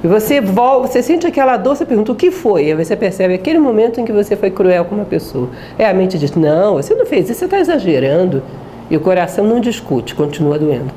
E 0.03 0.07
você 0.07 0.41
volta, 0.41 0.87
você 0.87 1.01
sente 1.01 1.25
aquela 1.25 1.57
dor, 1.57 1.75
você 1.75 1.85
pergunta 1.85 2.11
o 2.11 2.15
que 2.15 2.31
foi? 2.31 2.65
Aí 2.65 2.75
você 2.75 2.95
percebe 2.95 3.33
aquele 3.33 3.59
momento 3.59 3.99
em 3.99 4.05
que 4.05 4.11
você 4.11 4.35
foi 4.35 4.51
cruel 4.51 4.85
com 4.85 4.95
uma 4.95 5.05
pessoa. 5.05 5.49
Aí 5.77 5.85
a 5.85 5.93
mente 5.93 6.17
diz: 6.17 6.35
Não, 6.35 6.75
você 6.75 6.93
não 6.93 7.05
fez 7.05 7.29
isso, 7.29 7.39
você 7.39 7.45
está 7.45 7.59
exagerando. 7.59 8.43
E 8.89 8.95
o 8.95 8.99
coração 8.99 9.47
não 9.47 9.59
discute, 9.59 10.13
continua 10.13 10.59
doendo. 10.59 10.91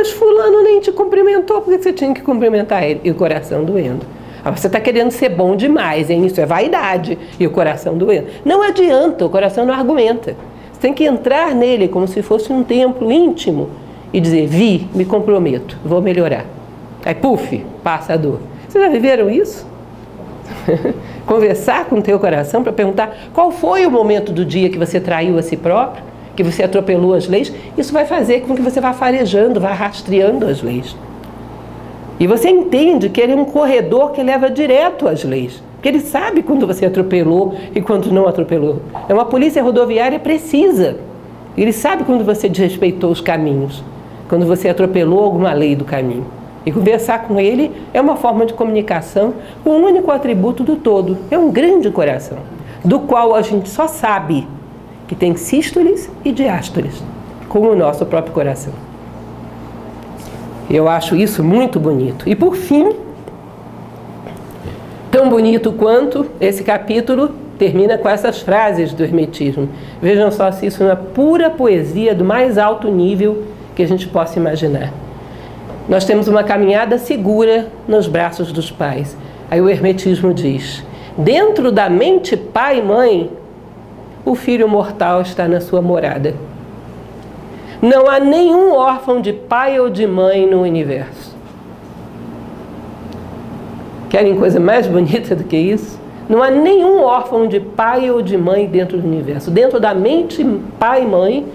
Mas 0.00 0.12
Fulano 0.12 0.62
nem 0.62 0.80
te 0.80 0.90
cumprimentou, 0.90 1.60
porque 1.60 1.82
você 1.82 1.92
tinha 1.92 2.14
que 2.14 2.22
cumprimentar 2.22 2.82
ele. 2.84 3.02
E 3.04 3.10
o 3.10 3.14
coração 3.14 3.66
doendo. 3.66 4.06
Ah, 4.42 4.50
você 4.50 4.66
está 4.66 4.80
querendo 4.80 5.10
ser 5.10 5.28
bom 5.28 5.54
demais, 5.54 6.08
hein? 6.08 6.24
Isso 6.24 6.40
é 6.40 6.46
vaidade. 6.46 7.18
E 7.38 7.46
o 7.46 7.50
coração 7.50 7.98
doendo. 7.98 8.28
Não 8.42 8.62
adianta, 8.62 9.26
o 9.26 9.28
coração 9.28 9.66
não 9.66 9.74
argumenta. 9.74 10.34
Você 10.72 10.80
tem 10.80 10.94
que 10.94 11.04
entrar 11.04 11.54
nele 11.54 11.86
como 11.86 12.08
se 12.08 12.22
fosse 12.22 12.50
um 12.50 12.64
templo 12.64 13.12
íntimo 13.12 13.68
e 14.10 14.22
dizer: 14.22 14.46
Vi, 14.46 14.88
me 14.94 15.04
comprometo, 15.04 15.76
vou 15.84 16.00
melhorar. 16.00 16.46
Aí, 17.04 17.14
puf, 17.14 17.62
passa 17.84 18.14
a 18.14 18.16
dor. 18.16 18.40
Vocês 18.66 18.82
já 18.82 18.88
viveram 18.88 19.28
isso? 19.28 19.66
Conversar 21.26 21.84
com 21.84 21.96
o 21.96 22.02
teu 22.02 22.18
coração 22.18 22.62
para 22.62 22.72
perguntar 22.72 23.14
qual 23.34 23.52
foi 23.52 23.84
o 23.84 23.90
momento 23.90 24.32
do 24.32 24.46
dia 24.46 24.70
que 24.70 24.78
você 24.78 24.98
traiu 24.98 25.36
a 25.36 25.42
si 25.42 25.58
próprio, 25.58 26.02
que 26.36 26.42
você 26.42 26.62
atropelou 26.62 27.14
as 27.14 27.28
leis. 27.28 27.52
Isso 27.76 27.92
vai 27.92 28.04
fazer 28.04 28.40
com 28.40 28.54
que 28.54 28.62
você 28.62 28.80
vá 28.80 28.92
farejando, 28.92 29.60
vá 29.60 29.72
rastreando 29.72 30.46
as 30.46 30.62
leis. 30.62 30.96
E 32.18 32.26
você 32.26 32.50
entende 32.50 33.08
que 33.08 33.20
ele 33.20 33.32
é 33.32 33.36
um 33.36 33.46
corredor 33.46 34.10
que 34.12 34.22
leva 34.22 34.50
direto 34.50 35.08
às 35.08 35.24
leis. 35.24 35.62
Porque 35.74 35.88
ele 35.88 36.00
sabe 36.00 36.42
quando 36.42 36.66
você 36.66 36.84
atropelou 36.84 37.54
e 37.74 37.80
quando 37.80 38.12
não 38.12 38.28
atropelou. 38.28 38.82
É 39.08 39.14
uma 39.14 39.24
polícia 39.24 39.62
rodoviária 39.62 40.18
precisa. 40.18 40.98
Ele 41.56 41.72
sabe 41.72 42.04
quando 42.04 42.22
você 42.22 42.48
desrespeitou 42.48 43.10
os 43.10 43.22
caminhos, 43.22 43.82
quando 44.28 44.44
você 44.44 44.68
atropelou 44.68 45.24
alguma 45.24 45.54
lei 45.54 45.74
do 45.74 45.84
caminho. 45.84 46.26
E 46.66 46.70
conversar 46.70 47.22
com 47.22 47.40
ele 47.40 47.72
é 47.94 48.00
uma 48.00 48.16
forma 48.16 48.44
de 48.44 48.52
comunicação 48.52 49.32
com 49.64 49.70
um 49.70 49.84
único 49.86 50.10
atributo 50.10 50.62
do 50.62 50.76
todo. 50.76 51.16
É 51.30 51.38
um 51.38 51.50
grande 51.50 51.90
coração, 51.90 52.38
do 52.84 53.00
qual 53.00 53.34
a 53.34 53.40
gente 53.40 53.68
só 53.70 53.88
sabe 53.88 54.46
que 55.10 55.16
tem 55.16 55.34
sístoles 55.34 56.08
e 56.24 56.30
diástoles, 56.30 57.02
como 57.48 57.68
o 57.68 57.74
nosso 57.74 58.06
próprio 58.06 58.32
coração. 58.32 58.72
Eu 60.70 60.88
acho 60.88 61.16
isso 61.16 61.42
muito 61.42 61.80
bonito. 61.80 62.28
E 62.28 62.36
por 62.36 62.54
fim, 62.54 62.92
tão 65.10 65.28
bonito 65.28 65.72
quanto 65.72 66.26
esse 66.40 66.62
capítulo 66.62 67.32
termina 67.58 67.98
com 67.98 68.08
essas 68.08 68.40
frases 68.40 68.92
do 68.92 69.02
Hermetismo. 69.02 69.68
Vejam 70.00 70.30
só 70.30 70.52
se 70.52 70.66
isso 70.66 70.80
é 70.84 70.86
uma 70.86 70.94
pura 70.94 71.50
poesia 71.50 72.14
do 72.14 72.24
mais 72.24 72.56
alto 72.56 72.88
nível 72.88 73.42
que 73.74 73.82
a 73.82 73.88
gente 73.88 74.06
possa 74.06 74.38
imaginar. 74.38 74.92
Nós 75.88 76.04
temos 76.04 76.28
uma 76.28 76.44
caminhada 76.44 76.98
segura 76.98 77.66
nos 77.88 78.06
braços 78.06 78.52
dos 78.52 78.70
pais. 78.70 79.16
Aí 79.50 79.60
o 79.60 79.68
Hermetismo 79.68 80.32
diz: 80.32 80.84
dentro 81.18 81.72
da 81.72 81.90
mente 81.90 82.36
pai 82.36 82.78
e 82.78 82.82
mãe, 82.82 83.39
o 84.24 84.34
filho 84.34 84.68
mortal 84.68 85.22
está 85.22 85.48
na 85.48 85.60
sua 85.60 85.80
morada. 85.80 86.34
Não 87.80 88.08
há 88.08 88.20
nenhum 88.20 88.74
órfão 88.74 89.20
de 89.20 89.32
pai 89.32 89.80
ou 89.80 89.88
de 89.88 90.06
mãe 90.06 90.46
no 90.46 90.62
universo. 90.62 91.34
Querem 94.10 94.36
coisa 94.36 94.60
mais 94.60 94.86
bonita 94.86 95.34
do 95.34 95.44
que 95.44 95.56
isso? 95.56 95.98
Não 96.28 96.42
há 96.42 96.50
nenhum 96.50 97.02
órfão 97.02 97.46
de 97.46 97.58
pai 97.58 98.10
ou 98.10 98.22
de 98.22 98.36
mãe 98.36 98.66
dentro 98.66 98.98
do 98.98 99.06
universo. 99.06 99.50
Dentro 99.50 99.80
da 99.80 99.94
mente 99.94 100.44
pai 100.78 101.02
e 101.02 101.06
mãe, 101.06 101.46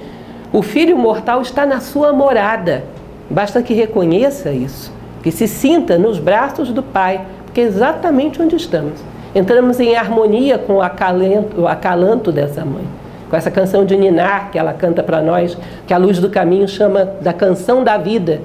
o 0.52 0.62
filho 0.62 0.98
mortal 0.98 1.42
está 1.42 1.66
na 1.66 1.80
sua 1.80 2.12
morada. 2.12 2.84
Basta 3.30 3.62
que 3.62 3.74
reconheça 3.74 4.52
isso, 4.52 4.92
que 5.24 5.32
se 5.32 5.48
sinta 5.48 5.98
nos 5.98 6.20
braços 6.20 6.72
do 6.72 6.84
Pai, 6.84 7.26
porque 7.44 7.62
é 7.62 7.64
exatamente 7.64 8.42
onde 8.42 8.56
estamos. 8.56 9.00
Entramos 9.36 9.82
em 9.82 9.98
harmonia 9.98 10.58
com 10.58 10.76
o 10.76 10.82
acalanto, 10.82 11.62
o 11.62 11.68
acalanto 11.68 12.32
dessa 12.32 12.64
mãe, 12.64 12.86
com 13.30 13.36
essa 13.36 13.52
canção 13.52 13.84
de 13.84 13.98
Ninar 13.98 14.50
que 14.50 14.58
ela 14.58 14.72
canta 14.72 15.04
para 15.04 15.22
nós, 15.22 15.58
que 15.86 15.94
a 15.94 15.98
luz 15.98 16.20
do 16.20 16.30
caminho 16.30 16.66
chama 16.70 17.04
da 17.20 17.34
canção 17.34 17.84
da 17.84 17.98
vida, 17.98 18.40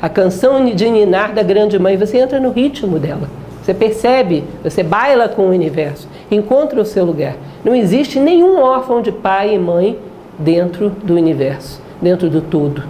a 0.00 0.10
canção 0.10 0.62
de 0.62 0.90
Ninar 0.90 1.32
da 1.32 1.42
grande 1.42 1.78
mãe. 1.78 1.96
Você 1.96 2.18
entra 2.18 2.38
no 2.38 2.50
ritmo 2.50 2.98
dela, 2.98 3.30
você 3.62 3.72
percebe, 3.72 4.44
você 4.62 4.82
baila 4.82 5.26
com 5.26 5.42
o 5.42 5.50
universo, 5.50 6.06
encontra 6.30 6.78
o 6.78 6.84
seu 6.84 7.06
lugar. 7.06 7.34
Não 7.64 7.74
existe 7.74 8.20
nenhum 8.20 8.60
órfão 8.60 9.00
de 9.00 9.10
pai 9.10 9.54
e 9.54 9.58
mãe 9.58 9.98
dentro 10.38 10.90
do 10.90 11.14
universo, 11.14 11.80
dentro 12.00 12.28
do 12.28 12.42
todo. 12.42 12.82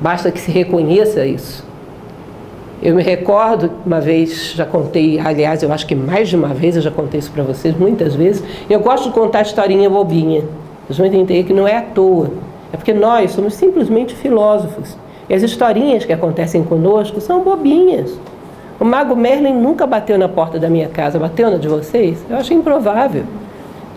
Basta 0.00 0.30
que 0.30 0.40
se 0.40 0.52
reconheça 0.52 1.26
isso. 1.26 1.67
Eu 2.80 2.94
me 2.94 3.02
recordo, 3.02 3.70
uma 3.84 4.00
vez 4.00 4.52
já 4.54 4.64
contei, 4.64 5.18
aliás, 5.18 5.64
eu 5.64 5.72
acho 5.72 5.84
que 5.84 5.96
mais 5.96 6.28
de 6.28 6.36
uma 6.36 6.54
vez 6.54 6.76
eu 6.76 6.82
já 6.82 6.92
contei 6.92 7.18
isso 7.18 7.30
para 7.32 7.42
vocês, 7.42 7.76
muitas 7.76 8.14
vezes. 8.14 8.42
Eu 8.70 8.78
gosto 8.78 9.08
de 9.08 9.14
contar 9.14 9.42
historinha 9.42 9.90
bobinha. 9.90 10.44
Vocês 10.86 10.96
vão 10.96 11.06
entender 11.06 11.42
que 11.42 11.52
não 11.52 11.66
é 11.66 11.76
à 11.76 11.82
toa. 11.82 12.30
É 12.72 12.76
porque 12.76 12.92
nós 12.92 13.32
somos 13.32 13.54
simplesmente 13.54 14.14
filósofos. 14.14 14.96
E 15.28 15.34
as 15.34 15.42
historinhas 15.42 16.04
que 16.04 16.12
acontecem 16.12 16.62
conosco 16.62 17.20
são 17.20 17.42
bobinhas. 17.42 18.16
O 18.78 18.84
mago 18.84 19.16
Merlin 19.16 19.54
nunca 19.54 19.84
bateu 19.84 20.16
na 20.16 20.28
porta 20.28 20.56
da 20.56 20.70
minha 20.70 20.88
casa, 20.88 21.18
bateu 21.18 21.50
na 21.50 21.56
de 21.56 21.66
vocês? 21.66 22.24
Eu 22.30 22.36
acho 22.36 22.54
improvável. 22.54 23.24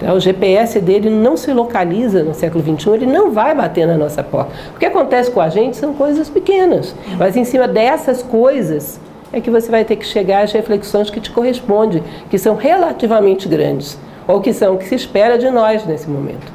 Então, 0.01 0.15
o 0.15 0.19
GPS 0.19 0.79
dele 0.79 1.11
não 1.11 1.37
se 1.37 1.53
localiza 1.53 2.23
no 2.23 2.33
século 2.33 2.63
XXI, 2.63 2.89
ele 2.93 3.05
não 3.05 3.31
vai 3.31 3.53
bater 3.53 3.85
na 3.85 3.95
nossa 3.95 4.23
porta. 4.23 4.51
O 4.75 4.79
que 4.79 4.85
acontece 4.85 5.29
com 5.29 5.39
a 5.39 5.47
gente 5.47 5.77
são 5.77 5.93
coisas 5.93 6.27
pequenas, 6.27 6.95
mas 7.19 7.37
em 7.37 7.43
cima 7.43 7.67
dessas 7.67 8.23
coisas 8.23 8.99
é 9.31 9.39
que 9.39 9.51
você 9.51 9.69
vai 9.69 9.85
ter 9.85 9.97
que 9.97 10.05
chegar 10.05 10.43
às 10.43 10.51
reflexões 10.51 11.11
que 11.11 11.19
te 11.19 11.29
correspondem, 11.29 12.03
que 12.31 12.39
são 12.39 12.55
relativamente 12.55 13.47
grandes, 13.47 13.95
ou 14.27 14.41
que 14.41 14.51
são 14.53 14.73
o 14.73 14.77
que 14.79 14.85
se 14.85 14.95
espera 14.95 15.37
de 15.37 15.51
nós 15.51 15.85
nesse 15.85 16.09
momento. 16.09 16.51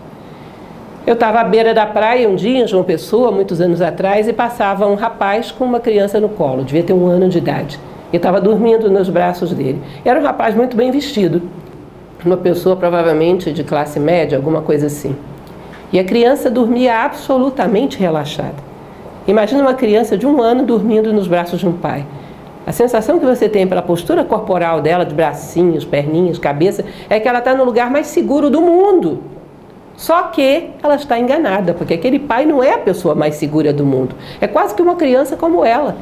Eu 1.06 1.14
estava 1.14 1.38
à 1.38 1.44
beira 1.44 1.72
da 1.72 1.86
praia 1.86 2.28
um 2.28 2.34
dia, 2.34 2.64
em 2.64 2.66
João 2.66 2.82
Pessoa, 2.82 3.30
muitos 3.30 3.60
anos 3.60 3.80
atrás, 3.80 4.26
e 4.26 4.32
passava 4.32 4.88
um 4.88 4.96
rapaz 4.96 5.52
com 5.52 5.64
uma 5.64 5.78
criança 5.78 6.18
no 6.18 6.28
colo, 6.28 6.64
devia 6.64 6.82
ter 6.82 6.92
um 6.92 7.06
ano 7.06 7.28
de 7.28 7.38
idade. 7.38 7.78
E 8.12 8.16
estava 8.16 8.40
dormindo 8.40 8.90
nos 8.90 9.08
braços 9.08 9.52
dele. 9.52 9.80
Era 10.04 10.18
um 10.18 10.22
rapaz 10.24 10.54
muito 10.56 10.76
bem 10.76 10.90
vestido 10.90 11.42
uma 12.26 12.36
pessoa 12.36 12.76
provavelmente 12.76 13.52
de 13.52 13.62
classe 13.64 14.00
média, 14.00 14.36
alguma 14.36 14.60
coisa 14.60 14.86
assim. 14.86 15.16
E 15.92 15.98
a 15.98 16.04
criança 16.04 16.50
dormia 16.50 17.04
absolutamente 17.04 17.98
relaxada. 17.98 18.66
Imagina 19.26 19.62
uma 19.62 19.74
criança 19.74 20.16
de 20.16 20.26
um 20.26 20.42
ano 20.42 20.64
dormindo 20.64 21.12
nos 21.12 21.28
braços 21.28 21.60
de 21.60 21.66
um 21.66 21.72
pai. 21.72 22.04
A 22.66 22.72
sensação 22.72 23.18
que 23.18 23.24
você 23.24 23.48
tem 23.48 23.66
pela 23.66 23.80
postura 23.80 24.24
corporal 24.24 24.80
dela, 24.80 25.04
de 25.04 25.14
bracinhos, 25.14 25.84
perninhas, 25.84 26.38
cabeça, 26.38 26.84
é 27.08 27.20
que 27.20 27.28
ela 27.28 27.38
está 27.38 27.54
no 27.54 27.64
lugar 27.64 27.90
mais 27.90 28.08
seguro 28.08 28.50
do 28.50 28.60
mundo. 28.60 29.22
Só 29.96 30.24
que 30.24 30.70
ela 30.82 30.96
está 30.96 31.18
enganada, 31.18 31.72
porque 31.72 31.94
aquele 31.94 32.18
pai 32.18 32.44
não 32.44 32.62
é 32.62 32.74
a 32.74 32.78
pessoa 32.78 33.14
mais 33.14 33.36
segura 33.36 33.72
do 33.72 33.86
mundo. 33.86 34.16
É 34.40 34.46
quase 34.46 34.74
que 34.74 34.82
uma 34.82 34.96
criança 34.96 35.36
como 35.36 35.64
ela. 35.64 35.96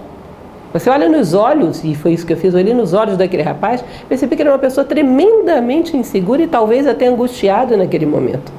Você 0.74 0.90
olha 0.90 1.08
nos 1.08 1.34
olhos, 1.34 1.84
e 1.84 1.94
foi 1.94 2.14
isso 2.14 2.26
que 2.26 2.32
eu 2.32 2.36
fiz, 2.36 2.52
eu 2.52 2.58
olhei 2.58 2.74
nos 2.74 2.92
olhos 2.92 3.16
daquele 3.16 3.44
rapaz, 3.44 3.84
percebi 4.08 4.34
que 4.34 4.42
era 4.42 4.50
uma 4.50 4.58
pessoa 4.58 4.84
tremendamente 4.84 5.96
insegura 5.96 6.42
e 6.42 6.48
talvez 6.48 6.84
até 6.88 7.06
angustiada 7.06 7.76
naquele 7.76 8.04
momento. 8.04 8.52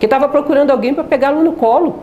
Que 0.00 0.06
estava 0.06 0.28
procurando 0.28 0.72
alguém 0.72 0.92
para 0.92 1.04
pegá-lo 1.04 1.40
no 1.44 1.52
colo. 1.52 2.00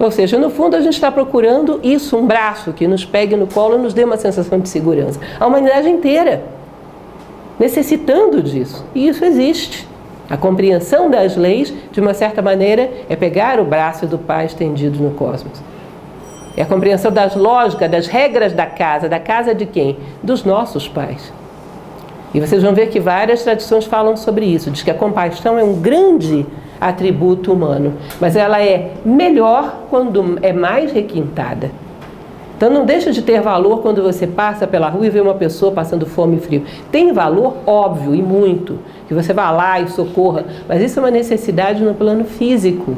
Ou 0.00 0.10
seja, 0.10 0.38
no 0.38 0.48
fundo 0.48 0.76
a 0.76 0.80
gente 0.80 0.94
está 0.94 1.12
procurando 1.12 1.78
isso, 1.82 2.16
um 2.16 2.26
braço 2.26 2.72
que 2.72 2.88
nos 2.88 3.04
pegue 3.04 3.36
no 3.36 3.46
colo 3.46 3.74
e 3.74 3.78
nos 3.82 3.92
dê 3.92 4.04
uma 4.04 4.16
sensação 4.16 4.58
de 4.60 4.70
segurança. 4.70 5.20
A 5.38 5.46
humanidade 5.46 5.86
inteira 5.86 6.42
necessitando 7.58 8.42
disso. 8.42 8.82
E 8.94 9.08
isso 9.08 9.26
existe. 9.26 9.86
A 10.30 10.38
compreensão 10.38 11.10
das 11.10 11.36
leis, 11.36 11.72
de 11.92 12.00
uma 12.00 12.14
certa 12.14 12.40
maneira, 12.40 12.90
é 13.10 13.14
pegar 13.14 13.60
o 13.60 13.64
braço 13.64 14.06
do 14.06 14.16
Pai 14.16 14.46
estendido 14.46 15.02
no 15.02 15.10
cosmos. 15.10 15.75
É 16.56 16.62
a 16.62 16.66
compreensão 16.66 17.12
das 17.12 17.36
lógicas, 17.36 17.90
das 17.90 18.06
regras 18.06 18.52
da 18.52 18.66
casa. 18.66 19.08
Da 19.08 19.20
casa 19.20 19.54
de 19.54 19.66
quem? 19.66 19.98
Dos 20.22 20.44
nossos 20.44 20.88
pais. 20.88 21.32
E 22.32 22.40
vocês 22.40 22.62
vão 22.62 22.74
ver 22.74 22.88
que 22.88 22.98
várias 22.98 23.42
tradições 23.42 23.84
falam 23.84 24.16
sobre 24.16 24.46
isso. 24.46 24.70
Diz 24.70 24.82
que 24.82 24.90
a 24.90 24.94
compaixão 24.94 25.58
é 25.58 25.64
um 25.64 25.80
grande 25.80 26.46
atributo 26.80 27.52
humano, 27.52 27.94
mas 28.20 28.36
ela 28.36 28.62
é 28.62 28.92
melhor 29.04 29.84
quando 29.88 30.38
é 30.42 30.52
mais 30.52 30.92
requintada. 30.92 31.70
Então 32.56 32.70
não 32.70 32.86
deixa 32.86 33.12
de 33.12 33.20
ter 33.20 33.40
valor 33.42 33.82
quando 33.82 34.02
você 34.02 34.26
passa 34.26 34.66
pela 34.66 34.88
rua 34.88 35.06
e 35.06 35.10
vê 35.10 35.20
uma 35.20 35.34
pessoa 35.34 35.72
passando 35.72 36.06
fome 36.06 36.36
e 36.36 36.40
frio. 36.40 36.64
Tem 36.90 37.12
valor, 37.12 37.56
óbvio, 37.66 38.14
e 38.14 38.22
muito, 38.22 38.78
que 39.06 39.12
você 39.12 39.34
vá 39.34 39.50
lá 39.50 39.78
e 39.78 39.88
socorra, 39.88 40.44
mas 40.66 40.80
isso 40.80 40.98
é 40.98 41.02
uma 41.02 41.10
necessidade 41.10 41.84
no 41.84 41.94
plano 41.94 42.24
físico. 42.24 42.96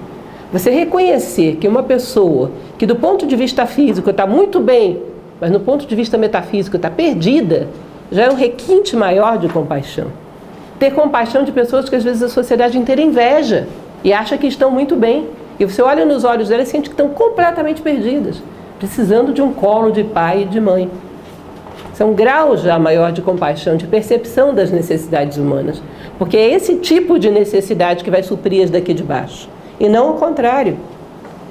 Você 0.51 0.71
reconhecer 0.71 1.57
que 1.57 1.69
uma 1.69 1.83
pessoa 1.83 2.51
que 2.79 2.87
do 2.87 2.97
ponto 2.97 3.27
de 3.27 3.37
vista 3.37 3.67
físico 3.67 4.09
está 4.09 4.27
muito 4.27 4.59
bem, 4.61 5.03
mas 5.39 5.51
no 5.51 5.61
ponto 5.61 5.87
de 5.87 5.95
vista 5.95 6.17
metafísico 6.17 6.77
está 6.77 6.89
perdida, 6.89 7.69
já 8.11 8.25
é 8.25 8.31
um 8.31 8.35
requinte 8.35 8.97
maior 8.97 9.37
de 9.37 9.47
compaixão. 9.49 10.07
Ter 10.79 10.95
compaixão 10.95 11.45
de 11.45 11.53
pessoas 11.53 11.91
que 11.91 11.97
às 11.97 12.03
vezes 12.03 12.23
a 12.23 12.31
sociedade 12.31 12.79
inteira 12.79 13.03
inveja 13.03 13.69
e 14.03 14.11
acha 14.11 14.39
que 14.39 14.47
estão 14.47 14.71
muito 14.71 14.97
bem. 14.97 15.27
E 15.61 15.67
você 15.67 15.83
olha 15.83 16.07
nos 16.07 16.25
olhos 16.25 16.49
delas 16.49 16.69
e 16.69 16.71
sente 16.71 16.89
que 16.89 16.95
estão 16.95 17.11
completamente 17.11 17.83
perdidas, 17.83 18.43
precisando 18.79 19.35
de 19.35 19.43
um 19.43 19.53
colo 19.53 19.91
de 19.91 20.03
pai 20.03 20.43
e 20.43 20.45
de 20.47 20.61
mãe. 20.61 20.89
São 21.93 22.15
graus 22.15 22.63
já 22.63 22.79
maior 22.79 23.13
de 23.13 23.21
compaixão, 23.21 23.77
de 23.77 23.87
percepção 23.87 24.55
das 24.55 24.71
necessidades 24.71 25.37
humanas. 25.37 25.83
Porque 26.17 26.39
é 26.39 26.55
esse 26.55 26.77
tipo 26.77 27.19
de 27.19 27.31
necessidade 27.31 28.03
que 28.03 28.11
vai 28.11 28.23
suprir 28.23 28.65
as 28.65 28.71
daqui 28.71 28.95
de 28.95 29.03
baixo. 29.03 29.49
E 29.81 29.89
não 29.89 30.11
o 30.11 30.15
contrário. 30.15 30.77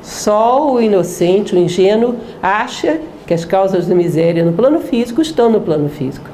Só 0.01 0.71
o 0.71 0.81
inocente, 0.81 1.55
o 1.55 1.57
ingênuo, 1.57 2.15
acha 2.41 2.99
que 3.25 3.33
as 3.33 3.43
causas 3.43 3.87
da 3.87 3.95
miséria 3.95 4.43
no 4.43 4.53
plano 4.53 4.79
físico 4.79 5.21
estão 5.21 5.49
no 5.49 5.59
plano 5.59 5.89
físico. 5.89 6.29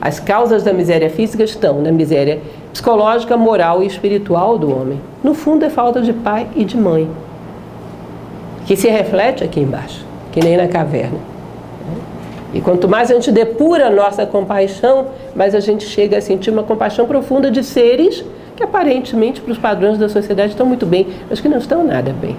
As 0.00 0.20
causas 0.20 0.62
da 0.62 0.72
miséria 0.72 1.10
física 1.10 1.42
estão 1.42 1.82
na 1.82 1.90
miséria 1.90 2.40
psicológica, 2.72 3.36
moral 3.36 3.82
e 3.82 3.86
espiritual 3.86 4.56
do 4.56 4.70
homem. 4.70 5.00
No 5.22 5.34
fundo, 5.34 5.64
é 5.64 5.70
falta 5.70 6.00
de 6.00 6.12
pai 6.12 6.46
e 6.54 6.64
de 6.64 6.76
mãe, 6.76 7.10
que 8.64 8.76
se 8.76 8.88
reflete 8.88 9.42
aqui 9.42 9.60
embaixo, 9.60 10.04
que 10.30 10.40
nem 10.40 10.56
na 10.56 10.68
caverna. 10.68 11.18
E 12.54 12.60
quanto 12.60 12.88
mais 12.88 13.10
a 13.10 13.14
gente 13.14 13.32
depura 13.32 13.88
a 13.88 13.90
nossa 13.90 14.24
compaixão, 14.24 15.08
mais 15.34 15.54
a 15.54 15.60
gente 15.60 15.84
chega 15.84 16.18
a 16.18 16.20
sentir 16.20 16.50
uma 16.50 16.62
compaixão 16.62 17.06
profunda 17.06 17.50
de 17.50 17.64
seres 17.64 18.24
que 18.58 18.64
aparentemente, 18.64 19.40
para 19.40 19.52
os 19.52 19.58
padrões 19.58 19.98
da 19.98 20.08
sociedade, 20.08 20.50
estão 20.50 20.66
muito 20.66 20.84
bem, 20.84 21.06
mas 21.30 21.40
que 21.40 21.48
não 21.48 21.58
estão 21.58 21.84
nada 21.84 22.12
bem. 22.12 22.36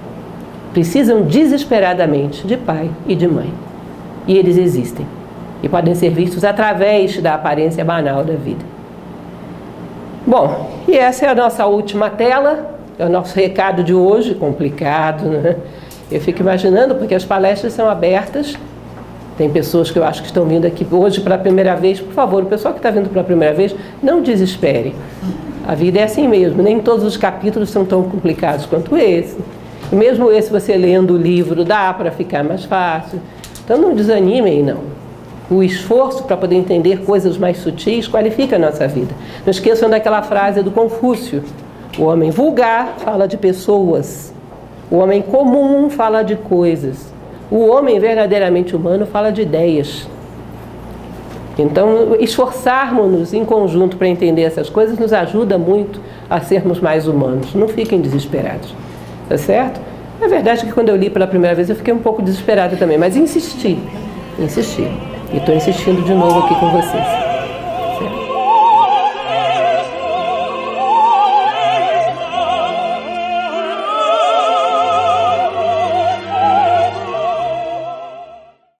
Precisam 0.74 1.22
desesperadamente 1.22 2.46
de 2.46 2.58
pai 2.58 2.90
e 3.08 3.14
de 3.14 3.26
mãe. 3.26 3.50
E 4.28 4.36
eles 4.36 4.58
existem. 4.58 5.06
E 5.62 5.68
podem 5.68 5.94
ser 5.94 6.10
vistos 6.10 6.44
através 6.44 7.16
da 7.22 7.34
aparência 7.34 7.82
banal 7.82 8.22
da 8.22 8.34
vida. 8.34 8.62
Bom, 10.26 10.70
e 10.86 10.94
essa 10.94 11.24
é 11.24 11.28
a 11.30 11.34
nossa 11.34 11.64
última 11.64 12.10
tela, 12.10 12.76
é 12.98 13.06
o 13.06 13.08
nosso 13.08 13.34
recado 13.34 13.82
de 13.82 13.94
hoje, 13.94 14.34
complicado, 14.34 15.24
né? 15.24 15.56
Eu 16.12 16.20
fico 16.20 16.40
imaginando, 16.40 16.96
porque 16.96 17.14
as 17.14 17.24
palestras 17.24 17.72
são 17.72 17.88
abertas 17.88 18.58
tem 19.38 19.48
pessoas 19.48 19.90
que 19.90 19.98
eu 19.98 20.04
acho 20.04 20.20
que 20.20 20.26
estão 20.26 20.44
vindo 20.44 20.66
aqui 20.66 20.86
hoje 20.90 21.22
pela 21.22 21.38
primeira 21.38 21.74
vez. 21.74 21.98
Por 21.98 22.12
favor, 22.12 22.42
o 22.42 22.46
pessoal 22.46 22.74
que 22.74 22.78
está 22.78 22.90
vindo 22.90 23.08
pela 23.08 23.24
primeira 23.24 23.54
vez, 23.54 23.74
não 24.02 24.20
desespere. 24.20 24.94
A 25.66 25.74
vida 25.74 25.98
é 26.00 26.04
assim 26.04 26.26
mesmo. 26.26 26.62
Nem 26.62 26.80
todos 26.80 27.04
os 27.04 27.16
capítulos 27.16 27.70
são 27.70 27.84
tão 27.84 28.02
complicados 28.02 28.66
quanto 28.66 28.96
esse. 28.96 29.38
E 29.92 29.94
mesmo 29.94 30.30
esse, 30.30 30.50
você 30.50 30.76
lendo 30.76 31.14
o 31.14 31.16
livro, 31.16 31.64
dá 31.64 31.92
para 31.92 32.10
ficar 32.10 32.44
mais 32.44 32.64
fácil. 32.64 33.20
Então 33.64 33.78
não 33.78 33.94
desanimem, 33.94 34.62
não. 34.62 35.00
O 35.50 35.64
esforço 35.64 36.22
para 36.22 36.36
poder 36.36 36.54
entender 36.54 37.04
coisas 37.04 37.36
mais 37.36 37.58
sutis 37.58 38.06
qualifica 38.06 38.54
a 38.54 38.58
nossa 38.58 38.86
vida. 38.86 39.12
Não 39.44 39.50
esqueçam 39.50 39.90
daquela 39.90 40.22
frase 40.22 40.62
do 40.62 40.70
Confúcio: 40.70 41.42
o 41.98 42.04
homem 42.04 42.30
vulgar 42.30 42.94
fala 42.98 43.26
de 43.26 43.36
pessoas, 43.36 44.32
o 44.90 44.96
homem 44.96 45.20
comum 45.20 45.90
fala 45.90 46.22
de 46.22 46.36
coisas. 46.36 47.12
O 47.50 47.66
homem 47.66 47.98
verdadeiramente 47.98 48.76
humano 48.76 49.06
fala 49.06 49.32
de 49.32 49.42
ideias. 49.42 50.06
Então, 51.60 52.16
esforçarmos-nos 52.18 53.32
em 53.32 53.44
conjunto 53.44 53.96
para 53.96 54.08
entender 54.08 54.42
essas 54.42 54.68
coisas 54.68 54.98
nos 54.98 55.12
ajuda 55.12 55.58
muito 55.58 56.00
a 56.28 56.40
sermos 56.40 56.80
mais 56.80 57.06
humanos. 57.06 57.54
Não 57.54 57.68
fiquem 57.68 58.00
desesperados. 58.00 58.74
Tá 59.28 59.36
certo? 59.36 59.80
É 60.20 60.28
verdade 60.28 60.66
que 60.66 60.72
quando 60.72 60.90
eu 60.90 60.96
li 60.96 61.08
pela 61.08 61.26
primeira 61.26 61.54
vez 61.54 61.70
eu 61.70 61.76
fiquei 61.76 61.94
um 61.94 61.98
pouco 61.98 62.20
desesperada 62.20 62.76
também, 62.76 62.98
mas 62.98 63.16
insisti. 63.16 63.78
Insisti. 64.38 64.88
E 65.32 65.36
estou 65.36 65.54
insistindo 65.54 66.02
de 66.02 66.14
novo 66.14 66.40
aqui 66.40 66.54
com 66.56 66.70
vocês. 66.70 67.19